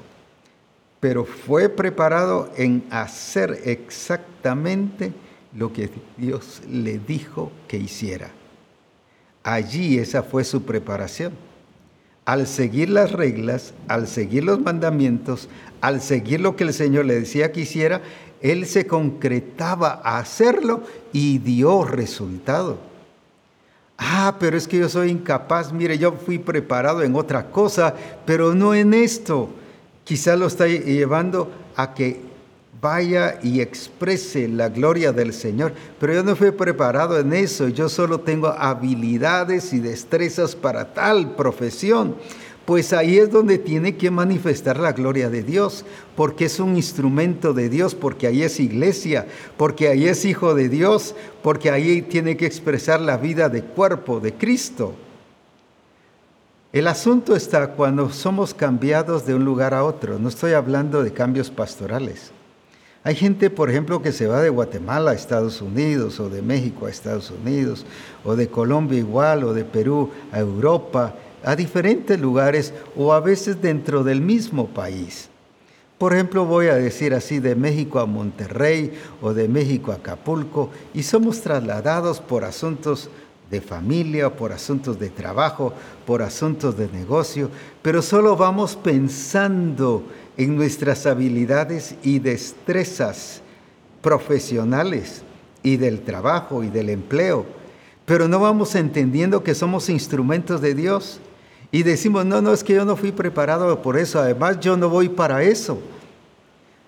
pero 1.01 1.25
fue 1.25 1.67
preparado 1.67 2.51
en 2.55 2.85
hacer 2.89 3.63
exactamente 3.65 5.11
lo 5.53 5.73
que 5.73 5.89
Dios 6.15 6.61
le 6.71 6.99
dijo 6.99 7.51
que 7.67 7.75
hiciera. 7.75 8.31
Allí 9.43 9.97
esa 9.99 10.23
fue 10.23 10.43
su 10.43 10.63
preparación. 10.63 11.33
Al 12.25 12.47
seguir 12.47 12.89
las 12.89 13.11
reglas, 13.11 13.73
al 13.89 14.07
seguir 14.07 14.45
los 14.45 14.61
mandamientos, 14.61 15.49
al 15.81 16.01
seguir 16.01 16.39
lo 16.39 16.55
que 16.55 16.63
el 16.63 16.73
Señor 16.73 17.05
le 17.05 17.19
decía 17.19 17.51
que 17.51 17.61
hiciera, 17.61 18.01
él 18.41 18.65
se 18.65 18.87
concretaba 18.87 20.01
a 20.03 20.19
hacerlo 20.19 20.83
y 21.11 21.39
dio 21.39 21.83
resultado. 21.83 22.77
Ah, 23.97 24.35
pero 24.39 24.57
es 24.57 24.67
que 24.67 24.79
yo 24.79 24.89
soy 24.89 25.09
incapaz. 25.09 25.71
Mire, 25.71 25.97
yo 25.97 26.13
fui 26.13 26.39
preparado 26.39 27.03
en 27.03 27.15
otra 27.15 27.51
cosa, 27.51 27.93
pero 28.25 28.55
no 28.55 28.73
en 28.73 28.93
esto. 28.93 29.49
Quizá 30.03 30.35
lo 30.35 30.47
está 30.47 30.67
llevando 30.67 31.51
a 31.75 31.93
que 31.93 32.32
vaya 32.83 33.39
y 33.41 33.61
exprese 33.61 34.47
la 34.47 34.69
gloria 34.69 35.11
del 35.11 35.33
Señor. 35.33 35.73
Pero 35.99 36.13
yo 36.13 36.23
no 36.23 36.35
fui 36.35 36.51
preparado 36.51 37.17
en 37.17 37.33
eso. 37.33 37.69
Yo 37.69 37.89
solo 37.89 38.19
tengo 38.19 38.49
habilidades 38.49 39.73
y 39.73 39.79
destrezas 39.79 40.55
para 40.55 40.93
tal 40.93 41.35
profesión 41.35 42.15
pues 42.65 42.93
ahí 42.93 43.17
es 43.17 43.29
donde 43.29 43.57
tiene 43.57 43.97
que 43.97 44.09
manifestar 44.09 44.79
la 44.79 44.93
gloria 44.93 45.29
de 45.29 45.43
Dios, 45.43 45.83
porque 46.15 46.45
es 46.45 46.59
un 46.59 46.75
instrumento 46.77 47.53
de 47.53 47.67
Dios, 47.67 47.93
porque 47.93 48.27
ahí 48.27 48.41
es 48.41 48.59
iglesia, 48.59 49.27
porque 49.57 49.89
ahí 49.89 50.07
es 50.07 50.23
hijo 50.23 50.55
de 50.55 50.69
Dios, 50.69 51.13
porque 51.41 51.69
ahí 51.71 52.01
tiene 52.01 52.37
que 52.37 52.45
expresar 52.45 53.01
la 53.01 53.17
vida 53.17 53.49
de 53.49 53.63
cuerpo 53.63 54.21
de 54.21 54.33
Cristo. 54.33 54.95
El 56.71 56.87
asunto 56.87 57.35
está 57.35 57.67
cuando 57.71 58.09
somos 58.09 58.53
cambiados 58.53 59.25
de 59.25 59.35
un 59.35 59.43
lugar 59.43 59.73
a 59.73 59.83
otro, 59.83 60.17
no 60.17 60.29
estoy 60.29 60.53
hablando 60.53 61.03
de 61.03 61.11
cambios 61.11 61.51
pastorales. 61.51 62.31
Hay 63.05 63.15
gente, 63.15 63.49
por 63.49 63.69
ejemplo, 63.69 64.01
que 64.01 64.13
se 64.13 64.27
va 64.27 64.41
de 64.41 64.49
Guatemala 64.49 65.11
a 65.11 65.13
Estados 65.13 65.61
Unidos, 65.61 66.21
o 66.21 66.29
de 66.29 66.41
México 66.41 66.85
a 66.85 66.89
Estados 66.89 67.31
Unidos, 67.31 67.85
o 68.23 68.37
de 68.37 68.47
Colombia 68.47 68.97
igual, 68.97 69.43
o 69.43 69.53
de 69.53 69.65
Perú 69.65 70.09
a 70.31 70.39
Europa, 70.39 71.13
a 71.43 71.57
diferentes 71.57 72.17
lugares 72.17 72.73
o 72.95 73.11
a 73.11 73.19
veces 73.19 73.61
dentro 73.61 74.05
del 74.05 74.21
mismo 74.21 74.67
país. 74.67 75.29
Por 75.97 76.13
ejemplo, 76.13 76.45
voy 76.45 76.67
a 76.67 76.75
decir 76.75 77.13
así, 77.13 77.39
de 77.39 77.55
México 77.55 77.99
a 77.99 78.05
Monterrey 78.05 78.93
o 79.21 79.33
de 79.33 79.49
México 79.49 79.91
a 79.91 79.95
Acapulco, 79.95 80.69
y 80.93 81.03
somos 81.03 81.41
trasladados 81.41 82.21
por 82.21 82.45
asuntos 82.45 83.09
de 83.51 83.59
familia, 83.59 84.33
por 84.33 84.53
asuntos 84.53 84.97
de 84.97 85.09
trabajo, 85.09 85.73
por 86.07 86.21
asuntos 86.21 86.77
de 86.77 86.87
negocio, 86.87 87.49
pero 87.81 88.01
solo 88.01 88.37
vamos 88.37 88.75
pensando 88.77 90.03
en 90.37 90.55
nuestras 90.55 91.05
habilidades 91.05 91.95
y 92.03 92.19
destrezas 92.19 93.41
profesionales 94.01 95.23
y 95.61 95.77
del 95.77 96.01
trabajo 96.01 96.63
y 96.63 96.69
del 96.69 96.89
empleo, 96.89 97.45
pero 98.05 98.27
no 98.27 98.39
vamos 98.39 98.75
entendiendo 98.75 99.43
que 99.43 99.55
somos 99.55 99.89
instrumentos 99.89 100.61
de 100.61 100.75
Dios 100.75 101.19
y 101.71 101.83
decimos, 101.83 102.25
no, 102.25 102.41
no, 102.41 102.53
es 102.53 102.63
que 102.63 102.73
yo 102.73 102.85
no 102.85 102.95
fui 102.95 103.11
preparado 103.11 103.81
por 103.81 103.97
eso, 103.97 104.19
además 104.19 104.59
yo 104.59 104.77
no 104.77 104.89
voy 104.89 105.09
para 105.09 105.41
eso. 105.41 105.79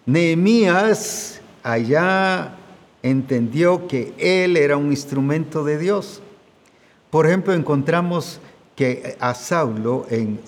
Nehemías 0.06 1.42
allá 1.64 2.56
entendió 3.02 3.88
que 3.88 4.14
él 4.18 4.58
era 4.58 4.78
un 4.78 4.92
instrumento 4.92 5.64
de 5.64 5.80
Dios. 5.80 6.22
Por 7.10 7.26
ejemplo, 7.26 7.54
encontramos 7.54 8.40
que 8.76 9.16
a 9.20 9.34
Saulo 9.34 10.06
en, 10.10 10.40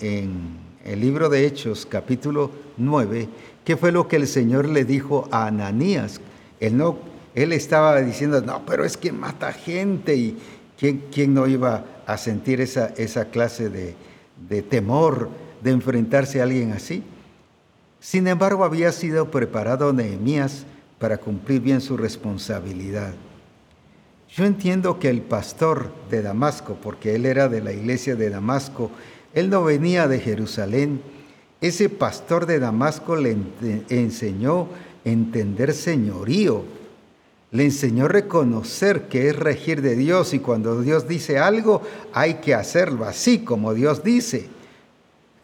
el 0.88 1.00
libro 1.00 1.28
de 1.28 1.46
Hechos, 1.46 1.86
capítulo 1.86 2.50
9, 2.76 3.28
¿qué 3.64 3.76
fue 3.76 3.92
lo 3.92 4.08
que 4.08 4.16
el 4.16 4.26
Señor 4.26 4.68
le 4.68 4.84
dijo 4.84 5.28
a 5.30 5.46
Ananías? 5.46 6.20
Él, 6.60 6.76
no, 6.76 6.98
él 7.34 7.52
estaba 7.52 8.00
diciendo, 8.00 8.40
no, 8.40 8.64
pero 8.66 8.84
es 8.84 8.96
que 8.96 9.12
mata 9.12 9.52
gente 9.52 10.16
y 10.16 10.38
¿quién, 10.78 11.04
quién 11.12 11.34
no 11.34 11.46
iba 11.46 11.84
a 12.06 12.16
sentir 12.16 12.60
esa, 12.60 12.86
esa 12.96 13.26
clase 13.26 13.68
de, 13.68 13.94
de 14.48 14.62
temor 14.62 15.28
de 15.62 15.70
enfrentarse 15.70 16.40
a 16.40 16.44
alguien 16.44 16.72
así. 16.72 17.02
Sin 18.00 18.28
embargo, 18.28 18.64
había 18.64 18.92
sido 18.92 19.30
preparado 19.30 19.92
Nehemías 19.92 20.64
para 20.98 21.18
cumplir 21.18 21.60
bien 21.60 21.80
su 21.80 21.96
responsabilidad. 21.96 23.14
Yo 24.30 24.44
entiendo 24.44 24.98
que 24.98 25.08
el 25.08 25.22
pastor 25.22 25.90
de 26.10 26.22
Damasco, 26.22 26.76
porque 26.82 27.14
él 27.14 27.26
era 27.26 27.48
de 27.48 27.60
la 27.60 27.72
iglesia 27.72 28.14
de 28.14 28.30
Damasco, 28.30 28.90
él 29.34 29.50
no 29.50 29.64
venía 29.64 30.08
de 30.08 30.20
Jerusalén, 30.20 31.00
ese 31.60 31.88
pastor 31.88 32.46
de 32.46 32.60
Damasco 32.60 33.16
le 33.16 33.36
enseñó 33.88 34.68
entender 35.04 35.74
señorío, 35.74 36.64
le 37.50 37.64
enseñó 37.64 38.08
reconocer 38.08 39.08
que 39.08 39.28
es 39.28 39.36
regir 39.36 39.82
de 39.82 39.96
Dios 39.96 40.34
y 40.34 40.38
cuando 40.38 40.80
Dios 40.82 41.08
dice 41.08 41.38
algo 41.38 41.82
hay 42.12 42.34
que 42.34 42.54
hacerlo 42.54 43.04
así 43.04 43.40
como 43.40 43.74
Dios 43.74 44.04
dice. 44.04 44.48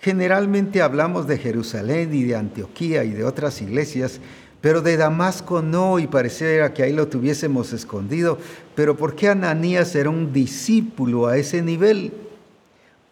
Generalmente 0.00 0.82
hablamos 0.82 1.26
de 1.26 1.38
Jerusalén 1.38 2.14
y 2.14 2.24
de 2.24 2.36
Antioquía 2.36 3.04
y 3.04 3.10
de 3.10 3.24
otras 3.24 3.62
iglesias, 3.62 4.20
pero 4.60 4.82
de 4.82 4.98
Damasco 4.98 5.62
no 5.62 5.98
y 5.98 6.06
pareciera 6.06 6.74
que 6.74 6.82
ahí 6.82 6.92
lo 6.92 7.08
tuviésemos 7.08 7.72
escondido. 7.72 8.38
Pero 8.74 8.96
¿por 8.96 9.16
qué 9.16 9.30
Ananías 9.30 9.94
era 9.94 10.10
un 10.10 10.32
discípulo 10.32 11.26
a 11.26 11.38
ese 11.38 11.62
nivel? 11.62 12.12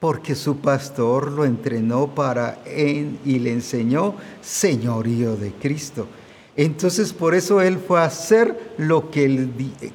Porque 0.03 0.35
su 0.35 0.57
pastor 0.57 1.31
lo 1.31 1.45
entrenó 1.45 2.09
para 2.09 2.59
y 2.67 3.39
le 3.39 3.53
enseñó 3.53 4.17
señorío 4.41 5.37
de 5.37 5.53
Cristo. 5.53 6.09
Entonces 6.57 7.13
por 7.13 7.37
eso 7.37 7.61
él 7.61 7.79
fue 7.79 8.01
a 8.01 8.07
hacer 8.07 8.75
lo 8.79 9.13
que 9.13 9.49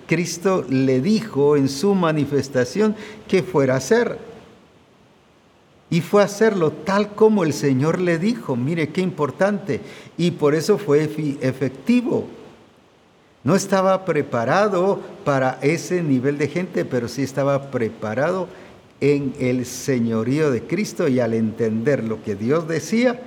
Cristo 0.07 0.63
le 0.69 1.01
dijo 1.01 1.57
en 1.57 1.67
su 1.67 1.93
manifestación 1.93 2.95
que 3.27 3.43
fuera 3.43 3.73
a 3.73 3.77
hacer. 3.79 4.17
Y 5.89 5.99
fue 5.99 6.21
a 6.21 6.25
hacerlo 6.25 6.71
tal 6.71 7.13
como 7.13 7.43
el 7.43 7.51
Señor 7.51 7.99
le 7.99 8.17
dijo. 8.17 8.55
Mire 8.55 8.87
qué 8.93 9.01
importante. 9.01 9.81
Y 10.17 10.31
por 10.31 10.55
eso 10.55 10.77
fue 10.77 11.03
efectivo. 11.41 12.27
No 13.43 13.57
estaba 13.57 14.05
preparado 14.05 15.01
para 15.25 15.59
ese 15.61 16.01
nivel 16.01 16.37
de 16.37 16.47
gente, 16.47 16.85
pero 16.85 17.09
sí 17.09 17.23
estaba 17.23 17.71
preparado 17.71 18.47
en 19.01 19.33
el 19.39 19.65
señorío 19.65 20.51
de 20.51 20.63
Cristo 20.63 21.07
y 21.07 21.19
al 21.19 21.33
entender 21.33 22.03
lo 22.03 22.23
que 22.23 22.35
Dios 22.35 22.67
decía, 22.67 23.19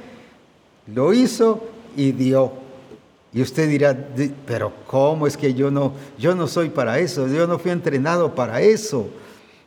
lo 0.87 1.13
hizo 1.13 1.63
y 1.97 2.13
dio 2.13 2.53
y 3.33 3.43
usted 3.43 3.69
dirá, 3.69 3.97
pero 4.47 4.73
¿cómo 4.87 5.27
es 5.27 5.37
que 5.37 5.55
yo 5.55 5.71
no, 5.71 5.93
yo 6.19 6.35
no 6.35 6.49
soy 6.49 6.69
para 6.69 6.99
eso? 6.99 7.29
Yo 7.29 7.47
no 7.47 7.59
fui 7.59 7.71
entrenado 7.71 8.35
para 8.35 8.61
eso. 8.61 9.09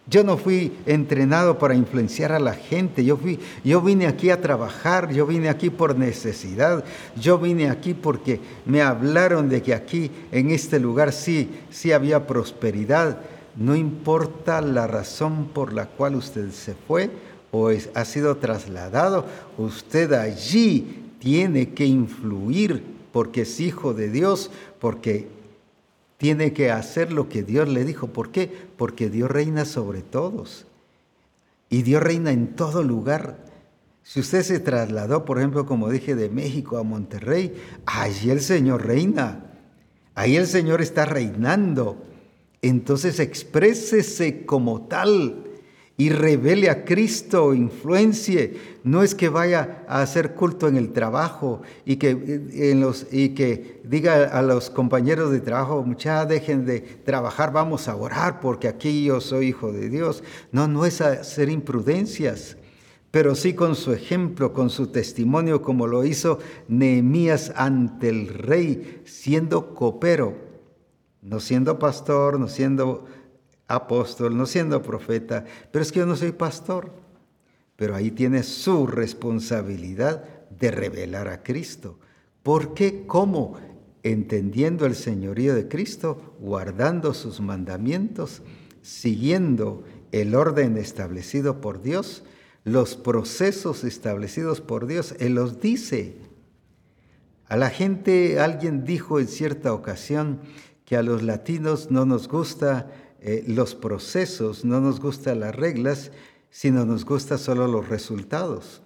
Yo 0.05 0.21
no 0.21 0.37
fui 0.37 0.73
entrenado 0.85 1.57
para 1.57 1.73
influenciar 1.73 2.33
a 2.33 2.39
la 2.39 2.55
gente. 2.55 3.05
Yo, 3.05 3.15
fui, 3.15 3.39
yo 3.63 3.79
vine 3.79 4.05
aquí 4.05 4.31
a 4.31 4.41
trabajar, 4.41 5.13
yo 5.13 5.25
vine 5.25 5.47
aquí 5.47 5.69
por 5.69 5.97
necesidad. 5.97 6.83
Yo 7.15 7.39
vine 7.39 7.69
aquí 7.69 7.93
porque 7.93 8.41
me 8.65 8.81
hablaron 8.81 9.47
de 9.47 9.61
que 9.61 9.73
aquí, 9.73 10.11
en 10.33 10.51
este 10.51 10.77
lugar, 10.77 11.13
sí, 11.13 11.49
sí 11.71 11.93
había 11.93 12.27
prosperidad. 12.27 13.21
No 13.55 13.75
importa 13.75 14.61
la 14.61 14.87
razón 14.87 15.49
por 15.53 15.73
la 15.73 15.87
cual 15.87 16.15
usted 16.15 16.51
se 16.51 16.73
fue 16.73 17.11
o 17.51 17.69
ha 17.69 18.05
sido 18.05 18.37
trasladado, 18.37 19.25
usted 19.57 20.11
allí 20.13 21.13
tiene 21.19 21.69
que 21.73 21.85
influir 21.85 22.83
porque 23.11 23.41
es 23.41 23.59
hijo 23.59 23.93
de 23.93 24.09
Dios, 24.09 24.49
porque 24.79 25.27
tiene 26.17 26.51
que 26.51 26.71
hacer 26.71 27.13
lo 27.13 27.29
que 27.29 27.43
Dios 27.43 27.69
le 27.69 27.85
dijo. 27.85 28.07
¿Por 28.07 28.31
qué? 28.31 28.51
Porque 28.75 29.09
Dios 29.09 29.29
reina 29.29 29.65
sobre 29.65 30.01
todos. 30.01 30.65
Y 31.69 31.83
Dios 31.83 32.01
reina 32.01 32.31
en 32.31 32.55
todo 32.55 32.81
lugar. 32.81 33.37
Si 34.03 34.19
usted 34.19 34.41
se 34.41 34.59
trasladó, 34.59 35.25
por 35.25 35.37
ejemplo, 35.37 35.65
como 35.65 35.89
dije, 35.89 36.15
de 36.15 36.29
México 36.29 36.77
a 36.77 36.83
Monterrey, 36.83 37.55
allí 37.85 38.31
el 38.31 38.41
Señor 38.41 38.85
reina. 38.85 39.45
Ahí 40.15 40.35
el 40.35 40.47
Señor 40.47 40.81
está 40.81 41.05
reinando. 41.05 41.97
Entonces 42.64 43.20
exprésese 43.20 44.45
como 44.45 44.84
tal 44.88 45.43
y 45.97 46.09
revele 46.09 46.70
a 46.70 46.86
Cristo, 46.86 47.53
influencie. 47.53 48.57
No 48.86 49.03
es 49.03 49.14
que 49.14 49.28
vaya 49.28 49.84
a 49.88 50.01
hacer 50.01 50.34
culto 50.34 50.70
en 50.70 50.78
el 50.78 50.93
trabajo 50.93 51.61
y 51.86 51.97
que, 51.97 52.18
eh, 52.53 53.82
diga 53.84 54.24
a 54.24 54.41
los 54.41 54.70
compañeros 54.70 55.32
de 55.32 55.41
trabajo, 55.41 55.84
muchachos, 55.84 56.30
dejen 56.30 56.66
de 56.66 56.80
trabajar, 56.80 57.51
vamos 57.51 57.89
a 57.89 57.97
orar 57.97 58.39
porque 58.39 58.70
aquí 58.70 59.03
yo 59.03 59.20
soy 59.20 59.47
hijo 59.47 59.74
de 59.74 59.89
Dios. 59.89 60.24
No, 60.53 60.70
no 60.70 60.86
es 60.86 61.01
hacer 61.01 61.49
imprudencias, 61.49 62.55
pero 63.11 63.36
sí 63.36 63.53
con 63.53 63.76
su 63.76 63.91
ejemplo, 63.91 64.53
con 64.53 64.70
su 64.70 64.88
testimonio, 64.88 65.61
como 65.61 65.86
lo 65.86 66.05
hizo 66.05 66.39
Nehemías 66.70 67.51
ante 67.57 68.07
el 68.07 68.30
rey, 68.30 69.01
siendo 69.03 69.76
copero, 69.76 70.52
no 71.24 71.39
siendo 71.39 71.80
pastor, 71.80 72.39
no 72.39 72.47
siendo 72.47 73.05
apóstol, 73.67 74.38
no 74.38 74.45
siendo 74.45 74.82
profeta, 74.82 75.45
pero 75.71 75.82
es 75.82 75.91
que 75.91 75.99
yo 75.99 76.05
no 76.05 76.15
soy 76.15 76.32
pastor. 76.32 76.91
Pero 77.76 77.95
ahí 77.95 78.11
tiene 78.11 78.43
su 78.43 78.86
responsabilidad 78.86 80.24
de 80.51 80.69
revelar 80.69 81.28
a 81.28 81.41
Cristo. 81.41 81.97
¿Por 82.43 82.74
qué? 82.74 83.05
¿Cómo? 83.07 83.57
Entendiendo 84.03 84.86
el 84.86 84.95
señorío 84.95 85.55
de 85.55 85.67
Cristo, 85.67 86.36
guardando 86.39 87.13
sus 87.13 87.39
mandamientos, 87.39 88.41
siguiendo 88.82 89.84
el 90.11 90.36
orden 90.36 90.78
establecido 90.78 91.61
por 91.61 91.82
Dios, 91.82 92.24
los 92.63 92.95
procesos 92.95 93.84
establecidos 93.84 94.61
por 94.61 94.86
Dios. 94.86 95.15
Él 95.19 95.36
los 95.36 95.59
dice. 95.59 96.17
A 97.47 97.57
la 97.57 97.69
gente 97.69 98.39
alguien 98.39 98.84
dijo 98.84 99.19
en 99.19 99.28
cierta 99.28 99.74
ocasión 99.74 100.41
que 100.86 100.97
a 100.97 101.03
los 101.03 101.23
latinos 101.23 101.91
no 101.91 102.05
nos 102.05 102.27
gusta 102.27 102.91
eh, 103.19 103.43
los 103.47 103.75
procesos, 103.75 104.65
no 104.65 104.81
nos 104.81 104.99
gustan 104.99 105.39
las 105.39 105.55
reglas, 105.55 106.11
sino 106.49 106.86
nos 106.86 107.05
gustan 107.05 107.39
solo 107.39 107.67
los 107.67 107.88
resultados. 107.88 108.81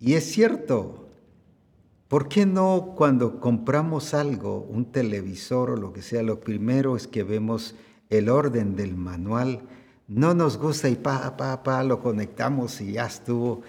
Y 0.00 0.14
es 0.14 0.24
cierto, 0.24 1.08
¿por 2.08 2.28
qué 2.28 2.44
no 2.44 2.94
cuando 2.96 3.38
compramos 3.38 4.12
algo, 4.14 4.66
un 4.68 4.90
televisor 4.90 5.70
o 5.70 5.76
lo 5.76 5.92
que 5.92 6.02
sea, 6.02 6.22
lo 6.22 6.40
primero 6.40 6.96
es 6.96 7.06
que 7.06 7.22
vemos 7.22 7.76
el 8.10 8.28
orden 8.28 8.74
del 8.74 8.96
manual? 8.96 9.62
No 10.08 10.34
nos 10.34 10.58
gusta 10.58 10.88
y 10.88 10.96
pa, 10.96 11.36
pa, 11.36 11.62
pa, 11.62 11.84
lo 11.84 12.00
conectamos 12.00 12.80
y 12.80 12.92
ya 12.92 13.06
estuvo. 13.06 13.62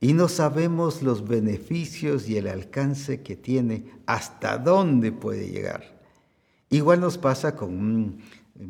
Y 0.00 0.12
no 0.12 0.28
sabemos 0.28 1.02
los 1.02 1.26
beneficios 1.26 2.28
y 2.28 2.36
el 2.36 2.46
alcance 2.46 3.22
que 3.22 3.36
tiene, 3.36 3.84
hasta 4.06 4.58
dónde 4.58 5.10
puede 5.10 5.48
llegar. 5.50 5.98
Igual 6.70 7.00
nos 7.00 7.18
pasa 7.18 7.56
con 7.56 7.70
un, 7.70 8.22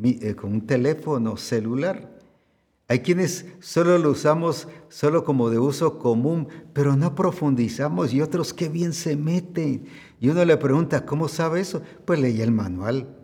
eh, 0.03 0.35
con 0.35 0.53
un 0.53 0.67
teléfono 0.67 1.37
celular. 1.37 2.19
Hay 2.91 3.01
quienes 3.01 3.45
solo 3.61 3.99
lo 3.99 4.13
usamos 4.13 4.69
solo 4.89 5.23
como 5.23 5.51
de 5.51 5.59
uso 5.59 5.99
común, 5.99 6.49
pero 6.73 6.97
no 6.97 7.15
profundizamos 7.15 8.15
y 8.15 8.23
otros 8.23 8.55
qué 8.55 8.71
bien 8.71 8.95
se 8.95 9.15
meten. 9.15 9.85
Y 10.21 10.31
uno 10.31 10.43
le 10.47 10.57
pregunta, 10.57 11.05
¿cómo 11.05 11.29
sabe 11.29 11.61
eso? 11.61 11.83
Pues 12.07 12.19
leí 12.19 12.41
el 12.41 12.53
manual. 12.53 13.18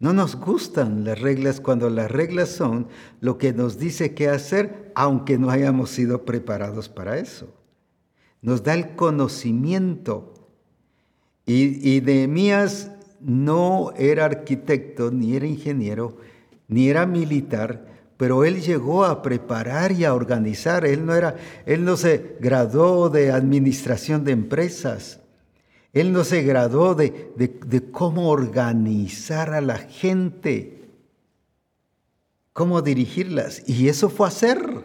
No 0.00 0.14
nos 0.14 0.36
gustan 0.36 1.04
las 1.04 1.20
reglas 1.20 1.60
cuando 1.60 1.90
las 1.90 2.10
reglas 2.10 2.48
son 2.48 2.88
lo 3.20 3.36
que 3.36 3.52
nos 3.52 3.78
dice 3.78 4.14
qué 4.14 4.28
hacer, 4.28 4.90
aunque 4.94 5.38
no 5.38 5.50
hayamos 5.50 5.90
sido 5.90 6.24
preparados 6.24 6.88
para 6.88 7.18
eso. 7.18 7.54
Nos 8.40 8.62
da 8.62 8.72
el 8.72 8.96
conocimiento. 8.96 10.32
Y, 11.44 11.96
y 11.96 12.00
Nehemías 12.00 12.90
no 13.20 13.92
era 13.94 14.24
arquitecto, 14.24 15.10
ni 15.10 15.36
era 15.36 15.46
ingeniero, 15.46 16.16
ni 16.66 16.88
era 16.88 17.04
militar, 17.04 17.86
pero 18.16 18.44
él 18.44 18.62
llegó 18.62 19.04
a 19.04 19.20
preparar 19.20 19.92
y 19.92 20.04
a 20.04 20.14
organizar. 20.14 20.86
Él 20.86 21.04
no, 21.04 21.14
era, 21.14 21.36
él 21.66 21.84
no 21.84 21.98
se 21.98 22.36
graduó 22.40 23.10
de 23.10 23.32
administración 23.32 24.24
de 24.24 24.32
empresas. 24.32 25.19
Él 25.92 26.12
no 26.12 26.24
se 26.24 26.42
graduó 26.42 26.94
de, 26.94 27.32
de 27.36 27.90
cómo 27.90 28.30
organizar 28.30 29.52
a 29.52 29.60
la 29.60 29.78
gente, 29.78 30.88
cómo 32.52 32.82
dirigirlas. 32.82 33.68
Y 33.68 33.88
eso 33.88 34.08
fue 34.08 34.28
hacer. 34.28 34.84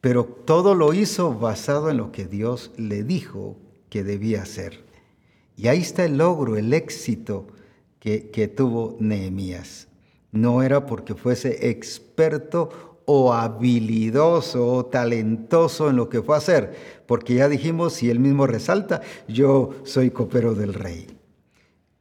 Pero 0.00 0.24
todo 0.24 0.74
lo 0.74 0.94
hizo 0.94 1.34
basado 1.34 1.90
en 1.90 1.98
lo 1.98 2.10
que 2.10 2.24
Dios 2.24 2.72
le 2.76 3.04
dijo 3.04 3.56
que 3.90 4.02
debía 4.02 4.42
hacer. 4.42 4.84
Y 5.56 5.68
ahí 5.68 5.80
está 5.80 6.04
el 6.04 6.18
logro, 6.18 6.56
el 6.56 6.72
éxito 6.72 7.46
que, 8.00 8.30
que 8.30 8.48
tuvo 8.48 8.96
Nehemías 8.98 9.88
no 10.32 10.62
era 10.62 10.86
porque 10.86 11.14
fuese 11.14 11.68
experto 11.68 12.91
o 13.04 13.32
habilidoso 13.32 14.66
o 14.66 14.86
talentoso 14.86 15.90
en 15.90 15.96
lo 15.96 16.08
que 16.08 16.22
fue 16.22 16.34
a 16.34 16.38
hacer, 16.38 16.74
porque 17.06 17.34
ya 17.34 17.48
dijimos, 17.48 18.02
y 18.02 18.10
él 18.10 18.20
mismo 18.20 18.46
resalta, 18.46 19.00
yo 19.28 19.70
soy 19.84 20.10
copero 20.10 20.54
del 20.54 20.74
rey. 20.74 21.06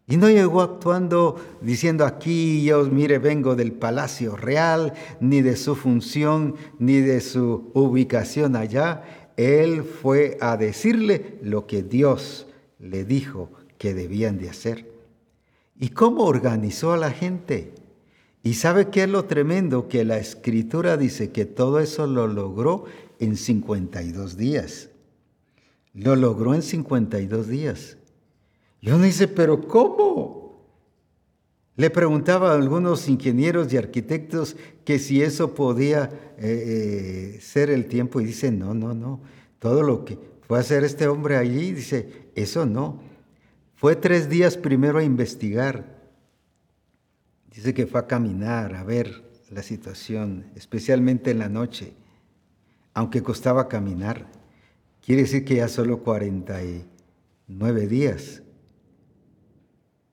Y 0.08 0.18
no 0.18 0.30
llegó 0.30 0.62
actuando 0.62 1.38
diciendo 1.62 2.06
aquí 2.06 2.66
yo, 2.66 2.84
mire, 2.84 3.18
vengo 3.18 3.56
del 3.56 3.72
palacio 3.72 4.36
real, 4.36 4.94
ni 5.22 5.42
de 5.42 5.56
su 5.56 5.76
función, 5.76 6.56
ni 6.80 7.00
de 7.00 7.22
su 7.22 7.72
ubicación 7.74 8.58
allá. 8.58 9.04
Él 9.38 9.84
fue 9.84 10.38
a 10.42 10.58
decirle 10.58 11.40
lo 11.42 11.66
que 11.66 11.82
Dios 11.82 12.48
le 12.78 13.06
dijo 13.06 13.52
que 13.78 13.94
debían 13.94 14.38
de 14.38 14.50
hacer. 14.50 14.92
¿Y 15.80 15.90
cómo 15.90 16.26
organizó 16.26 16.92
a 16.92 16.98
la 16.98 17.12
gente? 17.12 17.74
Y 18.44 18.56
sabe 18.56 18.90
qué 18.90 19.04
es 19.04 19.10
lo 19.10 19.26
tremendo, 19.26 19.88
que 19.88 20.04
la 20.04 20.18
escritura 20.18 20.98
dice 20.98 21.32
que 21.32 21.46
todo 21.46 21.80
eso 21.80 22.08
lo 22.08 22.28
logró 22.28 22.86
en 23.20 23.38
52 23.38 24.36
días. 24.36 24.90
Lo 25.94 26.16
logró 26.16 26.56
en 26.56 26.64
52 26.64 27.48
días. 27.48 27.98
Y 28.80 28.90
uno 28.90 29.04
dice, 29.04 29.28
pero 29.28 29.68
¿cómo? 29.68 30.42
Le 31.76 31.90
preguntaba 31.92 32.52
a 32.52 32.56
algunos 32.56 33.08
ingenieros 33.08 33.72
y 33.72 33.78
arquitectos 33.78 34.56
que 34.86 34.98
si 34.98 35.22
eso 35.22 35.54
podía 35.54 36.10
eh, 36.38 37.36
eh, 37.36 37.40
ser 37.42 37.70
el 37.70 37.86
tiempo 37.86 38.20
y 38.20 38.26
dice, 38.26 38.52
no, 38.52 38.74
no, 38.74 38.96
no. 38.96 39.22
Todo 39.60 39.84
lo 39.84 40.04
que 40.04 40.18
fue 40.48 40.58
a 40.58 40.62
hacer 40.62 40.84
este 40.84 41.08
hombre 41.08 41.38
allí, 41.38 41.74
dice, 41.74 42.32
eso 42.34 42.66
no. 42.66 43.00
Fue 43.76 43.96
tres 43.96 44.30
días 44.30 44.58
primero 44.58 44.98
a 44.98 45.04
investigar 45.04 46.01
Dice 47.54 47.74
que 47.74 47.86
fue 47.86 48.00
a 48.00 48.08
caminar, 48.08 48.76
a 48.76 48.84
ver 48.84 49.24
la 49.50 49.62
situación, 49.62 50.46
especialmente 50.56 51.32
en 51.32 51.40
la 51.40 51.50
noche, 51.50 51.94
aunque 52.94 53.22
costaba 53.22 53.68
caminar. 53.68 54.28
Quiere 55.06 55.24
decir 55.24 55.44
que 55.44 55.56
ya 55.56 55.68
solo 55.68 56.02
49 56.02 57.88
días. 57.88 58.42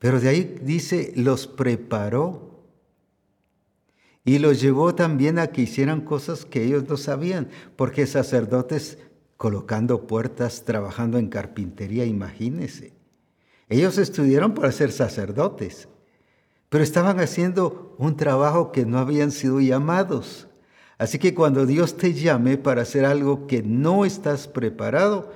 Pero 0.00 0.20
de 0.20 0.28
ahí 0.28 0.58
dice, 0.62 1.12
los 1.14 1.46
preparó 1.46 2.64
y 4.24 4.38
los 4.38 4.60
llevó 4.60 4.94
también 4.94 5.38
a 5.38 5.48
que 5.48 5.62
hicieran 5.62 6.00
cosas 6.00 6.44
que 6.44 6.64
ellos 6.64 6.88
no 6.88 6.96
sabían, 6.96 7.48
porque 7.76 8.06
sacerdotes 8.06 8.98
colocando 9.36 10.06
puertas, 10.08 10.64
trabajando 10.64 11.18
en 11.18 11.28
carpintería, 11.28 12.04
imagínense. 12.04 12.92
Ellos 13.68 13.96
estudiaron 13.98 14.54
para 14.54 14.72
ser 14.72 14.90
sacerdotes 14.90 15.88
pero 16.68 16.84
estaban 16.84 17.20
haciendo 17.20 17.94
un 17.98 18.16
trabajo 18.16 18.72
que 18.72 18.84
no 18.84 18.98
habían 18.98 19.30
sido 19.30 19.60
llamados. 19.60 20.48
Así 20.98 21.18
que 21.18 21.34
cuando 21.34 21.64
Dios 21.64 21.96
te 21.96 22.12
llame 22.12 22.58
para 22.58 22.82
hacer 22.82 23.04
algo 23.04 23.46
que 23.46 23.62
no 23.62 24.04
estás 24.04 24.48
preparado, 24.48 25.32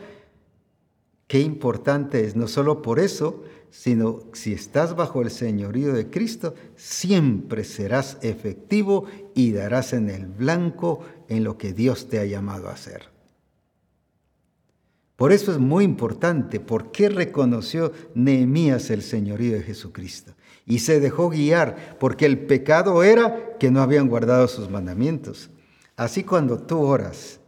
qué 1.28 1.40
importante 1.40 2.24
es, 2.24 2.36
no 2.36 2.48
solo 2.48 2.82
por 2.82 2.98
eso, 2.98 3.44
sino 3.70 4.20
si 4.34 4.52
estás 4.52 4.94
bajo 4.94 5.22
el 5.22 5.30
señorío 5.30 5.94
de 5.94 6.10
Cristo, 6.10 6.54
siempre 6.76 7.64
serás 7.64 8.18
efectivo 8.20 9.06
y 9.34 9.52
darás 9.52 9.94
en 9.94 10.10
el 10.10 10.26
blanco 10.26 11.00
en 11.28 11.44
lo 11.44 11.56
que 11.56 11.72
Dios 11.72 12.08
te 12.08 12.18
ha 12.18 12.26
llamado 12.26 12.68
a 12.68 12.72
hacer. 12.72 13.08
Por 15.16 15.32
eso 15.32 15.52
es 15.52 15.58
muy 15.58 15.84
importante, 15.84 16.60
¿por 16.60 16.90
qué 16.90 17.08
reconoció 17.08 17.92
Nehemías 18.14 18.90
el 18.90 19.02
señorío 19.02 19.52
de 19.52 19.62
Jesucristo? 19.62 20.34
Y 20.72 20.78
se 20.78 21.00
dejó 21.00 21.28
guiar, 21.28 21.98
porque 22.00 22.24
el 22.24 22.46
pecado 22.46 23.02
era 23.02 23.58
que 23.58 23.70
no 23.70 23.82
habían 23.82 24.08
guardado 24.08 24.48
sus 24.48 24.70
mandamientos. 24.70 25.50
Así 25.96 26.24
cuando 26.24 26.60
tú 26.60 26.80
oras 26.80 27.40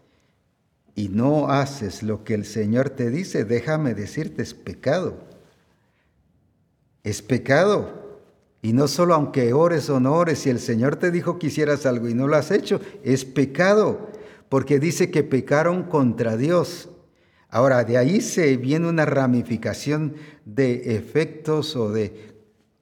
y 0.94 1.08
no 1.08 1.48
haces 1.48 2.02
lo 2.02 2.22
que 2.22 2.34
el 2.34 2.44
Señor 2.44 2.90
te 2.90 3.08
dice, 3.08 3.46
déjame 3.46 3.94
decirte, 3.94 4.42
es 4.42 4.52
pecado. 4.52 5.16
Es 7.02 7.22
pecado. 7.22 8.20
Y 8.60 8.74
no 8.74 8.88
solo 8.88 9.14
aunque 9.14 9.54
ores 9.54 9.88
o 9.88 10.00
no 10.00 10.12
ores, 10.12 10.40
si 10.40 10.50
el 10.50 10.60
Señor 10.60 10.96
te 10.96 11.10
dijo 11.10 11.38
que 11.38 11.46
hicieras 11.46 11.86
algo 11.86 12.10
y 12.10 12.14
no 12.14 12.28
lo 12.28 12.36
has 12.36 12.50
hecho, 12.50 12.78
es 13.04 13.24
pecado, 13.24 14.10
porque 14.50 14.78
dice 14.78 15.10
que 15.10 15.24
pecaron 15.24 15.84
contra 15.84 16.36
Dios. 16.36 16.90
Ahora, 17.48 17.84
de 17.84 17.96
ahí 17.96 18.20
se 18.20 18.58
viene 18.58 18.86
una 18.86 19.06
ramificación 19.06 20.16
de 20.44 20.96
efectos 20.96 21.74
o 21.74 21.90
de 21.90 22.33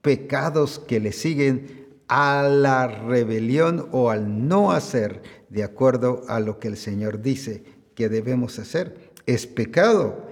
pecados 0.03 0.79
que 0.81 1.01
le 1.01 1.13
siguen 1.13 1.89
a 2.09 2.43
la 2.43 2.89
rebelión 2.89 3.89
o 3.93 4.11
al 4.11 4.47
no 4.47 4.73
hacer 4.73 5.23
de 5.49 5.65
acuerdo 5.65 6.25
a 6.29 6.41
lo 6.41 6.59
que 6.59 6.69
el 6.69 6.77
Señor 6.77 7.23
dice 7.23 7.65
que 7.95 8.09
debemos 8.09 8.59
hacer. 8.59 9.13
Es 9.25 9.47
pecado. 9.47 10.27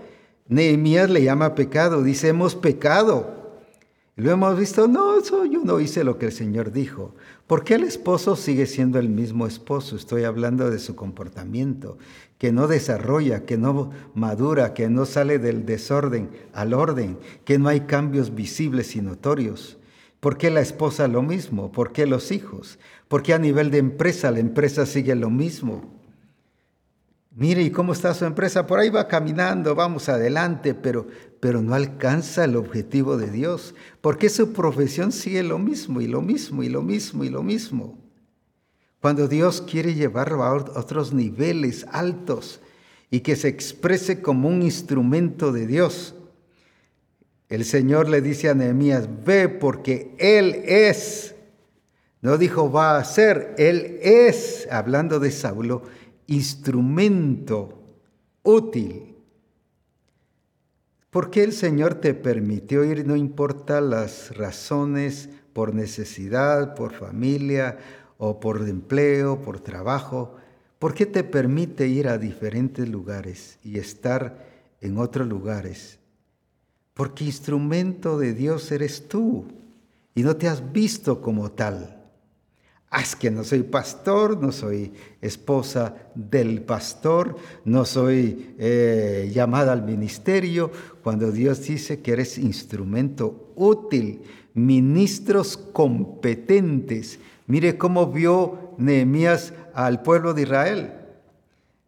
Nehemías 0.48 1.08
le 1.08 1.22
llama 1.22 1.54
pecado, 1.54 2.02
dice 2.02 2.28
hemos 2.28 2.54
pecado. 2.54 3.39
Lo 4.16 4.30
hemos 4.30 4.58
visto, 4.58 4.86
no, 4.88 5.18
eso 5.18 5.44
yo 5.46 5.62
no 5.64 5.80
hice 5.80 6.04
lo 6.04 6.18
que 6.18 6.26
el 6.26 6.32
Señor 6.32 6.72
dijo. 6.72 7.14
¿Por 7.46 7.64
qué 7.64 7.74
el 7.74 7.84
esposo 7.84 8.36
sigue 8.36 8.66
siendo 8.66 8.98
el 8.98 9.08
mismo 9.08 9.46
esposo? 9.46 9.96
Estoy 9.96 10.24
hablando 10.24 10.70
de 10.70 10.78
su 10.78 10.94
comportamiento, 10.94 11.96
que 12.36 12.52
no 12.52 12.66
desarrolla, 12.66 13.46
que 13.46 13.56
no 13.56 13.90
madura, 14.14 14.74
que 14.74 14.88
no 14.88 15.06
sale 15.06 15.38
del 15.38 15.64
desorden 15.64 16.30
al 16.52 16.74
orden, 16.74 17.18
que 17.44 17.58
no 17.58 17.68
hay 17.68 17.82
cambios 17.82 18.34
visibles 18.34 18.94
y 18.96 19.00
notorios. 19.00 19.78
¿Por 20.20 20.36
qué 20.36 20.50
la 20.50 20.60
esposa 20.60 21.08
lo 21.08 21.22
mismo? 21.22 21.72
¿Por 21.72 21.92
qué 21.92 22.06
los 22.06 22.30
hijos? 22.30 22.78
¿Por 23.08 23.22
qué 23.22 23.32
a 23.32 23.38
nivel 23.38 23.70
de 23.70 23.78
empresa 23.78 24.30
la 24.30 24.40
empresa 24.40 24.84
sigue 24.84 25.14
lo 25.14 25.30
mismo? 25.30 25.98
Mire, 27.30 27.62
¿y 27.62 27.70
cómo 27.70 27.92
está 27.92 28.12
su 28.12 28.26
empresa? 28.26 28.66
Por 28.66 28.80
ahí 28.80 28.90
va 28.90 29.08
caminando, 29.08 29.74
vamos 29.74 30.08
adelante, 30.08 30.74
pero, 30.74 31.06
pero 31.40 31.62
no 31.62 31.74
alcanza 31.74 32.44
el 32.44 32.54
objetivo 32.56 33.16
de 33.16 33.30
Dios, 33.30 33.74
porque 34.02 34.28
su 34.28 34.52
profesión 34.52 35.10
sigue 35.10 35.42
lo 35.42 35.58
mismo 35.58 36.02
y 36.02 36.06
lo 36.06 36.20
mismo 36.20 36.62
y 36.62 36.68
lo 36.68 36.82
mismo 36.82 37.24
y 37.24 37.30
lo 37.30 37.42
mismo. 37.42 37.98
Cuando 39.00 39.26
Dios 39.26 39.62
quiere 39.62 39.94
llevarlo 39.94 40.44
a 40.44 40.52
otros 40.52 41.14
niveles 41.14 41.86
altos 41.90 42.60
y 43.10 43.20
que 43.20 43.34
se 43.34 43.48
exprese 43.48 44.20
como 44.20 44.48
un 44.48 44.62
instrumento 44.62 45.52
de 45.52 45.66
Dios, 45.66 46.14
El 47.48 47.64
Señor 47.64 48.08
le 48.08 48.20
dice 48.20 48.48
a 48.48 48.54
Nehemías, 48.54 49.08
ve 49.24 49.48
porque 49.48 50.14
Él 50.18 50.62
es. 50.66 51.34
No 52.20 52.36
dijo 52.36 52.70
va 52.70 52.98
a 52.98 53.04
ser, 53.04 53.54
Él 53.58 53.98
es, 54.02 54.68
hablando 54.70 55.18
de 55.18 55.30
Saulo, 55.32 55.82
instrumento 56.26 57.82
útil. 58.42 59.09
¿Por 61.10 61.30
qué 61.30 61.42
el 61.42 61.52
Señor 61.52 61.96
te 61.96 62.14
permitió 62.14 62.84
ir? 62.84 63.04
No 63.04 63.16
importa 63.16 63.80
las 63.80 64.36
razones, 64.36 65.28
por 65.52 65.74
necesidad, 65.74 66.74
por 66.76 66.92
familia 66.92 67.78
o 68.16 68.38
por 68.38 68.66
empleo, 68.68 69.42
por 69.42 69.58
trabajo. 69.58 70.36
¿Por 70.78 70.94
qué 70.94 71.06
te 71.06 71.24
permite 71.24 71.88
ir 71.88 72.06
a 72.06 72.16
diferentes 72.16 72.88
lugares 72.88 73.58
y 73.64 73.78
estar 73.78 74.46
en 74.80 74.98
otros 74.98 75.26
lugares? 75.26 75.98
Porque 76.94 77.24
instrumento 77.24 78.16
de 78.16 78.32
Dios 78.32 78.70
eres 78.70 79.08
tú 79.08 79.46
y 80.14 80.22
no 80.22 80.36
te 80.36 80.48
has 80.48 80.72
visto 80.72 81.20
como 81.20 81.50
tal. 81.50 81.99
Es 82.98 83.14
que 83.14 83.30
no 83.30 83.44
soy 83.44 83.62
pastor, 83.62 84.42
no 84.42 84.50
soy 84.50 84.92
esposa 85.20 85.94
del 86.16 86.62
pastor, 86.62 87.36
no 87.64 87.84
soy 87.84 88.54
eh, 88.58 89.30
llamada 89.32 89.72
al 89.72 89.84
ministerio, 89.84 90.72
cuando 91.04 91.30
Dios 91.30 91.62
dice 91.62 92.00
que 92.00 92.12
eres 92.12 92.36
instrumento 92.36 93.52
útil, 93.54 94.22
ministros 94.54 95.56
competentes. 95.56 97.20
Mire 97.46 97.78
cómo 97.78 98.10
vio 98.10 98.74
Nehemías 98.78 99.52
al 99.72 100.02
pueblo 100.02 100.34
de 100.34 100.42
Israel. 100.42 100.92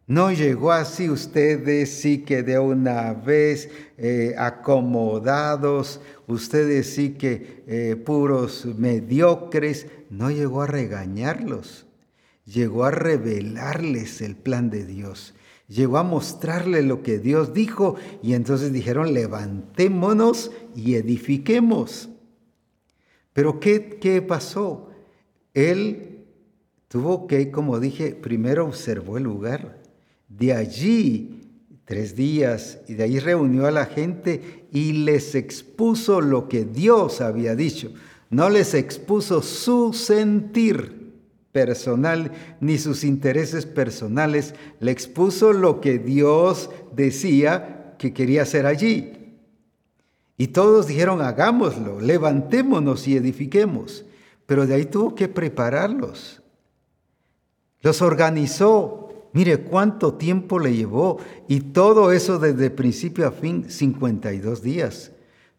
No 0.07 0.31
llegó 0.31 0.73
así 0.73 1.09
ustedes 1.09 1.89
sí 1.89 2.19
que 2.19 2.43
de 2.43 2.59
una 2.59 3.13
vez 3.13 3.69
eh, 3.97 4.35
acomodados, 4.37 6.01
ustedes 6.27 6.93
sí 6.93 7.11
que 7.11 7.63
eh, 7.67 7.95
puros 7.95 8.65
mediocres, 8.65 9.87
no 10.09 10.31
llegó 10.31 10.61
a 10.61 10.67
regañarlos, 10.67 11.85
llegó 12.45 12.85
a 12.85 12.91
revelarles 12.91 14.21
el 14.21 14.35
plan 14.35 14.69
de 14.69 14.85
Dios, 14.85 15.33
llegó 15.67 15.97
a 15.97 16.03
mostrarle 16.03 16.81
lo 16.83 17.03
que 17.03 17.19
Dios 17.19 17.53
dijo 17.53 17.95
y 18.21 18.33
entonces 18.33 18.71
dijeron, 18.71 19.13
levantémonos 19.13 20.51
y 20.75 20.95
edifiquemos. 20.95 22.09
Pero 23.33 23.59
¿qué, 23.59 23.97
qué 23.99 24.21
pasó? 24.21 24.89
Él 25.53 26.25
tuvo 26.87 27.27
que, 27.27 27.49
como 27.51 27.79
dije, 27.79 28.13
primero 28.13 28.65
observó 28.65 29.17
el 29.17 29.23
lugar, 29.23 29.81
de 30.29 30.53
allí 30.53 31.42
tres 31.85 32.15
días 32.15 32.79
y 32.87 32.93
de 32.93 33.03
ahí 33.03 33.19
reunió 33.19 33.65
a 33.65 33.71
la 33.71 33.85
gente 33.85 34.67
y 34.71 34.93
les 34.93 35.35
expuso 35.35 36.21
lo 36.21 36.47
que 36.47 36.65
Dios 36.65 37.21
había 37.21 37.55
dicho 37.55 37.91
no 38.33 38.49
les 38.49 38.73
expuso 38.73 39.43
su 39.43 39.93
sentir 39.93 41.13
personal 41.51 42.31
ni 42.59 42.79
sus 42.79 43.03
intereses 43.03 43.67
personales, 43.67 44.55
le 44.79 44.91
expuso 44.91 45.53
lo 45.53 45.81
que 45.81 45.99
Dios 45.99 46.71
decía 46.95 47.95
que 47.99 48.11
quería 48.11 48.41
hacer 48.41 48.65
allí. 48.65 49.37
Y 50.35 50.47
todos 50.47 50.87
dijeron, 50.87 51.21
hagámoslo, 51.21 52.01
levantémonos 52.01 53.07
y 53.07 53.17
edifiquemos. 53.17 54.03
Pero 54.47 54.65
de 54.65 54.73
ahí 54.73 54.85
tuvo 54.85 55.13
que 55.13 55.27
prepararlos. 55.27 56.41
Los 57.81 58.01
organizó. 58.01 59.02
Mire 59.33 59.57
cuánto 59.61 60.13
tiempo 60.13 60.59
le 60.59 60.75
llevó. 60.75 61.17
Y 61.47 61.59
todo 61.59 62.11
eso 62.11 62.39
desde 62.39 62.69
principio 62.69 63.27
a 63.27 63.31
fin, 63.31 63.69
52 63.69 64.61
días. 64.61 65.11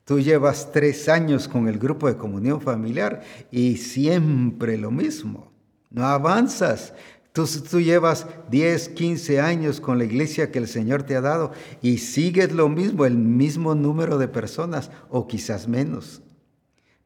Tú 0.04 0.20
llevas 0.20 0.70
tres 0.72 1.08
años 1.08 1.48
con 1.48 1.66
el 1.66 1.78
grupo 1.78 2.06
de 2.06 2.16
comunión 2.16 2.60
familiar 2.60 3.22
y 3.50 3.76
siempre 3.78 4.78
lo 4.78 4.90
mismo. 4.90 5.50
No 5.90 6.06
avanzas. 6.06 6.94
Tú, 7.32 7.48
tú, 7.68 7.80
llevas 7.80 8.28
10, 8.50 8.90
15 8.90 9.40
años 9.40 9.80
con 9.80 9.98
la 9.98 10.04
iglesia 10.04 10.52
que 10.52 10.60
el 10.60 10.68
Señor 10.68 11.02
te 11.02 11.16
ha 11.16 11.20
dado 11.20 11.50
y 11.82 11.98
sigues 11.98 12.52
lo 12.52 12.68
mismo, 12.68 13.06
el 13.06 13.16
mismo 13.16 13.74
número 13.74 14.18
de 14.18 14.28
personas 14.28 14.92
o 15.08 15.26
quizás 15.26 15.66
menos. 15.66 16.22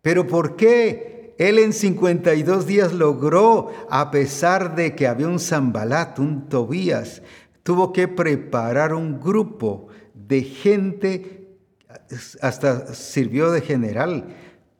Pero 0.02 0.26
¿por 0.26 0.56
qué? 0.56 1.17
Él 1.38 1.60
en 1.60 1.72
52 1.72 2.66
días 2.66 2.92
logró, 2.92 3.70
a 3.88 4.10
pesar 4.10 4.74
de 4.74 4.96
que 4.96 5.06
había 5.06 5.28
un 5.28 5.38
Zambalat, 5.38 6.18
un 6.18 6.48
Tobías, 6.48 7.22
tuvo 7.62 7.92
que 7.92 8.08
preparar 8.08 8.92
un 8.92 9.20
grupo 9.20 9.86
de 10.14 10.42
gente 10.42 11.56
hasta 12.42 12.92
sirvió 12.92 13.52
de 13.52 13.60
general, 13.60 14.34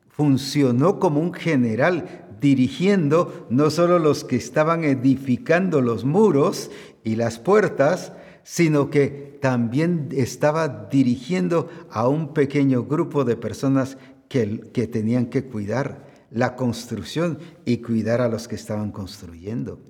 funcionó 0.09 0.99
como 0.99 1.21
un 1.21 1.33
general, 1.33 2.27
dirigiendo 2.41 3.47
no 3.51 3.71
solo 3.71 4.01
los 4.01 4.25
que 4.25 4.37
estaban 4.37 4.83
edificando 4.83 5.81
los 5.81 6.05
muros 6.05 6.73
y 7.05 7.15
las 7.15 7.39
puertas, 7.39 8.13
sino 8.43 8.91
que 8.91 9.39
también 9.41 10.09
estaba 10.11 10.89
dirigiendo 10.91 11.69
a 11.91 12.09
un 12.09 12.35
pequeño 12.35 12.85
grupo 12.85 13.25
de 13.25 13.37
personas 13.37 13.97
que, 14.29 14.61
que 14.73 14.89
tenían 14.89 15.27
que 15.27 15.45
cuidar 15.45 16.08
la 16.31 16.57
construcción 16.57 17.39
y 17.65 17.79
cuidar 17.79 18.21
a 18.21 18.29
los 18.29 18.49
que 18.49 18.55
estaban 18.55 18.91
construyendo. 18.91 19.81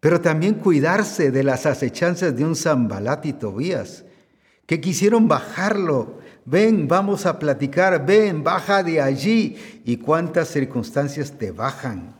Pero 0.00 0.20
también 0.20 0.54
cuidarse 0.54 1.30
de 1.30 1.42
las 1.42 1.66
acechanzas 1.66 2.36
de 2.36 2.44
un 2.44 2.54
Zambalat 2.54 3.26
y 3.26 3.32
Tobías 3.32 4.04
que 4.66 4.80
quisieron 4.80 5.28
bajarlo. 5.28 6.18
Ven, 6.44 6.86
vamos 6.86 7.26
a 7.26 7.38
platicar, 7.38 8.04
ven, 8.06 8.44
baja 8.44 8.82
de 8.82 9.00
allí. 9.00 9.56
¿Y 9.84 9.96
cuántas 9.96 10.48
circunstancias 10.48 11.32
te 11.32 11.50
bajan? 11.50 12.14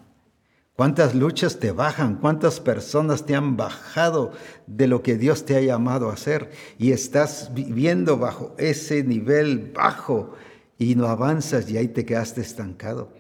¿Cuántas 0.75 1.15
luchas 1.15 1.59
te 1.59 1.73
bajan? 1.73 2.17
¿Cuántas 2.17 2.61
personas 2.61 3.25
te 3.25 3.35
han 3.35 3.57
bajado 3.57 4.33
de 4.67 4.87
lo 4.87 5.03
que 5.03 5.17
Dios 5.17 5.45
te 5.47 5.57
ha 5.57 5.61
llamado 5.61 6.11
a 6.11 6.15
hacer? 6.15 6.51
Y 6.79 6.93
estás 6.93 7.51
viviendo 7.55 8.19
bajo 8.19 8.55
ese 8.59 9.03
nivel 9.03 9.73
bajo 9.75 10.35
y 10.79 10.95
no 10.95 11.07
avanzas 11.07 11.71
y 11.71 11.77
ahí 11.77 11.89
te 11.89 12.05
quedaste 12.05 12.41
estancado. 12.41 13.13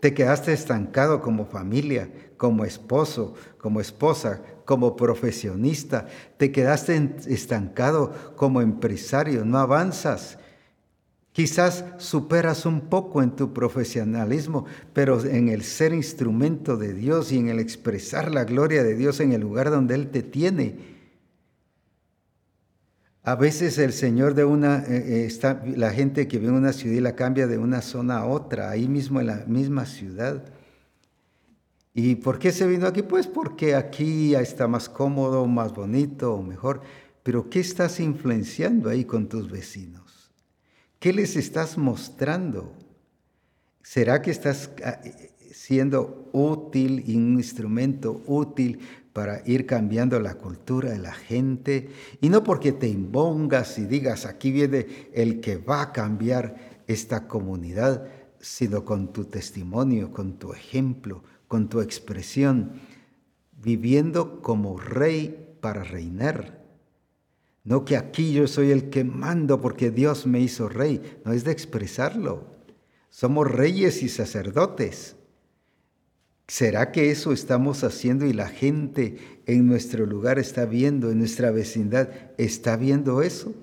Te 0.00 0.12
quedaste 0.12 0.52
estancado 0.52 1.22
como 1.22 1.46
familia, 1.46 2.10
como 2.36 2.64
esposo, 2.64 3.34
como 3.58 3.80
esposa, 3.80 4.42
como 4.64 4.96
profesionista, 4.96 6.06
te 6.36 6.52
quedaste 6.52 7.16
estancado 7.26 8.12
como 8.36 8.60
empresario, 8.60 9.44
no 9.44 9.58
avanzas. 9.58 10.38
Quizás 11.32 11.84
superas 11.98 12.64
un 12.64 12.82
poco 12.82 13.22
en 13.22 13.34
tu 13.34 13.52
profesionalismo, 13.52 14.66
pero 14.92 15.24
en 15.24 15.48
el 15.48 15.64
ser 15.64 15.92
instrumento 15.92 16.76
de 16.76 16.94
Dios 16.94 17.32
y 17.32 17.38
en 17.38 17.48
el 17.48 17.58
expresar 17.58 18.30
la 18.30 18.44
gloria 18.44 18.84
de 18.84 18.94
Dios 18.94 19.20
en 19.20 19.32
el 19.32 19.40
lugar 19.40 19.70
donde 19.70 19.94
Él 19.94 20.10
te 20.10 20.22
tiene. 20.22 20.93
A 23.26 23.36
veces 23.36 23.78
el 23.78 23.94
Señor 23.94 24.34
de 24.34 24.44
una, 24.44 24.80
eh, 24.80 24.96
eh, 24.96 25.24
está, 25.24 25.62
la 25.64 25.90
gente 25.92 26.28
que 26.28 26.38
vive 26.38 26.50
en 26.50 26.58
una 26.58 26.74
ciudad 26.74 26.94
y 26.94 27.00
la 27.00 27.16
cambia 27.16 27.46
de 27.46 27.56
una 27.56 27.80
zona 27.80 28.18
a 28.18 28.26
otra, 28.26 28.68
ahí 28.68 28.86
mismo 28.86 29.18
en 29.18 29.28
la 29.28 29.44
misma 29.46 29.86
ciudad. 29.86 30.44
¿Y 31.94 32.16
por 32.16 32.38
qué 32.38 32.52
se 32.52 32.66
vino 32.66 32.86
aquí? 32.86 33.00
Pues 33.00 33.26
porque 33.26 33.76
aquí 33.76 34.34
está 34.34 34.68
más 34.68 34.90
cómodo, 34.90 35.46
más 35.46 35.72
bonito 35.72 36.42
mejor. 36.42 36.82
Pero 37.22 37.48
¿qué 37.48 37.60
estás 37.60 37.98
influenciando 37.98 38.90
ahí 38.90 39.06
con 39.06 39.26
tus 39.26 39.50
vecinos? 39.50 40.30
¿Qué 40.98 41.14
les 41.14 41.34
estás 41.36 41.78
mostrando? 41.78 42.74
¿Será 43.82 44.20
que 44.20 44.32
estás 44.32 44.70
ah, 44.84 45.00
siendo 45.50 46.28
útil 46.32 47.02
y 47.06 47.16
un 47.16 47.34
instrumento 47.34 48.22
útil 48.26 48.80
para 49.14 49.42
ir 49.46 49.64
cambiando 49.64 50.18
la 50.20 50.34
cultura 50.34 50.90
de 50.90 50.98
la 50.98 51.14
gente? 51.14 51.88
Y 52.20 52.28
no 52.28 52.42
porque 52.44 52.72
te 52.72 52.88
impongas 52.88 53.78
y 53.78 53.86
digas, 53.86 54.26
aquí 54.26 54.50
viene 54.50 55.08
el 55.14 55.40
que 55.40 55.56
va 55.56 55.80
a 55.80 55.92
cambiar 55.92 56.82
esta 56.88 57.28
comunidad, 57.28 58.08
sino 58.40 58.84
con 58.84 59.12
tu 59.12 59.24
testimonio, 59.24 60.10
con 60.10 60.36
tu 60.36 60.52
ejemplo, 60.52 61.22
con 61.46 61.68
tu 61.68 61.80
expresión, 61.80 62.72
viviendo 63.52 64.42
como 64.42 64.76
rey 64.76 65.56
para 65.60 65.84
reinar. 65.84 66.64
No 67.62 67.84
que 67.84 67.96
aquí 67.96 68.32
yo 68.32 68.48
soy 68.48 68.72
el 68.72 68.90
que 68.90 69.04
mando 69.04 69.60
porque 69.60 69.92
Dios 69.92 70.26
me 70.26 70.40
hizo 70.40 70.68
rey, 70.68 71.20
no 71.24 71.32
es 71.32 71.44
de 71.44 71.52
expresarlo. 71.52 72.48
Somos 73.10 73.48
reyes 73.48 74.02
y 74.02 74.08
sacerdotes. 74.08 75.14
¿Será 76.46 76.92
que 76.92 77.10
eso 77.10 77.32
estamos 77.32 77.84
haciendo 77.84 78.26
y 78.26 78.32
la 78.32 78.48
gente 78.48 79.16
en 79.46 79.66
nuestro 79.66 80.06
lugar 80.06 80.38
está 80.38 80.66
viendo, 80.66 81.10
en 81.10 81.18
nuestra 81.18 81.50
vecindad 81.50 82.08
está 82.36 82.76
viendo 82.76 83.22
eso? 83.22 83.54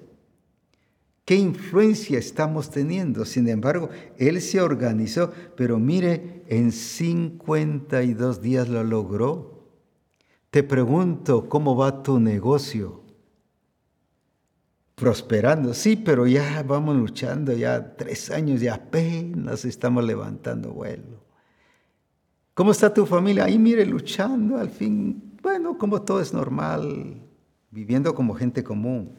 ¿Qué 1.26 1.36
influencia 1.36 2.18
estamos 2.18 2.72
teniendo? 2.72 3.26
Sin 3.26 3.48
embargo, 3.48 3.90
él 4.18 4.42
se 4.42 4.60
organizó, 4.60 5.32
pero 5.56 5.78
mire, 5.78 6.44
en 6.48 6.72
52 6.72 8.42
días 8.42 8.68
lo 8.68 8.84
logró. 8.84 9.70
Te 10.50 10.64
pregunto, 10.64 11.48
¿cómo 11.48 11.78
va 11.78 12.02
tu 12.04 12.20
negocio? 12.20 13.02
prosperando. 15.02 15.74
Sí, 15.74 15.96
pero 15.96 16.28
ya 16.28 16.62
vamos 16.62 16.96
luchando, 16.96 17.54
ya 17.54 17.96
tres 17.98 18.30
años, 18.30 18.62
ya 18.62 18.76
apenas 18.76 19.66
estamos 19.66 20.04
levantando 20.04 20.74
vuelo. 20.74 21.31
¿Cómo 22.54 22.72
está 22.72 22.94
tu 22.94 23.06
familia? 23.06 23.46
Ahí 23.46 23.58
mire, 23.58 23.86
luchando, 23.86 24.58
al 24.58 24.70
fin, 24.70 25.38
bueno, 25.42 25.78
como 25.78 26.02
todo 26.02 26.20
es 26.22 26.34
normal, 26.34 27.22
viviendo 27.72 28.14
como 28.14 28.34
gente 28.34 28.64
común. 28.64 29.18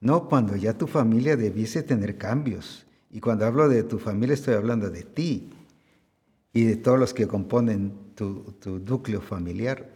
No, 0.00 0.28
cuando 0.28 0.54
ya 0.56 0.76
tu 0.78 0.86
familia 0.86 1.36
debiese 1.36 1.82
tener 1.82 2.16
cambios. 2.16 2.86
Y 3.10 3.20
cuando 3.20 3.44
hablo 3.44 3.68
de 3.68 3.82
tu 3.82 3.98
familia 3.98 4.34
estoy 4.34 4.54
hablando 4.54 4.90
de 4.90 5.02
ti 5.02 5.50
y 6.52 6.64
de 6.64 6.76
todos 6.76 6.98
los 6.98 7.12
que 7.12 7.26
componen 7.26 7.92
tu, 8.14 8.54
tu 8.60 8.78
núcleo 8.78 9.20
familiar. 9.20 9.90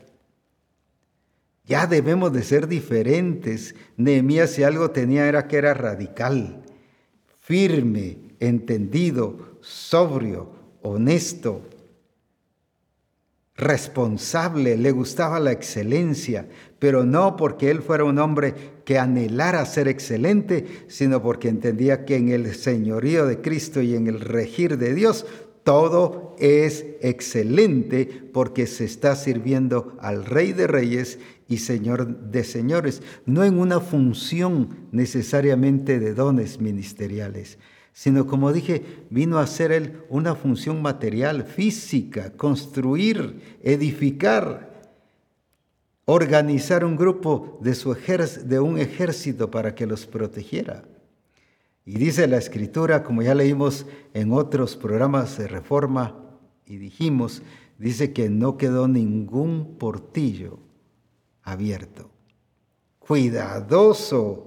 Ya 1.64 1.86
debemos 1.86 2.32
de 2.32 2.42
ser 2.42 2.66
diferentes. 2.66 3.76
Nehemías 3.96 4.50
si 4.50 4.64
algo 4.64 4.90
tenía 4.90 5.26
era 5.26 5.46
que 5.46 5.58
era 5.58 5.74
radical, 5.74 6.62
firme, 7.40 8.18
entendido, 8.40 9.58
sobrio, 9.60 10.50
honesto, 10.82 11.62
responsable, 13.60 14.76
le 14.76 14.90
gustaba 14.90 15.38
la 15.38 15.52
excelencia, 15.52 16.48
pero 16.78 17.04
no 17.04 17.36
porque 17.36 17.70
él 17.70 17.82
fuera 17.82 18.04
un 18.04 18.18
hombre 18.18 18.54
que 18.84 18.98
anhelara 18.98 19.64
ser 19.66 19.86
excelente, 19.86 20.66
sino 20.88 21.22
porque 21.22 21.48
entendía 21.48 22.04
que 22.04 22.16
en 22.16 22.30
el 22.30 22.54
señorío 22.54 23.26
de 23.26 23.40
Cristo 23.40 23.82
y 23.82 23.94
en 23.94 24.06
el 24.06 24.20
regir 24.20 24.78
de 24.78 24.94
Dios 24.94 25.26
todo 25.62 26.34
es 26.38 26.86
excelente 27.02 28.08
porque 28.32 28.66
se 28.66 28.84
está 28.84 29.14
sirviendo 29.14 29.96
al 30.00 30.24
Rey 30.24 30.52
de 30.52 30.66
Reyes 30.66 31.18
y 31.48 31.58
Señor 31.58 32.30
de 32.30 32.44
señores, 32.44 33.02
no 33.26 33.44
en 33.44 33.58
una 33.58 33.80
función 33.80 34.88
necesariamente 34.92 36.00
de 36.00 36.14
dones 36.14 36.60
ministeriales, 36.60 37.58
sino 38.00 38.26
como 38.26 38.50
dije, 38.50 39.04
vino 39.10 39.38
a 39.38 39.46
ser 39.46 39.72
Él 39.72 40.04
una 40.08 40.34
función 40.34 40.80
material, 40.80 41.44
física, 41.44 42.32
construir, 42.32 43.58
edificar, 43.62 44.90
organizar 46.06 46.82
un 46.82 46.96
grupo 46.96 47.58
de, 47.60 47.74
su 47.74 47.94
de 47.94 48.58
un 48.58 48.78
ejército 48.78 49.50
para 49.50 49.74
que 49.74 49.84
los 49.84 50.06
protegiera. 50.06 50.82
Y 51.84 51.98
dice 51.98 52.26
la 52.26 52.38
escritura, 52.38 53.02
como 53.02 53.20
ya 53.20 53.34
leímos 53.34 53.84
en 54.14 54.32
otros 54.32 54.76
programas 54.76 55.36
de 55.36 55.46
reforma 55.46 56.38
y 56.64 56.78
dijimos, 56.78 57.42
dice 57.76 58.14
que 58.14 58.30
no 58.30 58.56
quedó 58.56 58.88
ningún 58.88 59.76
portillo 59.76 60.58
abierto. 61.42 62.10
Cuidadoso. 62.98 64.46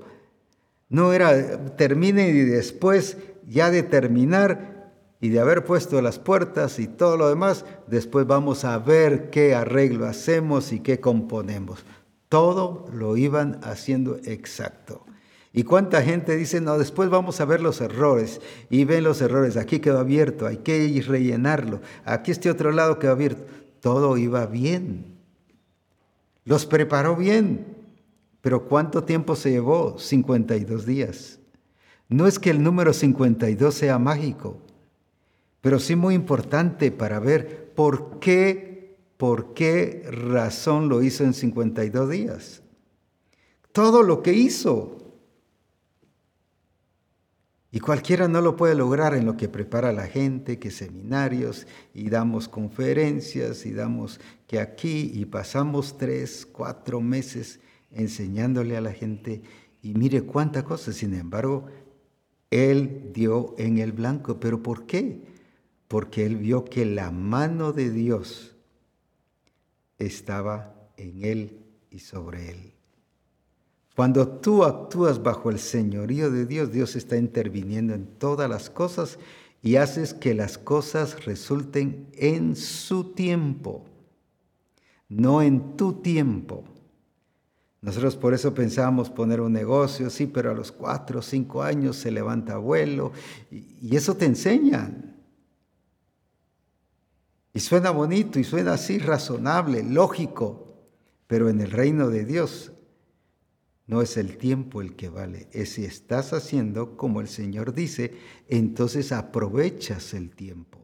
No 0.90 1.12
era 1.12 1.76
termine 1.76 2.30
y 2.30 2.42
después 2.42 3.18
ya 3.48 3.70
de 3.72 3.84
terminar 3.84 4.92
y 5.20 5.30
de 5.30 5.40
haber 5.40 5.64
puesto 5.64 6.02
las 6.02 6.20
puertas 6.20 6.80
y 6.80 6.88
todo 6.88 7.16
lo 7.16 7.30
demás, 7.30 7.66
después 7.88 8.28
vamos 8.28 8.66
a 8.66 8.78
ver 8.78 9.30
qué 9.30 9.56
arreglo 9.56 10.06
hacemos 10.06 10.74
y 10.74 10.82
qué 10.82 11.00
componemos. 11.00 11.86
Todo 12.28 12.88
lo 12.94 13.16
iban 13.16 13.60
haciendo 13.64 14.18
exacto. 14.26 15.06
¿Y 15.54 15.64
cuánta 15.64 16.02
gente 16.02 16.36
dice, 16.36 16.60
no, 16.62 16.78
después 16.80 17.10
vamos 17.10 17.40
a 17.40 17.46
ver 17.46 17.62
los 17.62 17.80
errores 17.80 18.42
y 18.72 18.86
ven 18.86 19.04
los 19.04 19.22
errores, 19.22 19.56
aquí 19.56 19.80
quedó 19.80 20.00
abierto, 20.00 20.48
hay 20.48 20.58
que 20.58 21.02
rellenarlo, 21.08 21.80
aquí 22.06 22.32
este 22.32 22.50
otro 22.50 22.72
lado 22.72 22.98
quedó 22.98 23.12
abierto. 23.12 23.44
Todo 23.80 24.18
iba 24.18 24.46
bien. 24.48 25.06
Los 26.44 26.66
preparó 26.66 27.16
bien, 27.16 27.66
pero 28.42 28.68
¿cuánto 28.68 29.04
tiempo 29.04 29.36
se 29.36 29.52
llevó? 29.52 30.00
52 30.00 30.86
días. 30.86 31.40
No 32.10 32.28
es 32.28 32.40
que 32.40 32.50
el 32.50 32.62
número 32.62 32.94
52 32.94 33.74
sea 33.74 33.98
mágico, 34.00 34.58
pero 35.62 35.80
sí 35.80 35.96
muy 35.96 36.14
importante 36.14 36.92
para 36.92 37.20
ver 37.20 37.72
por 37.74 38.20
qué, 38.20 38.98
por 39.18 39.54
qué 39.54 40.06
razón 40.12 40.90
lo 40.90 41.02
hizo 41.02 41.24
en 41.24 41.34
52 41.34 42.10
días. 42.10 42.64
Todo 43.72 44.04
lo 44.04 44.22
que 44.22 44.34
hizo. 44.34 44.98
Y 47.72 47.80
cualquiera 47.80 48.28
no 48.28 48.40
lo 48.42 48.56
puede 48.56 48.76
lograr 48.76 49.16
en 49.16 49.26
lo 49.26 49.36
que 49.36 49.50
prepara 49.50 49.92
la 49.94 50.06
gente, 50.06 50.60
que 50.60 50.70
seminarios, 50.70 51.66
y 51.92 52.10
damos 52.10 52.48
conferencias, 52.48 53.66
y 53.66 53.72
damos 53.72 54.20
que 54.46 54.60
aquí, 54.60 55.12
y 55.12 55.26
pasamos 55.26 55.98
tres, 55.98 56.46
cuatro 56.46 57.02
meses 57.02 57.62
enseñándole 57.90 58.78
a 58.78 58.82
la 58.82 58.92
gente, 58.92 59.42
y 59.82 59.96
mire 59.96 60.22
cuánta 60.22 60.64
cosa, 60.64 60.94
sin 60.94 61.16
embargo, 61.16 61.66
él 62.54 63.12
dio 63.14 63.56
en 63.58 63.80
el 63.80 63.92
blanco. 63.92 64.40
¿Pero 64.40 64.62
por 64.62 64.86
qué? 64.86 65.22
Porque 65.88 66.26
él 66.26 66.38
vio 66.38 66.66
que 66.66 66.86
la 66.86 67.12
mano 67.12 67.74
de 67.74 67.90
Dios 67.90 68.56
estaba 69.98 70.76
en 70.98 71.24
él 71.24 71.60
y 71.90 72.00
sobre 72.00 72.50
él. 72.52 72.74
Cuando 73.96 74.28
tú 74.28 74.64
actúas 74.64 75.22
bajo 75.22 75.52
el 75.52 75.60
señorío 75.60 76.32
de 76.32 76.46
Dios, 76.46 76.72
Dios 76.72 76.96
está 76.96 77.16
interviniendo 77.16 77.94
en 77.94 78.08
todas 78.18 78.50
las 78.50 78.70
cosas 78.70 79.20
y 79.62 79.76
haces 79.76 80.14
que 80.14 80.34
las 80.34 80.58
cosas 80.58 81.26
resulten 81.26 82.08
en 82.14 82.56
su 82.56 83.14
tiempo, 83.14 83.86
no 85.10 85.42
en 85.42 85.78
tu 85.78 85.94
tiempo. 85.94 86.66
Nosotros 87.84 88.16
por 88.16 88.34
eso 88.34 88.54
pensábamos 88.54 89.10
poner 89.10 89.42
un 89.42 89.52
negocio, 89.52 90.10
sí, 90.10 90.26
pero 90.26 90.52
a 90.52 90.54
los 90.54 90.72
cuatro 90.72 91.20
o 91.20 91.22
cinco 91.22 91.62
años 91.62 91.98
se 91.98 92.12
levanta 92.12 92.54
abuelo 92.54 93.12
y, 93.52 93.94
eso 93.94 94.16
te 94.16 94.24
enseñan. 94.24 95.18
Y 97.54 97.60
suena 97.60 97.92
bonito 97.92 98.40
y 98.40 98.46
suena 98.46 98.74
así 98.74 99.00
razonable, 99.00 99.84
lógico, 99.84 100.88
pero 101.28 101.50
en 101.50 101.60
el 101.60 101.72
reino 101.72 102.10
de 102.10 102.24
Dios 102.24 102.72
no 103.86 104.02
es 104.02 104.16
el 104.16 104.38
tiempo 104.38 104.82
el 104.82 104.96
que 104.96 105.10
vale, 105.10 105.50
es 105.52 105.74
si 105.74 105.84
estás 105.84 106.32
haciendo 106.32 106.96
como 106.96 107.20
el 107.20 107.28
Señor 107.28 107.74
dice, 107.74 108.14
entonces 108.48 109.12
aprovechas 109.12 110.14
el 110.14 110.34
tiempo. 110.34 110.80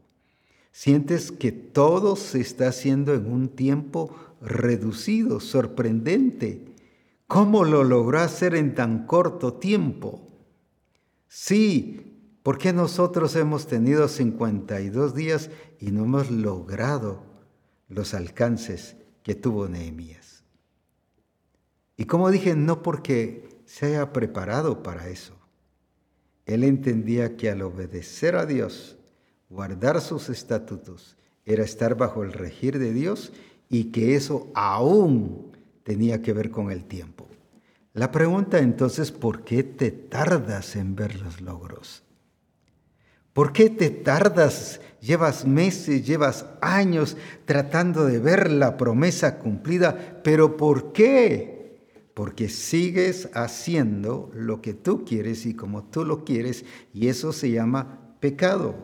Sientes 0.70 1.32
que 1.32 1.50
todo 1.50 2.14
se 2.14 2.42
está 2.42 2.68
haciendo 2.68 3.14
en 3.14 3.32
un 3.32 3.48
tiempo 3.48 4.14
reducido, 4.42 5.40
sorprendente. 5.40 6.69
¿Cómo 7.30 7.64
lo 7.64 7.84
logró 7.84 8.18
hacer 8.18 8.56
en 8.56 8.74
tan 8.74 9.06
corto 9.06 9.52
tiempo? 9.54 10.26
Sí, 11.28 12.40
porque 12.42 12.72
nosotros 12.72 13.36
hemos 13.36 13.68
tenido 13.68 14.08
52 14.08 15.14
días 15.14 15.48
y 15.78 15.92
no 15.92 16.02
hemos 16.02 16.28
logrado 16.32 17.22
los 17.86 18.14
alcances 18.14 18.96
que 19.22 19.36
tuvo 19.36 19.68
Nehemías? 19.68 20.42
Y 21.96 22.06
como 22.06 22.32
dije, 22.32 22.56
no 22.56 22.82
porque 22.82 23.62
se 23.64 23.86
haya 23.86 24.12
preparado 24.12 24.82
para 24.82 25.08
eso. 25.08 25.38
Él 26.46 26.64
entendía 26.64 27.36
que 27.36 27.48
al 27.48 27.62
obedecer 27.62 28.34
a 28.34 28.44
Dios, 28.44 28.98
guardar 29.48 30.00
sus 30.00 30.30
estatutos, 30.30 31.16
era 31.44 31.62
estar 31.62 31.96
bajo 31.96 32.24
el 32.24 32.32
regir 32.32 32.80
de 32.80 32.92
Dios 32.92 33.32
y 33.68 33.92
que 33.92 34.16
eso 34.16 34.50
aún 34.52 35.49
tenía 35.82 36.22
que 36.22 36.32
ver 36.32 36.50
con 36.50 36.70
el 36.70 36.84
tiempo. 36.84 37.28
La 37.92 38.10
pregunta 38.10 38.58
entonces, 38.58 39.10
¿por 39.10 39.44
qué 39.44 39.62
te 39.62 39.90
tardas 39.90 40.76
en 40.76 40.94
ver 40.94 41.20
los 41.20 41.40
logros? 41.40 42.02
¿Por 43.32 43.52
qué 43.52 43.70
te 43.70 43.90
tardas? 43.90 44.80
Llevas 45.00 45.46
meses, 45.46 46.06
llevas 46.06 46.46
años 46.60 47.16
tratando 47.44 48.04
de 48.04 48.18
ver 48.18 48.50
la 48.50 48.76
promesa 48.76 49.38
cumplida, 49.38 50.20
pero 50.22 50.56
¿por 50.56 50.92
qué? 50.92 51.60
porque 52.20 52.50
sigues 52.50 53.30
haciendo 53.32 54.30
lo 54.34 54.60
que 54.60 54.74
tú 54.74 55.06
quieres 55.06 55.46
y 55.46 55.54
como 55.54 55.84
tú 55.84 56.04
lo 56.04 56.22
quieres, 56.22 56.66
y 56.92 57.08
eso 57.08 57.32
se 57.32 57.50
llama 57.50 58.14
pecado. 58.20 58.74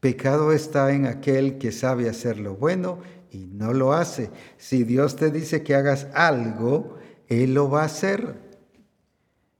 Pecado 0.00 0.50
está 0.50 0.92
en 0.92 1.06
aquel 1.06 1.58
que 1.58 1.70
sabe 1.70 2.08
hacer 2.08 2.38
lo 2.38 2.56
bueno 2.56 2.98
y 3.36 3.46
no 3.52 3.72
lo 3.72 3.92
hace. 3.92 4.30
Si 4.56 4.84
Dios 4.84 5.16
te 5.16 5.30
dice 5.30 5.62
que 5.62 5.74
hagas 5.74 6.08
algo, 6.14 6.96
Él 7.28 7.54
lo 7.54 7.68
va 7.68 7.82
a 7.82 7.86
hacer. 7.86 8.46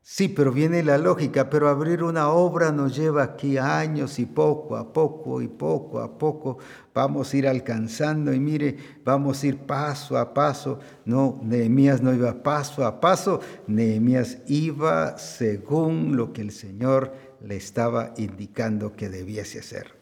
Sí, 0.08 0.28
pero 0.28 0.52
viene 0.52 0.84
la 0.84 0.98
lógica, 0.98 1.50
pero 1.50 1.68
abrir 1.68 2.04
una 2.04 2.28
obra 2.28 2.70
nos 2.70 2.94
lleva 2.96 3.24
aquí 3.24 3.58
años 3.58 4.20
y 4.20 4.24
poco 4.24 4.76
a 4.76 4.92
poco 4.92 5.42
y 5.42 5.48
poco 5.48 5.98
a 5.98 6.16
poco 6.16 6.58
vamos 6.94 7.34
a 7.34 7.36
ir 7.36 7.48
alcanzando 7.48 8.32
y 8.32 8.38
mire, 8.38 8.76
vamos 9.04 9.42
a 9.42 9.48
ir 9.48 9.58
paso 9.58 10.16
a 10.16 10.32
paso. 10.32 10.78
No, 11.04 11.40
Nehemías 11.42 12.02
no 12.02 12.14
iba 12.14 12.40
paso 12.44 12.86
a 12.86 13.00
paso, 13.00 13.40
Nehemías 13.66 14.38
iba 14.46 15.18
según 15.18 16.16
lo 16.16 16.32
que 16.32 16.42
el 16.42 16.52
Señor 16.52 17.12
le 17.42 17.56
estaba 17.56 18.14
indicando 18.16 18.94
que 18.94 19.08
debiese 19.08 19.58
hacer. 19.58 19.95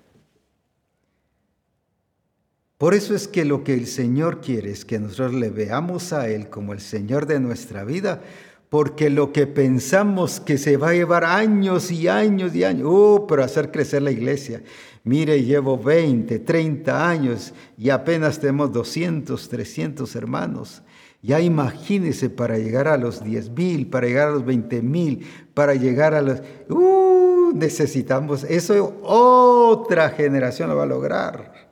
Por 2.78 2.92
eso 2.94 3.14
es 3.14 3.28
que 3.28 3.44
lo 3.44 3.62
que 3.62 3.74
el 3.74 3.86
Señor 3.86 4.40
quiere 4.40 4.72
es 4.72 4.84
que 4.84 4.98
nosotros 4.98 5.34
le 5.34 5.50
veamos 5.50 6.12
a 6.12 6.28
Él 6.28 6.50
como 6.50 6.72
el 6.72 6.80
Señor 6.80 7.26
de 7.26 7.38
nuestra 7.38 7.84
vida, 7.84 8.20
porque 8.68 9.10
lo 9.10 9.32
que 9.32 9.46
pensamos 9.46 10.40
que 10.40 10.58
se 10.58 10.76
va 10.76 10.88
a 10.88 10.94
llevar 10.94 11.24
años 11.24 11.92
y 11.92 12.08
años 12.08 12.52
y 12.56 12.64
años, 12.64 12.88
uh, 12.90 13.26
pero 13.28 13.44
hacer 13.44 13.70
crecer 13.70 14.02
la 14.02 14.10
iglesia. 14.10 14.64
Mire, 15.04 15.44
llevo 15.44 15.78
20, 15.78 16.40
30 16.40 17.08
años 17.08 17.54
y 17.78 17.90
apenas 17.90 18.40
tenemos 18.40 18.72
200, 18.72 19.48
300 19.48 20.16
hermanos. 20.16 20.82
Ya 21.22 21.40
imagínese 21.40 22.28
para 22.28 22.58
llegar 22.58 22.88
a 22.88 22.96
los 22.96 23.22
10 23.22 23.50
mil, 23.50 23.86
para 23.86 24.08
llegar 24.08 24.28
a 24.28 24.32
los 24.32 24.44
20 24.44 24.82
mil, 24.82 25.24
para 25.54 25.74
llegar 25.74 26.12
a 26.12 26.22
los... 26.22 26.40
Uh, 26.68 27.52
necesitamos, 27.54 28.42
eso 28.42 28.98
otra 29.02 30.10
generación 30.10 30.70
lo 30.70 30.76
va 30.76 30.82
a 30.82 30.86
lograr. 30.86 31.63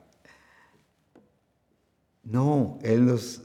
No, 2.23 2.79
Él 2.83 3.05
nos 3.05 3.41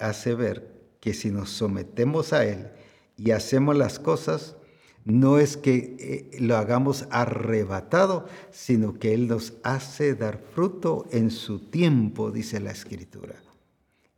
hace 0.00 0.34
ver 0.34 0.74
que 1.00 1.14
si 1.14 1.30
nos 1.30 1.50
sometemos 1.50 2.32
a 2.32 2.44
Él 2.44 2.70
y 3.16 3.30
hacemos 3.30 3.76
las 3.76 3.98
cosas, 3.98 4.56
no 5.04 5.38
es 5.38 5.56
que 5.56 5.96
eh, 6.00 6.38
lo 6.40 6.56
hagamos 6.56 7.06
arrebatado, 7.10 8.26
sino 8.50 8.98
que 8.98 9.14
Él 9.14 9.28
nos 9.28 9.54
hace 9.62 10.14
dar 10.14 10.38
fruto 10.38 11.06
en 11.12 11.30
su 11.30 11.60
tiempo, 11.70 12.32
dice 12.32 12.58
la 12.58 12.72
Escritura, 12.72 13.36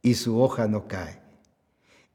y 0.00 0.14
su 0.14 0.40
hoja 0.40 0.66
no 0.66 0.88
cae. 0.88 1.20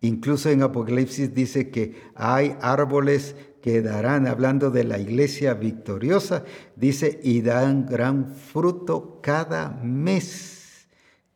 Incluso 0.02 0.50
en 0.50 0.64
Apocalipsis 0.64 1.34
dice 1.34 1.70
que 1.70 2.02
hay 2.16 2.58
árboles 2.62 3.36
que 3.62 3.82
darán, 3.82 4.28
hablando 4.28 4.72
de 4.72 4.84
la 4.84 5.00
iglesia 5.00 5.54
victoriosa, 5.54 6.44
dice, 6.76 7.22
y 7.24 7.42
dan 7.42 7.86
gran 7.86 8.36
fruto 8.36 9.20
cada 9.22 9.70
mes, 9.70 10.53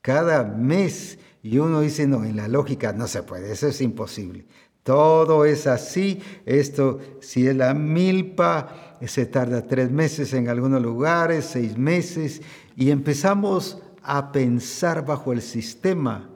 cada 0.07 0.45
mes. 0.45 1.19
Y 1.43 1.57
uno 1.57 1.81
dice, 1.81 2.07
no, 2.07 2.23
en 2.23 2.37
la 2.37 2.47
lógica 2.47 2.93
no 2.93 3.07
se 3.07 3.23
puede, 3.23 3.51
eso 3.51 3.67
es 3.67 3.81
imposible. 3.81 4.45
Todo 4.81 5.43
es 5.43 5.67
así. 5.67 6.21
Esto, 6.45 7.01
si 7.19 7.45
es 7.45 7.53
la 7.53 7.73
milpa, 7.73 8.97
se 9.05 9.25
tarda 9.25 9.67
tres 9.67 9.91
meses 9.91 10.31
en 10.31 10.47
algunos 10.47 10.81
lugares, 10.81 11.43
seis 11.43 11.77
meses, 11.77 12.41
y 12.77 12.89
empezamos 12.89 13.79
a 14.01 14.31
pensar 14.31 15.05
bajo 15.05 15.33
el 15.33 15.41
sistema, 15.41 16.29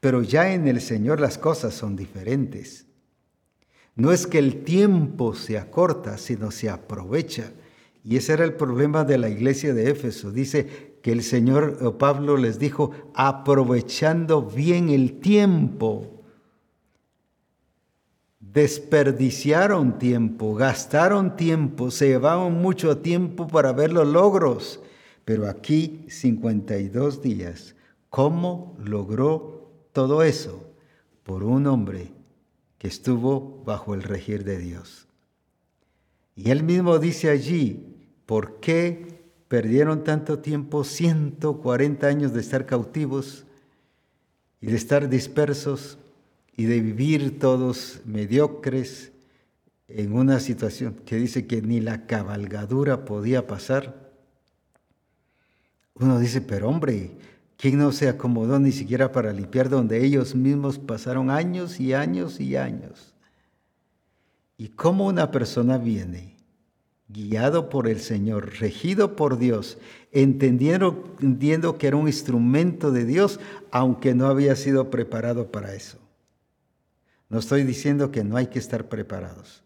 pero 0.00 0.22
ya 0.22 0.52
en 0.52 0.66
el 0.66 0.80
Señor 0.80 1.20
las 1.20 1.38
cosas 1.38 1.74
son 1.74 1.94
diferentes. 1.94 2.86
No 3.94 4.10
es 4.10 4.26
que 4.26 4.40
el 4.40 4.64
tiempo 4.64 5.36
se 5.36 5.58
acorta, 5.58 6.18
sino 6.18 6.50
se 6.50 6.70
aprovecha. 6.70 7.52
Y 8.02 8.16
ese 8.16 8.32
era 8.32 8.42
el 8.42 8.54
problema 8.54 9.04
de 9.04 9.18
la 9.18 9.28
iglesia 9.28 9.74
de 9.74 9.90
Éfeso. 9.90 10.32
Dice 10.32 10.91
que 11.02 11.12
el 11.12 11.22
Señor 11.22 11.98
Pablo 11.98 12.36
les 12.36 12.58
dijo, 12.58 12.92
aprovechando 13.14 14.42
bien 14.42 14.88
el 14.88 15.20
tiempo 15.20 16.22
desperdiciaron 18.52 19.98
tiempo, 19.98 20.54
gastaron 20.54 21.36
tiempo, 21.36 21.90
se 21.90 22.08
llevaron 22.08 22.60
mucho 22.60 22.98
tiempo 22.98 23.48
para 23.48 23.72
ver 23.72 23.92
los 23.92 24.06
logros. 24.06 24.80
Pero 25.24 25.48
aquí 25.48 26.04
52 26.08 27.22
días, 27.22 27.74
¿cómo 28.10 28.76
logró 28.78 29.70
todo 29.92 30.22
eso? 30.22 30.64
Por 31.22 31.44
un 31.44 31.66
hombre 31.66 32.12
que 32.78 32.88
estuvo 32.88 33.62
bajo 33.64 33.94
el 33.94 34.02
regir 34.02 34.44
de 34.44 34.58
Dios. 34.58 35.06
Y 36.34 36.50
él 36.50 36.62
mismo 36.62 36.98
dice 36.98 37.30
allí, 37.30 37.96
¿por 38.26 38.60
qué 38.60 39.11
perdieron 39.52 40.02
tanto 40.02 40.38
tiempo, 40.38 40.82
140 40.82 42.06
años 42.06 42.32
de 42.32 42.40
estar 42.40 42.64
cautivos 42.64 43.44
y 44.62 44.68
de 44.68 44.76
estar 44.76 45.10
dispersos? 45.10 45.98
y 46.56 46.64
de 46.64 46.80
vivir 46.80 47.38
todos 47.38 48.00
mediocres 48.04 49.12
en 49.88 50.14
una 50.14 50.40
situación 50.40 50.94
que 51.04 51.16
dice 51.16 51.46
que 51.46 51.62
ni 51.62 51.80
la 51.80 52.06
cabalgadura 52.06 53.04
podía 53.04 53.46
pasar. 53.46 54.12
Uno 55.94 56.18
dice, 56.18 56.40
pero 56.40 56.68
hombre, 56.68 57.12
¿quién 57.56 57.78
no 57.78 57.92
se 57.92 58.08
acomodó 58.08 58.58
ni 58.58 58.72
siquiera 58.72 59.12
para 59.12 59.32
limpiar 59.32 59.68
donde 59.68 60.04
ellos 60.04 60.34
mismos 60.34 60.78
pasaron 60.78 61.30
años 61.30 61.78
y 61.80 61.94
años 61.94 62.40
y 62.40 62.56
años? 62.56 63.14
¿Y 64.56 64.68
cómo 64.68 65.06
una 65.06 65.30
persona 65.30 65.78
viene 65.78 66.31
guiado 67.08 67.68
por 67.68 67.88
el 67.88 68.00
Señor, 68.00 68.58
regido 68.58 69.16
por 69.16 69.38
Dios, 69.38 69.78
entendiendo, 70.12 71.78
que 71.78 71.86
era 71.86 71.96
un 71.96 72.06
instrumento 72.06 72.90
de 72.90 73.04
Dios, 73.04 73.40
aunque 73.70 74.14
no 74.14 74.26
había 74.26 74.56
sido 74.56 74.90
preparado 74.90 75.50
para 75.50 75.74
eso? 75.74 75.98
No 77.28 77.38
estoy 77.38 77.64
diciendo 77.64 78.10
que 78.10 78.24
no 78.24 78.36
hay 78.36 78.48
que 78.48 78.58
estar 78.58 78.88
preparados. 78.88 79.62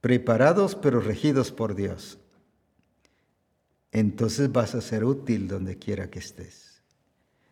Preparados 0.00 0.74
pero 0.74 1.00
regidos 1.00 1.52
por 1.52 1.74
Dios. 1.74 2.18
Entonces 3.92 4.50
vas 4.50 4.74
a 4.74 4.80
ser 4.80 5.04
útil 5.04 5.48
donde 5.48 5.78
quiera 5.78 6.10
que 6.10 6.18
estés. 6.18 6.82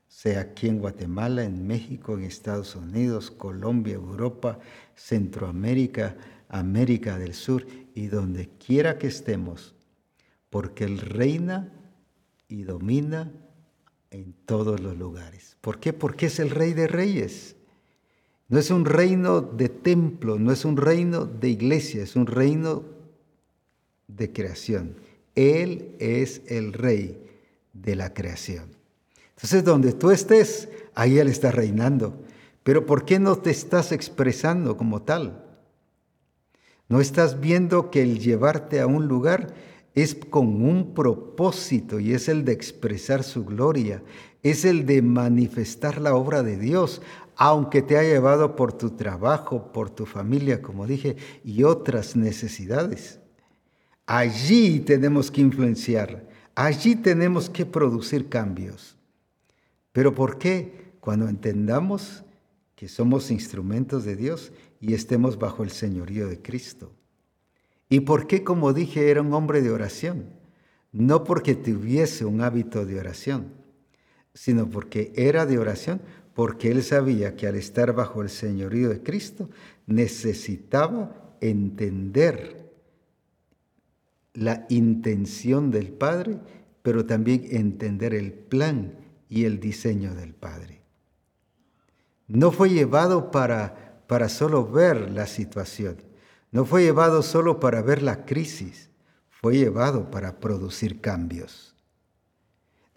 Sea 0.09 0.41
aquí 0.41 0.69
en 0.69 0.79
Guatemala, 0.79 1.45
en 1.45 1.67
México, 1.67 2.15
en 2.15 2.25
Estados 2.25 2.75
Unidos, 2.75 3.31
Colombia, 3.31 3.95
Europa, 3.95 4.59
Centroamérica, 4.97 6.17
América 6.49 7.19
del 7.19 7.35
Sur 7.35 7.67
y 7.99 8.07
donde 8.07 8.49
quiera 8.65 8.97
que 8.97 9.09
estemos. 9.09 9.75
Porque 10.51 10.85
Él 10.85 11.01
reina 11.01 11.73
y 12.47 12.63
domina 12.63 13.33
en 14.13 14.35
todos 14.47 14.79
los 14.79 14.97
lugares. 14.97 15.57
¿Por 15.61 15.81
qué? 15.81 15.93
Porque 15.93 16.27
es 16.27 16.39
el 16.39 16.51
Rey 16.51 16.75
de 16.75 16.87
Reyes. 16.87 17.57
No 18.47 18.61
es 18.61 18.71
un 18.71 18.85
reino 18.85 19.41
de 19.41 19.69
templo, 19.69 20.39
no 20.39 20.53
es 20.53 20.65
un 20.65 20.77
reino 20.77 21.27
de 21.27 21.49
iglesia, 21.49 22.05
es 22.05 22.15
un 22.15 22.29
reino 22.29 22.85
de 24.07 24.33
creación. 24.33 24.95
Él 25.35 25.97
es 25.99 26.43
el 26.47 26.75
rey 26.75 27.21
de 27.73 27.97
la 27.97 28.15
creación. 28.15 28.67
Entonces, 29.31 29.65
donde 29.65 29.93
tú 29.93 30.13
estés, 30.13 30.69
ahí 30.95 31.19
Él 31.19 31.27
está 31.27 31.51
reinando. 31.51 32.15
Pero 32.63 32.87
¿por 32.87 33.05
qué 33.05 33.19
no 33.19 33.39
te 33.39 33.51
estás 33.51 33.91
expresando 33.91 34.77
como 34.77 35.03
tal? 35.03 35.48
¿No 36.89 37.01
estás 37.01 37.41
viendo 37.41 37.91
que 37.91 38.03
el 38.03 38.19
llevarte 38.19 38.81
a 38.81 38.87
un 38.87 39.09
lugar 39.09 39.55
es 39.95 40.15
con 40.15 40.63
un 40.63 40.95
propósito 40.95 42.01
y 42.01 42.15
es 42.15 42.29
el 42.29 42.45
de 42.45 42.53
expresar 42.53 43.23
su 43.25 43.45
gloria, 43.45 44.03
es 44.43 44.65
el 44.65 44.87
de 44.87 45.03
manifestar 45.03 46.01
la 46.01 46.15
obra 46.15 46.43
de 46.43 46.57
Dios, 46.57 47.03
aunque 47.37 47.83
te 47.83 47.99
ha 47.99 48.03
llevado 48.03 48.57
por 48.57 48.73
tu 48.73 48.91
trabajo, 48.91 49.71
por 49.73 49.91
tu 49.91 50.07
familia, 50.07 50.63
como 50.63 50.87
dije, 50.87 51.17
y 51.45 51.63
otras 51.63 52.17
necesidades. 52.17 53.21
Allí 54.07 54.81
tenemos 54.81 55.31
que 55.31 55.43
influenciar, 55.43 56.27
allí 56.55 56.97
tenemos 56.97 57.51
que 57.51 57.67
producir 57.67 58.29
cambios. 58.29 58.97
¿Pero 59.93 60.15
por 60.15 60.39
qué? 60.39 60.95
Cuando 61.01 61.29
entendamos 61.29 62.25
que 62.75 62.89
somos 62.89 63.31
instrumentos 63.31 64.05
de 64.05 64.17
Dios 64.17 64.53
y 64.81 64.95
estemos 64.95 65.39
bajo 65.39 65.63
el 65.63 65.71
señorío 65.71 66.29
de 66.29 66.41
Cristo. 66.41 66.93
¿Y 67.89 68.01
por 68.01 68.27
qué, 68.27 68.45
como 68.45 68.73
dije, 68.73 69.11
era 69.11 69.23
un 69.23 69.33
hombre 69.33 69.63
de 69.63 69.71
oración? 69.71 70.27
No 70.93 71.25
porque 71.25 71.55
tuviese 71.55 72.25
un 72.25 72.41
hábito 72.41 72.85
de 72.85 72.99
oración, 72.99 73.53
sino 74.35 74.69
porque 74.69 75.13
era 75.17 75.47
de 75.47 75.59
oración, 75.59 76.01
porque 76.35 76.71
él 76.71 76.83
sabía 76.83 77.35
que 77.35 77.47
al 77.47 77.57
estar 77.57 77.95
bajo 77.95 78.23
el 78.23 78.29
señorío 78.29 78.89
de 78.89 79.03
Cristo 79.03 79.51
necesitaba 79.87 81.35
entender 81.41 82.71
la 84.35 84.67
intención 84.69 85.71
del 85.71 85.89
Padre, 85.89 86.39
pero 86.83 87.07
también 87.07 87.47
entender 87.51 88.15
el 88.15 88.33
plan 88.33 88.95
y 89.29 89.45
el 89.45 89.59
diseño 89.59 90.15
del 90.15 90.35
Padre. 90.35 90.83
No 92.29 92.53
fue 92.53 92.71
llevado 92.71 93.31
para, 93.31 93.88
para 94.09 94.29
solo 94.29 94.67
ver 94.67 95.13
la 95.13 95.29
situación, 95.29 95.99
no 96.51 96.65
fue 96.65 96.83
llevado 96.83 97.23
solo 97.23 97.61
para 97.61 97.81
ver 97.83 98.03
la 98.03 98.25
crisis, 98.25 98.91
fue 99.29 99.57
llevado 99.57 100.11
para 100.11 100.41
producir 100.41 101.01
cambios. 101.01 101.77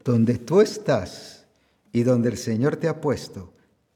Donde 0.04 0.40
tú 0.40 0.62
estás, 0.62 1.42
y 1.92 2.04
donde 2.04 2.30
el 2.30 2.38
Señor 2.38 2.78
te 2.78 2.88
ha 2.88 3.02
puesto 3.02 3.54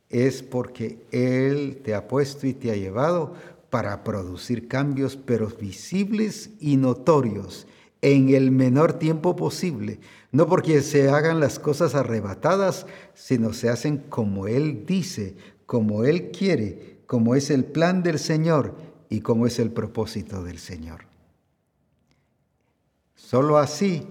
es 0.10 0.44
porque 0.44 1.00
Él 1.12 1.82
te 1.84 1.96
ha 1.96 2.08
puesto 2.08 2.48
y 2.48 2.54
te 2.54 2.72
ha 2.72 2.76
llevado 2.76 3.34
para 3.70 4.04
producir 4.04 4.68
cambios, 4.68 5.18
pero 5.18 5.48
visibles 5.48 6.52
y 6.60 6.78
notorios 6.78 7.68
en 8.02 8.30
el 8.30 8.52
menor 8.52 8.94
tiempo 8.94 9.36
posible. 9.36 10.00
No 10.32 10.48
porque 10.48 10.82
se 10.82 11.10
hagan 11.10 11.40
las 11.40 11.60
cosas 11.60 11.96
arrebatadas, 11.96 12.86
sino 13.14 13.54
se 13.54 13.70
hacen 13.70 13.98
como 13.98 14.48
Él 14.48 14.86
dice, 14.86 15.36
como 15.66 16.04
Él 16.04 16.32
quiere, 16.32 16.95
como 17.08 17.36
es 17.36 17.50
el 17.50 17.66
plan 17.66 18.04
del 18.04 18.20
Señor 18.20 18.76
y 19.10 19.22
como 19.22 19.48
es 19.48 19.60
el 19.60 19.72
propósito 19.72 20.44
del 20.44 20.60
Señor. 20.60 21.02
Solo 23.16 23.58
así 23.58 24.08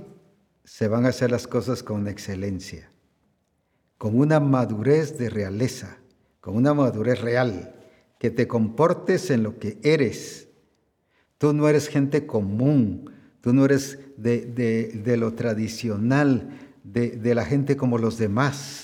se 0.64 0.88
van 0.88 1.06
a 1.06 1.10
hacer 1.10 1.30
las 1.30 1.46
cosas 1.46 1.82
con 1.82 2.08
excelencia 2.08 2.90
con 4.04 4.18
una 4.18 4.38
madurez 4.38 5.16
de 5.16 5.30
realeza, 5.30 5.96
con 6.42 6.56
una 6.56 6.74
madurez 6.74 7.22
real, 7.22 7.74
que 8.18 8.30
te 8.30 8.46
comportes 8.46 9.30
en 9.30 9.42
lo 9.42 9.58
que 9.58 9.78
eres. 9.82 10.48
Tú 11.38 11.54
no 11.54 11.70
eres 11.70 11.88
gente 11.88 12.26
común, 12.26 13.10
tú 13.40 13.54
no 13.54 13.64
eres 13.64 13.98
de, 14.18 15.16
lo 15.18 15.32
tradicional, 15.32 16.50
de 16.82 17.34
la 17.34 17.46
gente 17.46 17.78
como 17.78 17.96
los 17.96 18.18
demás. 18.18 18.83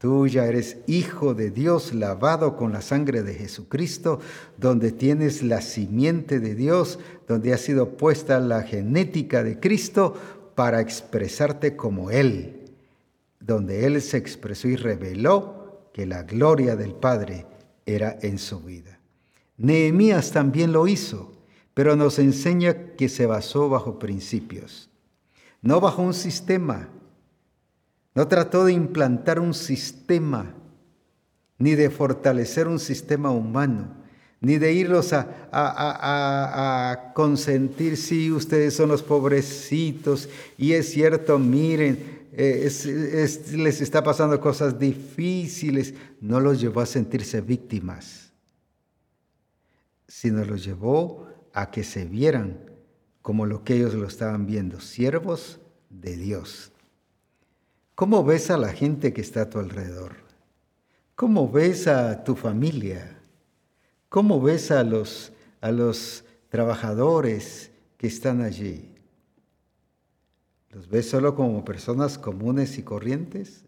Tú 0.00 0.26
ya 0.26 0.46
eres 0.46 0.78
hijo 0.86 1.34
de 1.34 1.50
Dios, 1.50 1.92
lavado 1.92 2.56
con 2.56 2.72
la 2.72 2.80
sangre 2.80 3.22
de 3.22 3.34
Jesucristo, 3.34 4.18
donde 4.56 4.92
tienes 4.92 5.42
la 5.42 5.60
simiente 5.60 6.40
de 6.40 6.54
Dios, 6.54 6.98
donde 7.28 7.52
ha 7.52 7.58
sido 7.58 7.98
puesta 7.98 8.40
la 8.40 8.62
genética 8.62 9.42
de 9.42 9.60
Cristo 9.60 10.14
para 10.54 10.80
expresarte 10.80 11.76
como 11.76 12.10
Él, 12.10 12.72
donde 13.40 13.84
Él 13.84 14.00
se 14.00 14.16
expresó 14.16 14.68
y 14.68 14.76
reveló 14.76 15.90
que 15.92 16.06
la 16.06 16.22
gloria 16.22 16.76
del 16.76 16.94
Padre 16.94 17.44
era 17.84 18.18
en 18.22 18.38
su 18.38 18.58
vida. 18.60 19.00
Nehemías 19.58 20.32
también 20.32 20.72
lo 20.72 20.88
hizo, 20.88 21.30
pero 21.74 21.94
nos 21.94 22.18
enseña 22.18 22.94
que 22.96 23.10
se 23.10 23.26
basó 23.26 23.68
bajo 23.68 23.98
principios, 23.98 24.88
no 25.60 25.78
bajo 25.78 26.00
un 26.00 26.14
sistema, 26.14 26.88
no 28.20 28.28
trató 28.28 28.66
de 28.66 28.74
implantar 28.74 29.40
un 29.40 29.54
sistema, 29.54 30.54
ni 31.56 31.74
de 31.74 31.88
fortalecer 31.88 32.68
un 32.68 32.78
sistema 32.78 33.30
humano, 33.30 33.96
ni 34.42 34.58
de 34.58 34.74
irlos 34.74 35.14
a, 35.14 37.12
consentir, 37.14 37.96
sí, 37.96 38.30
ustedes 38.30 38.74
son 38.74 38.90
los 38.90 39.02
pobrecitos, 39.02 40.28
y 40.58 40.72
es 40.72 40.90
cierto, 40.90 41.38
miren, 41.38 42.26
eh, 42.34 42.70
les 43.54 43.80
está 43.80 44.04
pasando 44.04 44.38
cosas 44.38 44.78
difíciles. 44.78 45.94
No 46.20 46.40
los 46.40 46.60
llevó 46.60 46.82
a 46.82 46.86
sentirse 46.86 47.40
víctimas, 47.40 48.34
sino 50.06 50.44
los 50.44 50.62
llevó 50.62 51.26
a 51.54 51.70
que 51.70 51.84
se 51.84 52.04
vieran 52.04 52.70
como 53.22 53.46
lo 53.46 53.64
que 53.64 53.76
ellos 53.76 53.94
lo 53.94 54.06
estaban 54.06 54.44
viendo, 54.44 54.78
siervos 54.78 55.58
de 55.88 56.18
Dios. 56.18 56.70
¿Cómo 58.00 58.24
ves 58.24 58.50
a 58.50 58.56
la 58.56 58.72
gente 58.72 59.12
que 59.12 59.20
está 59.20 59.42
a 59.42 59.50
tu 59.50 59.58
alrededor? 59.58 60.12
¿Cómo 61.16 61.52
ves 61.52 61.86
a 61.86 62.24
tu 62.24 62.34
familia? 62.34 63.18
¿Cómo 64.08 64.40
ves 64.40 64.70
a 64.70 64.84
los, 64.84 65.34
a 65.60 65.70
los 65.70 66.24
trabajadores 66.48 67.72
que 67.98 68.06
están 68.06 68.40
allí? 68.40 68.94
¿Los 70.70 70.88
ves 70.88 71.10
solo 71.10 71.34
como 71.34 71.62
personas 71.62 72.16
comunes 72.16 72.78
y 72.78 72.84
corrientes? 72.84 73.66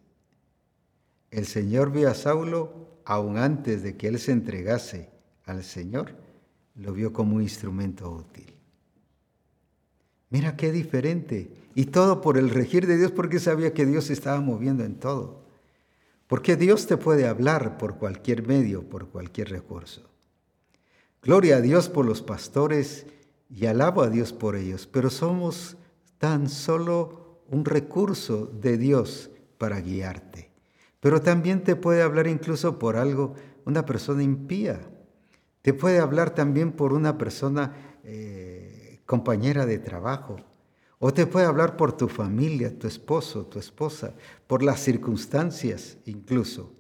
El 1.31 1.45
Señor 1.45 1.93
vio 1.93 2.09
a 2.09 2.15
Saulo 2.15 3.03
aún 3.05 3.37
antes 3.37 3.83
de 3.83 3.99
que 3.99 4.09
él 4.09 4.19
se 4.19 4.33
entregase 4.33 5.11
al 5.45 5.63
Señor, 5.63 6.17
lo 6.77 6.95
vio 6.95 7.13
como 7.13 7.37
un 7.37 7.43
instrumento 7.43 8.11
útil. 8.11 8.51
Mira 10.31 10.57
qué 10.57 10.73
diferente. 10.73 11.51
Y 11.75 11.87
todo 11.87 12.21
por 12.21 12.39
el 12.39 12.51
regir 12.51 12.87
de 12.87 12.97
Dios 12.97 13.13
porque 13.13 13.39
sabía 13.39 13.73
que 13.73 13.87
Dios 13.87 14.05
se 14.05 14.13
estaba 14.13 14.41
moviendo 14.41 14.85
en 14.85 14.97
todo. 14.97 15.43
Porque 16.27 16.57
Dios 16.57 16.87
te 16.87 16.97
puede 16.97 17.27
hablar 17.27 17.79
por 17.79 17.97
cualquier 17.97 18.47
medio, 18.47 18.89
por 18.89 19.09
cualquier 19.09 19.51
recurso. 19.51 20.09
Gloria 21.23 21.57
a 21.57 21.61
Dios 21.61 21.89
por 21.89 22.05
los 22.05 22.23
pastores 22.23 23.07
y 23.49 23.67
alabo 23.67 24.03
a 24.03 24.11
Dios 24.11 24.33
por 24.33 24.57
ellos, 24.57 24.89
pero 24.91 25.11
somos 25.11 25.77
tan 26.19 26.49
solo 26.49 27.43
un 27.49 27.65
recurso 27.65 28.47
de 28.47 28.79
Dios 28.79 29.31
para 29.59 29.81
guiarte. 29.81 30.51
Pero 31.01 31.21
también 31.21 31.63
te 31.63 31.77
puede 31.77 32.03
hablar 32.03 32.27
incluso 32.27 32.79
por 32.79 32.97
algo, 32.97 33.35
una 33.65 33.85
persona 33.85 34.23
impía. 34.23 34.81
Te 35.61 35.75
puede 35.75 35.99
hablar 35.99 36.35
también 36.35 36.73
por 36.73 36.93
una 36.93 37.19
persona 37.19 37.73
eh, 38.05 39.01
compañera 39.05 39.67
de 39.67 39.79
trabajo. 39.79 40.37
O 41.05 41.13
te 41.13 41.27
puede 41.27 41.47
hablar 41.47 41.77
por 41.77 41.97
tu 41.97 42.07
familia, 42.07 42.79
tu 42.79 42.87
esposo, 42.87 43.45
tu 43.47 43.59
esposa, 43.59 44.15
por 44.47 44.63
las 44.63 44.79
circunstancias 44.79 45.97
incluso. 46.05 46.73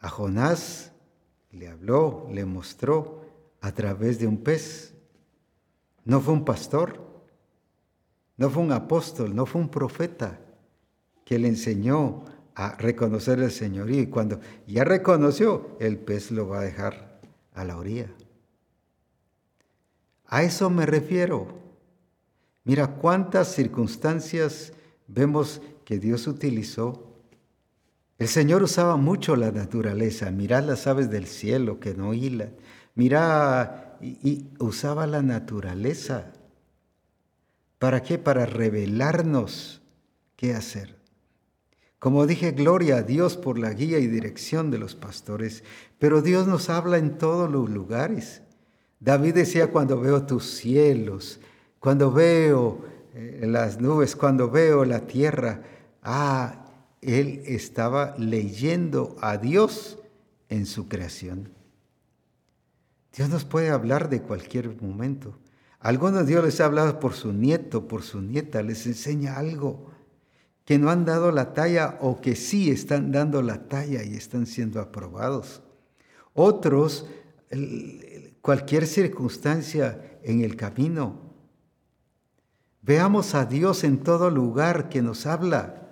A 0.00 0.08
Jonás 0.08 0.92
le 1.50 1.68
habló, 1.68 2.26
le 2.32 2.46
mostró 2.46 3.20
a 3.60 3.72
través 3.72 4.18
de 4.18 4.26
un 4.26 4.38
pez. 4.38 4.94
No 6.06 6.22
fue 6.22 6.32
un 6.32 6.46
pastor, 6.46 6.98
no 8.38 8.48
fue 8.48 8.62
un 8.62 8.72
apóstol, 8.72 9.36
no 9.36 9.44
fue 9.44 9.60
un 9.60 9.68
profeta 9.68 10.40
que 11.26 11.38
le 11.38 11.48
enseñó 11.48 12.24
a 12.54 12.76
reconocer 12.76 13.40
el 13.40 13.50
Señorío. 13.50 14.00
Y 14.00 14.06
cuando 14.06 14.40
ya 14.66 14.84
reconoció, 14.84 15.76
el 15.80 15.98
pez 15.98 16.30
lo 16.30 16.48
va 16.48 16.60
a 16.60 16.64
dejar 16.64 17.20
a 17.52 17.64
la 17.66 17.76
orilla. 17.76 18.10
A 20.24 20.44
eso 20.44 20.70
me 20.70 20.86
refiero. 20.86 21.67
Mira 22.68 22.86
cuántas 22.86 23.54
circunstancias 23.54 24.74
vemos 25.06 25.62
que 25.86 25.98
Dios 25.98 26.26
utilizó. 26.26 27.14
El 28.18 28.28
Señor 28.28 28.62
usaba 28.62 28.98
mucho 28.98 29.36
la 29.36 29.50
naturaleza. 29.50 30.30
Mirad 30.30 30.64
las 30.64 30.86
aves 30.86 31.08
del 31.08 31.26
cielo 31.26 31.80
que 31.80 31.94
no 31.94 32.12
hilan. 32.12 32.54
Mira, 32.94 33.96
y, 34.02 34.48
usaba 34.58 35.06
la 35.06 35.22
naturaleza. 35.22 36.30
¿Para 37.78 38.02
qué? 38.02 38.18
Para 38.18 38.44
revelarnos 38.44 39.80
qué 40.36 40.52
hacer. 40.52 40.98
Como 41.98 42.26
dije, 42.26 42.50
gloria 42.50 42.98
a 42.98 43.02
Dios 43.02 43.38
por 43.38 43.58
la 43.58 43.72
guía 43.72 43.98
y 43.98 44.08
dirección 44.08 44.70
de 44.70 44.76
los 44.76 44.94
pastores, 44.94 45.64
pero 45.98 46.20
Dios 46.20 46.46
nos 46.46 46.68
habla 46.68 46.98
en 46.98 47.16
todos 47.16 47.50
los 47.50 47.70
lugares. 47.70 48.42
David 49.00 49.36
decía, 49.36 49.68
cuando 49.68 49.98
veo 49.98 50.26
tus 50.26 50.44
cielos, 50.44 51.40
cuando 51.80 52.10
veo 52.10 52.84
eh, 53.14 53.44
las 53.46 53.80
nubes, 53.80 54.16
cuando 54.16 54.50
veo 54.50 54.84
la 54.84 55.06
tierra, 55.06 55.62
ah, 56.02 56.64
él 57.00 57.42
estaba 57.46 58.14
leyendo 58.18 59.16
a 59.20 59.36
Dios 59.36 59.98
en 60.48 60.66
su 60.66 60.88
creación. 60.88 61.50
Dios 63.16 63.28
nos 63.28 63.44
puede 63.44 63.70
hablar 63.70 64.08
de 64.08 64.22
cualquier 64.22 64.80
momento. 64.80 65.38
algunos 65.80 66.26
Dios 66.26 66.44
les 66.44 66.60
ha 66.60 66.66
hablado 66.66 66.98
por 66.98 67.14
su 67.14 67.32
nieto, 67.32 67.86
por 67.86 68.02
su 68.02 68.20
nieta, 68.20 68.62
les 68.62 68.86
enseña 68.86 69.36
algo 69.36 69.90
que 70.64 70.78
no 70.78 70.90
han 70.90 71.04
dado 71.04 71.32
la 71.32 71.54
talla 71.54 71.98
o 72.00 72.20
que 72.20 72.36
sí 72.36 72.70
están 72.70 73.10
dando 73.10 73.40
la 73.42 73.68
talla 73.68 74.04
y 74.04 74.14
están 74.14 74.46
siendo 74.46 74.80
aprobados. 74.80 75.62
Otros 76.34 77.06
cualquier 78.42 78.86
circunstancia 78.86 80.18
en 80.22 80.42
el 80.42 80.56
camino. 80.56 81.27
Veamos 82.88 83.34
a 83.34 83.44
Dios 83.44 83.84
en 83.84 84.02
todo 84.02 84.30
lugar 84.30 84.88
que 84.88 85.02
nos 85.02 85.26
habla. 85.26 85.90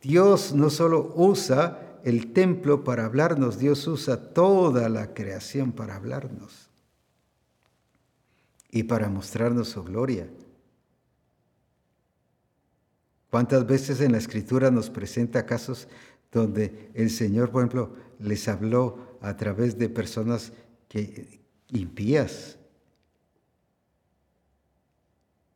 Dios 0.00 0.54
no 0.54 0.70
solo 0.70 1.12
usa 1.16 1.98
el 2.04 2.32
templo 2.32 2.84
para 2.84 3.04
hablarnos, 3.04 3.58
Dios 3.58 3.84
usa 3.88 4.32
toda 4.32 4.88
la 4.88 5.12
creación 5.12 5.72
para 5.72 5.96
hablarnos 5.96 6.70
y 8.70 8.84
para 8.84 9.08
mostrarnos 9.08 9.70
su 9.70 9.82
gloria. 9.82 10.30
¿Cuántas 13.28 13.66
veces 13.66 14.00
en 14.00 14.12
la 14.12 14.18
escritura 14.18 14.70
nos 14.70 14.88
presenta 14.88 15.46
casos 15.46 15.88
donde 16.30 16.92
el 16.94 17.10
Señor, 17.10 17.50
por 17.50 17.62
ejemplo, 17.62 17.96
les 18.20 18.46
habló 18.46 19.18
a 19.20 19.36
través 19.36 19.76
de 19.76 19.88
personas 19.88 20.52
que 20.86 21.40
impías. 21.70 22.59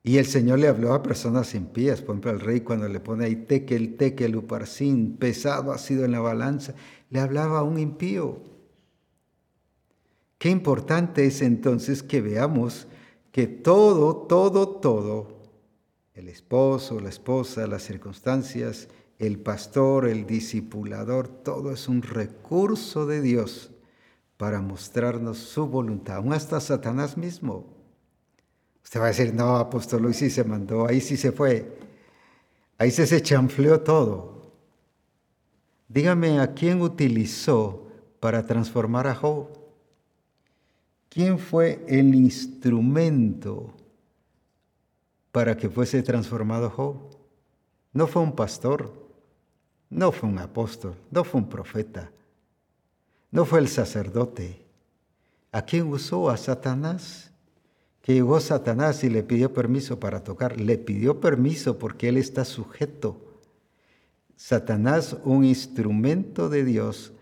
Y 0.07 0.19
el 0.19 0.27
Señor 0.27 0.59
le 0.59 0.69
habló 0.69 0.93
a 0.93 1.03
personas 1.03 1.55
impías, 1.55 2.03
por 2.03 2.11
ejemplo 2.11 2.31
al 2.31 2.41
rey 2.41 2.61
cuando 2.61 2.87
le 2.87 3.01
pone 3.01 3.25
ahí 3.25 3.37
tekel, 3.37 3.97
tekel, 3.97 4.37
uparsin, 4.37 5.17
pesado 5.17 5.73
ha 5.73 5.79
sido 5.79 6.05
en 6.05 6.13
la 6.13 6.21
balanza, 6.21 6.75
le 7.09 7.21
hablaba 7.21 7.61
a 7.61 7.63
un 7.63 7.79
impío. 7.79 8.43
Qué 10.37 10.51
importante 10.51 11.25
es 11.27 11.41
entonces 11.41 12.03
que 12.03 12.21
veamos 12.21 12.87
que 13.33 13.47
todo, 13.47 14.15
todo, 14.15 14.69
todo, 14.69 15.29
el 16.13 16.29
esposo, 16.29 17.01
la 17.01 17.09
esposa, 17.09 17.67
las 17.67 17.83
circunstancias, 17.83 18.89
el 19.19 19.39
pastor, 19.39 20.07
el 20.07 20.27
discipulador, 20.27 21.29
todo 21.29 21.73
es 21.73 21.89
un 21.89 22.03
recurso 22.03 23.07
de 23.07 23.23
Dios 23.23 23.71
para 24.37 24.61
mostrarnos 24.61 25.39
su 25.39 25.67
voluntad, 25.67 26.17
aún 26.17 26.35
hasta 26.35 26.61
Satanás 26.61 27.17
mismo. 27.17 27.74
Usted 28.85 29.01
va 29.01 29.07
a 29.07 29.09
decir, 29.09 29.35
no, 29.35 29.57
apóstol 29.57 30.03
Luis 30.03 30.19
sí 30.19 30.31
se 30.31 30.45
mandó, 30.45 30.87
ahí 30.87 31.01
sí 31.01 31.17
se 31.17 31.33
fue, 31.33 31.79
ahí 32.79 32.91
se 32.91 33.23
chanfleó 33.23 33.81
todo. 33.81 34.53
Dígame 35.89 36.39
a 36.39 36.55
quién 36.55 36.83
utilizó 36.83 37.89
para 38.21 38.47
transformar 38.47 39.07
a 39.07 39.15
Job. 39.15 39.49
¿Quién 41.09 41.39
fue 41.39 41.85
el 41.87 42.15
instrumento 42.15 43.73
para 45.31 45.57
que 45.57 45.69
fuese 45.69 46.03
transformado 46.03 46.71
Job? 46.71 46.97
No 47.93 48.07
fue 48.07 48.23
un 48.23 48.35
pastor, 48.35 48.93
no 49.89 50.11
fue 50.11 50.29
un 50.29 50.39
apóstol, 50.39 50.97
no 51.11 51.23
fue 51.23 51.41
un 51.41 51.49
profeta, 51.49 52.11
No 53.31 53.45
fue 53.45 53.59
el 53.59 53.69
sacerdote. 53.69 54.65
¿A 55.51 55.63
quién 55.63 55.89
usó? 55.89 56.31
A 56.31 56.37
Satanás. 56.37 57.34
Que 58.05 58.13
llegó 58.13 58.39
Satanás 58.39 59.03
y 59.03 59.09
le 59.09 59.23
pidió 59.23 59.55
permiso 59.55 59.99
para 59.99 60.23
tocar. 60.23 60.61
Le 60.61 60.77
pidió 60.77 61.21
permiso 61.21 61.79
porque 61.79 62.11
él 62.11 62.19
está 62.19 62.45
sujeto. 62.45 63.41
Satanás, 64.37 65.17
un 65.25 65.43
instrumento 65.43 66.51
de 66.51 66.67
Dios 66.67 67.15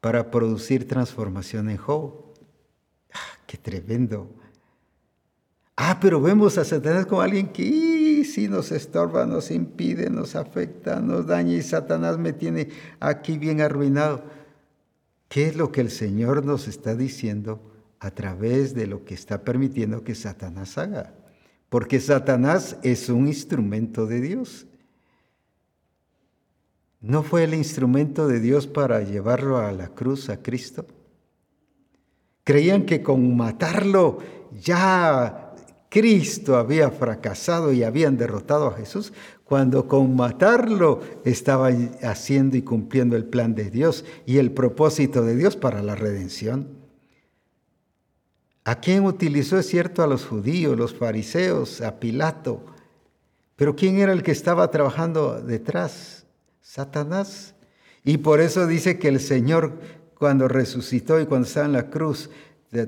para 0.00 0.30
producir 0.30 0.86
transformación 0.86 1.68
en 1.70 1.76
Job. 1.76 2.36
Ah, 3.12 3.38
¡Qué 3.48 3.58
tremendo! 3.58 4.32
Ah, 5.74 5.98
pero 6.00 6.20
vemos 6.20 6.56
a 6.56 6.64
Satanás 6.64 7.06
como 7.06 7.20
alguien 7.20 7.48
que 7.48 8.24
si 8.24 8.46
nos 8.46 8.70
estorba, 8.70 9.26
nos 9.26 9.50
impide, 9.50 10.08
nos 10.08 10.36
afecta, 10.36 11.00
nos 11.00 11.26
daña 11.26 11.54
y 11.54 11.62
Satanás 11.62 12.16
me 12.16 12.32
tiene 12.32 12.68
aquí 13.00 13.38
bien 13.38 13.60
arruinado. 13.60 14.22
¿Qué 15.28 15.48
es 15.48 15.56
lo 15.56 15.72
que 15.72 15.80
el 15.80 15.90
Señor 15.90 16.44
nos 16.44 16.68
está 16.68 16.94
diciendo 16.94 17.60
a 18.00 18.10
través 18.10 18.74
de 18.74 18.86
lo 18.86 19.04
que 19.04 19.14
está 19.14 19.42
permitiendo 19.42 20.04
que 20.04 20.14
Satanás 20.14 20.78
haga? 20.78 21.14
Porque 21.68 22.00
Satanás 22.00 22.76
es 22.82 23.08
un 23.08 23.26
instrumento 23.26 24.06
de 24.06 24.20
Dios. 24.20 24.66
¿No 27.00 27.22
fue 27.22 27.44
el 27.44 27.54
instrumento 27.54 28.26
de 28.26 28.40
Dios 28.40 28.66
para 28.66 29.02
llevarlo 29.02 29.58
a 29.58 29.70
la 29.72 29.88
cruz 29.88 30.30
a 30.30 30.42
Cristo? 30.42 30.86
Creían 32.42 32.86
que 32.86 33.02
con 33.02 33.36
matarlo 33.36 34.18
ya 34.60 35.54
Cristo 35.90 36.56
había 36.56 36.90
fracasado 36.90 37.72
y 37.72 37.82
habían 37.82 38.16
derrotado 38.16 38.68
a 38.68 38.76
Jesús, 38.76 39.12
cuando 39.44 39.88
con 39.88 40.16
matarlo 40.16 41.00
estaban 41.24 41.92
haciendo 42.02 42.56
y 42.56 42.62
cumpliendo 42.62 43.16
el 43.16 43.24
plan 43.24 43.54
de 43.54 43.70
Dios 43.70 44.04
y 44.26 44.38
el 44.38 44.52
propósito 44.52 45.22
de 45.22 45.36
Dios 45.36 45.56
para 45.56 45.82
la 45.82 45.94
redención. 45.94 46.77
¿A 48.68 48.80
quién 48.80 49.06
utilizó, 49.06 49.58
es 49.58 49.66
cierto, 49.66 50.02
a 50.02 50.06
los 50.06 50.26
judíos, 50.26 50.76
los 50.76 50.92
fariseos, 50.92 51.80
a 51.80 51.98
Pilato? 51.98 52.66
Pero 53.56 53.74
¿quién 53.74 53.96
era 53.96 54.12
el 54.12 54.22
que 54.22 54.30
estaba 54.30 54.70
trabajando 54.70 55.40
detrás? 55.40 56.26
Satanás. 56.60 57.54
Y 58.04 58.18
por 58.18 58.42
eso 58.42 58.66
dice 58.66 58.98
que 58.98 59.08
el 59.08 59.20
Señor 59.20 59.80
cuando 60.18 60.48
resucitó 60.48 61.18
y 61.18 61.24
cuando 61.24 61.48
estaba 61.48 61.64
en 61.64 61.72
la 61.72 61.88
cruz, 61.88 62.28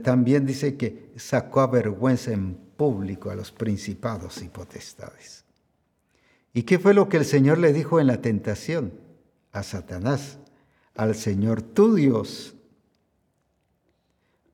también 0.02 0.44
dice 0.44 0.76
que 0.76 1.12
sacó 1.16 1.60
a 1.60 1.68
vergüenza 1.68 2.32
en 2.32 2.56
público 2.76 3.30
a 3.30 3.34
los 3.34 3.50
principados 3.50 4.42
y 4.42 4.50
potestades. 4.50 5.46
¿Y 6.52 6.64
qué 6.64 6.78
fue 6.78 6.92
lo 6.92 7.08
que 7.08 7.16
el 7.16 7.24
Señor 7.24 7.56
le 7.56 7.72
dijo 7.72 8.00
en 8.00 8.06
la 8.06 8.20
tentación 8.20 8.92
a 9.50 9.62
Satanás? 9.62 10.36
Al 10.94 11.14
Señor 11.14 11.62
tu 11.62 11.94
Dios. 11.94 12.54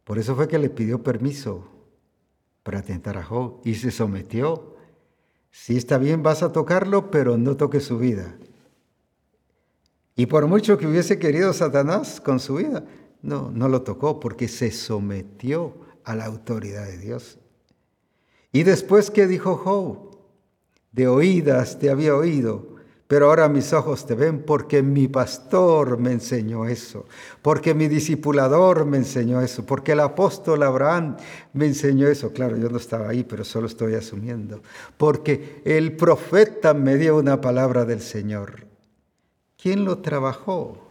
Por 0.07 0.21
eso 0.21 0.37
fue 0.37 0.47
que 0.47 0.61
le 0.61 0.71
pidió 0.71 1.03
permiso 1.03 1.67
para 2.63 2.81
tentar 2.81 3.19
a 3.19 3.25
Job 3.25 3.61
y 3.65 3.75
se 3.75 3.91
sometió. 3.91 4.77
Si 5.51 5.77
está 5.77 5.99
bien, 5.99 6.23
vas 6.23 6.45
a 6.45 6.53
tocarlo, 6.53 7.11
pero 7.11 7.37
no 7.37 7.57
toques 7.57 7.83
su 7.83 7.99
vida. 7.99 8.37
Y 10.15 10.27
por 10.27 10.47
mucho 10.47 10.79
que 10.79 10.87
hubiese 10.87 11.19
querido 11.19 11.53
Satanás 11.53 12.21
con 12.21 12.39
su 12.39 12.55
vida, 12.55 12.85
no, 13.21 13.51
no 13.51 13.69
lo 13.69 13.83
tocó 13.83 14.21
porque 14.21 14.47
se 14.47 14.71
sometió 14.71 15.75
a 16.05 16.15
la 16.15 16.27
autoridad 16.27 16.87
de 16.87 16.99
Dios. 16.99 17.39
Y 18.53 18.63
después, 18.63 19.11
¿qué 19.11 19.27
dijo 19.27 19.57
Job? 19.57 20.19
De 20.93 21.09
oídas 21.09 21.81
te 21.81 21.91
había 21.91 22.15
oído, 22.15 22.76
pero 23.07 23.27
ahora 23.27 23.49
mis 23.49 23.73
ojos 23.73 24.05
te 24.05 24.15
ven 24.15 24.43
porque 24.43 24.83
mi 24.83 25.07
pastor 25.07 25.97
me 25.99 26.11
enseñó 26.11 26.67
eso, 26.67 27.07
porque 27.41 27.73
mi 27.73 27.87
discipulador 27.87 28.85
me 28.85 28.97
enseñó 28.97 29.41
eso, 29.41 29.65
porque 29.65 29.93
el 29.93 30.01
apóstol 30.01 30.65
Abraham 30.65 31.17
me 31.53 31.67
enseñó 31.67 32.09
eso. 32.09 32.33
Claro, 32.33 32.57
yo 32.57 32.69
no 32.69 32.79
estaba 32.79 33.09
ahí, 33.09 33.23
pero 33.23 33.45
solo 33.45 33.69
estoy 33.69 33.95
asumiendo. 33.95 34.61
Porque 34.97 35.63
el 35.65 35.95
profeta 35.95 36.75
me 36.75 36.97
dio 36.97 37.17
una 37.17 37.41
palabra 37.41 37.85
del 37.85 38.01
Señor. 38.01 38.67
¿Quién 39.57 39.85
lo 39.85 39.99
trabajó? 39.99 40.83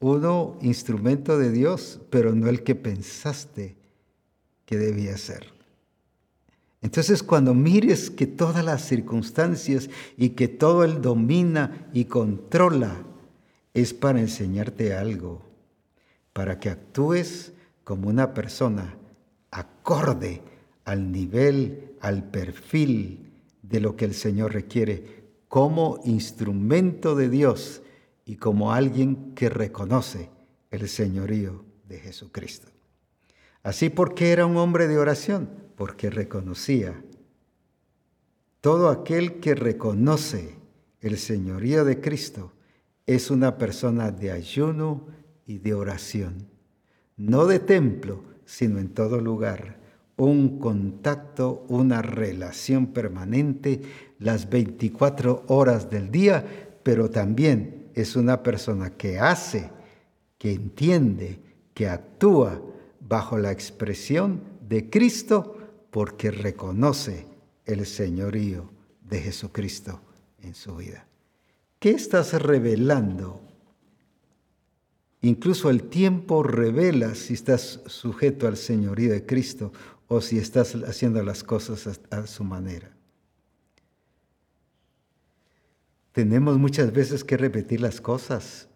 Uno, 0.00 0.58
instrumento 0.62 1.38
de 1.38 1.52
Dios, 1.52 2.00
pero 2.10 2.34
no 2.34 2.48
el 2.48 2.64
que 2.64 2.74
pensaste 2.74 3.76
que 4.66 4.76
debía 4.76 5.16
ser. 5.16 5.51
Entonces 6.82 7.22
cuando 7.22 7.54
mires 7.54 8.10
que 8.10 8.26
todas 8.26 8.64
las 8.64 8.84
circunstancias 8.84 9.88
y 10.16 10.30
que 10.30 10.48
todo 10.48 10.82
Él 10.84 11.00
domina 11.00 11.88
y 11.92 12.06
controla, 12.06 13.04
es 13.72 13.94
para 13.94 14.20
enseñarte 14.20 14.94
algo, 14.94 15.42
para 16.32 16.58
que 16.58 16.68
actúes 16.68 17.52
como 17.84 18.08
una 18.08 18.34
persona 18.34 18.96
acorde 19.50 20.42
al 20.84 21.12
nivel, 21.12 21.96
al 22.00 22.24
perfil 22.30 23.32
de 23.62 23.80
lo 23.80 23.96
que 23.96 24.04
el 24.04 24.14
Señor 24.14 24.52
requiere 24.52 25.22
como 25.48 26.00
instrumento 26.04 27.14
de 27.14 27.28
Dios 27.28 27.82
y 28.24 28.36
como 28.36 28.72
alguien 28.72 29.34
que 29.34 29.48
reconoce 29.48 30.30
el 30.70 30.88
señorío 30.88 31.64
de 31.88 31.98
Jesucristo. 31.98 32.68
Así 33.62 33.90
porque 33.90 34.32
era 34.32 34.46
un 34.46 34.56
hombre 34.56 34.88
de 34.88 34.98
oración, 34.98 35.50
porque 35.82 36.10
reconocía. 36.10 37.02
Todo 38.60 38.88
aquel 38.88 39.40
que 39.40 39.56
reconoce 39.56 40.54
el 41.00 41.18
señorío 41.18 41.84
de 41.84 42.00
Cristo 42.00 42.52
es 43.04 43.32
una 43.32 43.58
persona 43.58 44.12
de 44.12 44.30
ayuno 44.30 45.08
y 45.44 45.58
de 45.58 45.74
oración, 45.74 46.46
no 47.16 47.46
de 47.46 47.58
templo, 47.58 48.22
sino 48.44 48.78
en 48.78 48.90
todo 48.90 49.20
lugar, 49.20 49.80
un 50.16 50.60
contacto, 50.60 51.66
una 51.66 52.00
relación 52.00 52.86
permanente 52.92 53.82
las 54.20 54.48
24 54.48 55.46
horas 55.48 55.90
del 55.90 56.12
día, 56.12 56.78
pero 56.84 57.10
también 57.10 57.90
es 57.94 58.14
una 58.14 58.44
persona 58.44 58.90
que 58.90 59.18
hace, 59.18 59.68
que 60.38 60.52
entiende, 60.52 61.40
que 61.74 61.88
actúa 61.88 62.62
bajo 63.00 63.36
la 63.36 63.50
expresión 63.50 64.42
de 64.68 64.88
Cristo 64.88 65.56
porque 65.92 66.32
reconoce 66.32 67.28
el 67.64 67.86
señorío 67.86 68.68
de 69.02 69.20
Jesucristo 69.20 70.00
en 70.40 70.56
su 70.56 70.74
vida. 70.74 71.06
¿Qué 71.78 71.90
estás 71.90 72.32
revelando? 72.42 73.40
Incluso 75.20 75.70
el 75.70 75.84
tiempo 75.84 76.42
revela 76.42 77.14
si 77.14 77.34
estás 77.34 77.80
sujeto 77.86 78.48
al 78.48 78.56
señorío 78.56 79.12
de 79.12 79.24
Cristo 79.24 79.72
o 80.08 80.20
si 80.20 80.38
estás 80.38 80.74
haciendo 80.74 81.22
las 81.22 81.44
cosas 81.44 82.00
a 82.10 82.26
su 82.26 82.42
manera. 82.42 82.92
tenemos 86.12 86.58
muchas 86.58 86.92
veces 86.92 87.24
que 87.24 87.36
repetir 87.36 87.80
las 87.80 88.00
cosas. 88.00 88.68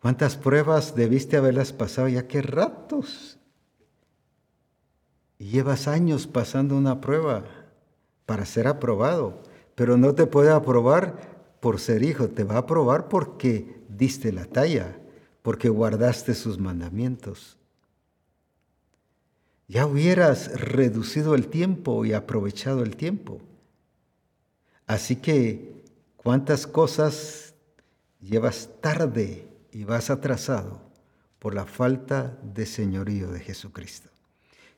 ¿Cuántas 0.00 0.36
pruebas 0.36 0.94
debiste 0.94 1.36
haberlas 1.36 1.72
pasado 1.72 2.08
ya 2.08 2.28
qué 2.28 2.42
ratos? 2.42 3.38
Y 5.38 5.50
llevas 5.50 5.88
años 5.88 6.26
pasando 6.26 6.76
una 6.76 7.00
prueba 7.00 7.44
para 8.24 8.44
ser 8.46 8.66
aprobado, 8.66 9.42
pero 9.74 9.96
no 9.96 10.14
te 10.14 10.26
puede 10.26 10.50
aprobar 10.50 11.36
por 11.60 11.80
ser 11.80 12.02
hijo, 12.02 12.28
te 12.28 12.44
va 12.44 12.56
a 12.56 12.58
aprobar 12.58 13.08
porque 13.08 13.80
diste 13.88 14.32
la 14.32 14.46
talla, 14.46 14.98
porque 15.42 15.68
guardaste 15.68 16.34
sus 16.34 16.58
mandamientos. 16.58 17.56
Ya 19.68 19.86
hubieras 19.86 20.60
reducido 20.60 21.34
el 21.34 21.48
tiempo 21.48 22.04
y 22.04 22.12
aprovechado 22.12 22.82
el 22.82 22.96
tiempo. 22.96 23.40
Así 24.86 25.16
que, 25.16 25.82
¿cuántas 26.16 26.66
cosas 26.66 27.54
llevas 28.20 28.70
tarde 28.80 29.48
y 29.72 29.84
vas 29.84 30.10
atrasado 30.10 30.80
por 31.40 31.54
la 31.54 31.66
falta 31.66 32.38
de 32.42 32.64
señorío 32.64 33.32
de 33.32 33.40
Jesucristo? 33.40 34.15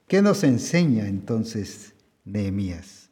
¿Qué 0.09 0.22
nos 0.22 0.43
enseña 0.43 1.06
entonces 1.06 1.93
Nehemías? 2.24 3.10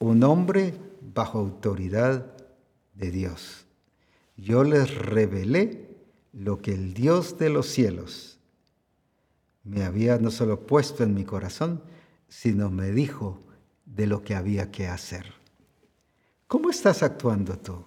Un 0.00 0.24
hombre 0.24 0.74
bajo 1.00 1.38
autoridad 1.38 2.34
de 2.94 3.12
Dios. 3.12 3.64
Yo 4.36 4.64
les 4.64 4.92
revelé 4.92 5.96
lo 6.32 6.60
que 6.60 6.74
el 6.74 6.94
Dios 6.94 7.38
de 7.38 7.48
los 7.48 7.68
cielos 7.68 8.40
me 9.62 9.84
había 9.84 10.18
no 10.18 10.32
solo 10.32 10.66
puesto 10.66 11.04
en 11.04 11.14
mi 11.14 11.24
corazón, 11.24 11.80
sino 12.26 12.70
me 12.70 12.90
dijo 12.90 13.38
de 13.86 14.08
lo 14.08 14.24
que 14.24 14.34
había 14.34 14.72
que 14.72 14.88
hacer. 14.88 15.34
¿Cómo 16.48 16.70
estás 16.70 17.04
actuando 17.04 17.56
tú? 17.56 17.84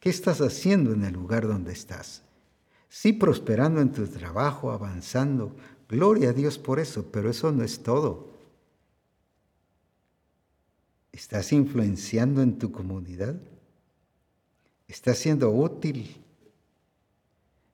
¿Qué 0.00 0.10
estás 0.10 0.42
haciendo 0.42 0.92
en 0.92 1.04
el 1.04 1.14
lugar 1.14 1.46
donde 1.46 1.72
estás? 1.72 2.24
Sí, 2.90 3.14
prosperando 3.14 3.80
en 3.80 3.92
tu 3.92 4.06
trabajo, 4.06 4.70
avanzando. 4.72 5.56
Gloria 5.90 6.30
a 6.30 6.32
Dios 6.32 6.56
por 6.56 6.78
eso, 6.78 7.10
pero 7.10 7.28
eso 7.28 7.50
no 7.50 7.64
es 7.64 7.82
todo. 7.82 8.30
¿Estás 11.10 11.52
influenciando 11.52 12.42
en 12.42 12.60
tu 12.60 12.70
comunidad? 12.70 13.34
¿Estás 14.86 15.18
siendo 15.18 15.50
útil? 15.50 16.16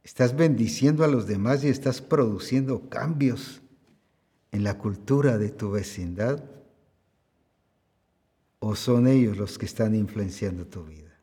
¿Estás 0.03 0.35
bendiciendo 0.35 1.05
a 1.05 1.09
los 1.09 1.27
demás 1.27 1.63
y 1.63 1.69
estás 1.69 2.01
produciendo 2.01 2.89
cambios 2.89 3.61
en 4.51 4.65
la 4.65 4.79
cultura 4.79 5.37
de 5.37 5.51
tu 5.51 5.73
vecindad? 5.73 6.43
¿O 8.61 8.77
son 8.77 9.09
ellos 9.09 9.37
los 9.37 9.59
que 9.59 9.67
están 9.67 9.95
influenciando 9.95 10.67
tu 10.67 10.85
vida? 10.85 11.21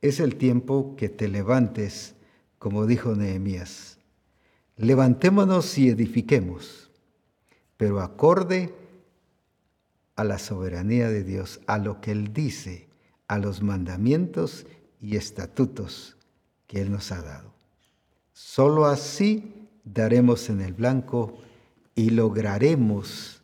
Es 0.00 0.20
el 0.20 0.36
tiempo 0.36 0.96
que 0.96 1.10
te 1.10 1.28
levantes, 1.28 2.14
como 2.58 2.86
dijo 2.86 3.14
Nehemías. 3.14 3.98
Levantémonos 4.76 5.76
y 5.78 5.88
edifiquemos, 5.88 6.90
pero 7.76 8.00
acorde 8.00 8.74
a 10.16 10.24
la 10.24 10.38
soberanía 10.38 11.08
de 11.08 11.24
Dios, 11.24 11.60
a 11.66 11.78
lo 11.78 12.00
que 12.00 12.12
Él 12.12 12.32
dice, 12.32 12.88
a 13.28 13.38
los 13.38 13.62
mandamientos 13.62 14.66
y 15.00 15.16
estatutos 15.16 16.16
que 16.66 16.80
Él 16.80 16.90
nos 16.90 17.12
ha 17.12 17.22
dado. 17.22 17.52
Solo 18.32 18.86
así 18.86 19.68
daremos 19.84 20.48
en 20.48 20.60
el 20.60 20.72
blanco 20.72 21.38
y 21.94 22.10
lograremos 22.10 23.42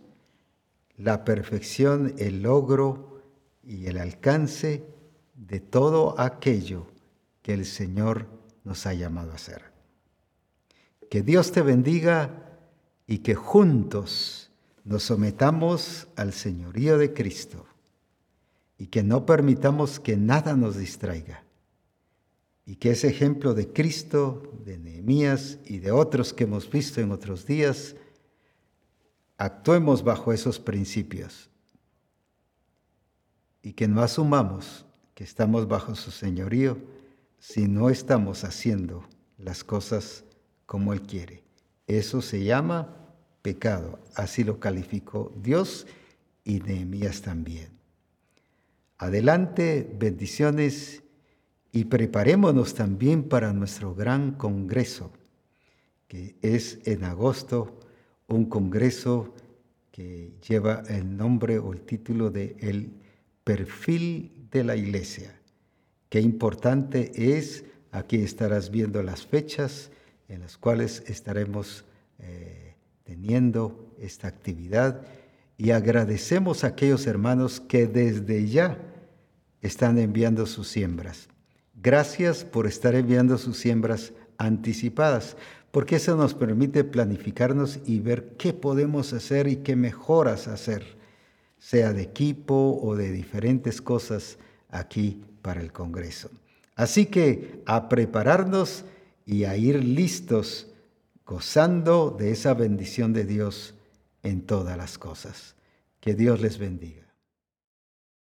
la 0.96 1.24
perfección, 1.24 2.14
el 2.18 2.42
logro 2.42 3.22
y 3.62 3.86
el 3.86 3.98
alcance 3.98 4.84
de 5.34 5.60
todo 5.60 6.18
aquello 6.18 6.86
que 7.42 7.54
el 7.54 7.64
Señor 7.64 8.26
nos 8.64 8.86
ha 8.86 8.94
llamado 8.94 9.32
a 9.32 9.36
hacer. 9.36 9.77
Que 11.10 11.22
Dios 11.22 11.52
te 11.52 11.62
bendiga 11.62 12.58
y 13.06 13.18
que 13.18 13.34
juntos 13.34 14.50
nos 14.84 15.04
sometamos 15.04 16.08
al 16.16 16.32
señorío 16.32 16.98
de 16.98 17.12
Cristo 17.12 17.66
y 18.78 18.86
que 18.86 19.02
no 19.02 19.26
permitamos 19.26 20.00
que 20.00 20.16
nada 20.16 20.54
nos 20.56 20.76
distraiga 20.76 21.44
y 22.68 22.76
que 22.76 22.90
ese 22.90 23.08
ejemplo 23.08 23.54
de 23.54 23.72
Cristo, 23.72 24.52
de 24.64 24.76
Nehemías 24.76 25.58
y 25.64 25.78
de 25.78 25.90
otros 25.90 26.34
que 26.34 26.44
hemos 26.44 26.70
visto 26.70 27.00
en 27.00 27.12
otros 27.12 27.46
días, 27.46 27.96
actuemos 29.38 30.04
bajo 30.04 30.34
esos 30.34 30.60
principios 30.60 31.48
y 33.62 33.72
que 33.72 33.88
no 33.88 34.02
asumamos 34.02 34.84
que 35.14 35.24
estamos 35.24 35.66
bajo 35.66 35.94
su 35.94 36.10
señorío 36.10 36.76
si 37.38 37.68
no 37.68 37.88
estamos 37.88 38.44
haciendo 38.44 39.02
las 39.38 39.64
cosas 39.64 40.24
como 40.68 40.92
Él 40.92 41.00
quiere. 41.00 41.42
Eso 41.86 42.20
se 42.20 42.44
llama 42.44 42.94
pecado, 43.40 43.98
así 44.14 44.44
lo 44.44 44.60
calificó 44.60 45.32
Dios 45.42 45.86
y 46.44 46.60
Nehemías 46.60 47.22
también. 47.22 47.70
Adelante, 48.98 49.90
bendiciones 49.98 51.02
y 51.72 51.86
preparémonos 51.86 52.74
también 52.74 53.22
para 53.22 53.54
nuestro 53.54 53.94
gran 53.94 54.32
congreso, 54.32 55.10
que 56.06 56.36
es 56.42 56.80
en 56.84 57.02
agosto, 57.04 57.80
un 58.26 58.44
congreso 58.44 59.34
que 59.90 60.34
lleva 60.46 60.82
el 60.90 61.16
nombre 61.16 61.58
o 61.58 61.72
el 61.72 61.80
título 61.80 62.30
de 62.30 62.56
El 62.60 62.92
perfil 63.42 64.48
de 64.50 64.64
la 64.64 64.76
iglesia. 64.76 65.34
Qué 66.10 66.20
importante 66.20 67.38
es, 67.38 67.64
aquí 67.90 68.16
estarás 68.16 68.70
viendo 68.70 69.02
las 69.02 69.24
fechas 69.24 69.90
en 70.28 70.40
las 70.40 70.56
cuales 70.56 71.02
estaremos 71.06 71.84
eh, 72.18 72.74
teniendo 73.04 73.94
esta 73.98 74.28
actividad 74.28 75.02
y 75.56 75.70
agradecemos 75.70 76.62
a 76.62 76.68
aquellos 76.68 77.06
hermanos 77.06 77.60
que 77.60 77.86
desde 77.86 78.46
ya 78.46 78.78
están 79.60 79.98
enviando 79.98 80.46
sus 80.46 80.68
siembras. 80.68 81.28
Gracias 81.74 82.44
por 82.44 82.66
estar 82.66 82.94
enviando 82.94 83.38
sus 83.38 83.56
siembras 83.58 84.12
anticipadas, 84.36 85.36
porque 85.70 85.96
eso 85.96 86.16
nos 86.16 86.34
permite 86.34 86.84
planificarnos 86.84 87.80
y 87.84 88.00
ver 88.00 88.36
qué 88.36 88.52
podemos 88.52 89.12
hacer 89.12 89.48
y 89.48 89.56
qué 89.56 89.76
mejoras 89.76 90.48
hacer, 90.48 90.84
sea 91.58 91.92
de 91.92 92.02
equipo 92.02 92.78
o 92.82 92.94
de 92.94 93.10
diferentes 93.10 93.82
cosas 93.82 94.38
aquí 94.70 95.22
para 95.42 95.60
el 95.60 95.72
Congreso. 95.72 96.30
Así 96.76 97.06
que 97.06 97.62
a 97.66 97.88
prepararnos 97.88 98.84
y 99.28 99.44
a 99.44 99.58
ir 99.58 99.84
listos, 99.84 100.68
gozando 101.26 102.16
de 102.18 102.30
esa 102.30 102.54
bendición 102.54 103.12
de 103.12 103.26
Dios 103.26 103.74
en 104.22 104.40
todas 104.46 104.78
las 104.78 104.96
cosas. 104.96 105.54
Que 106.00 106.14
Dios 106.14 106.40
les 106.40 106.56
bendiga. 106.56 107.07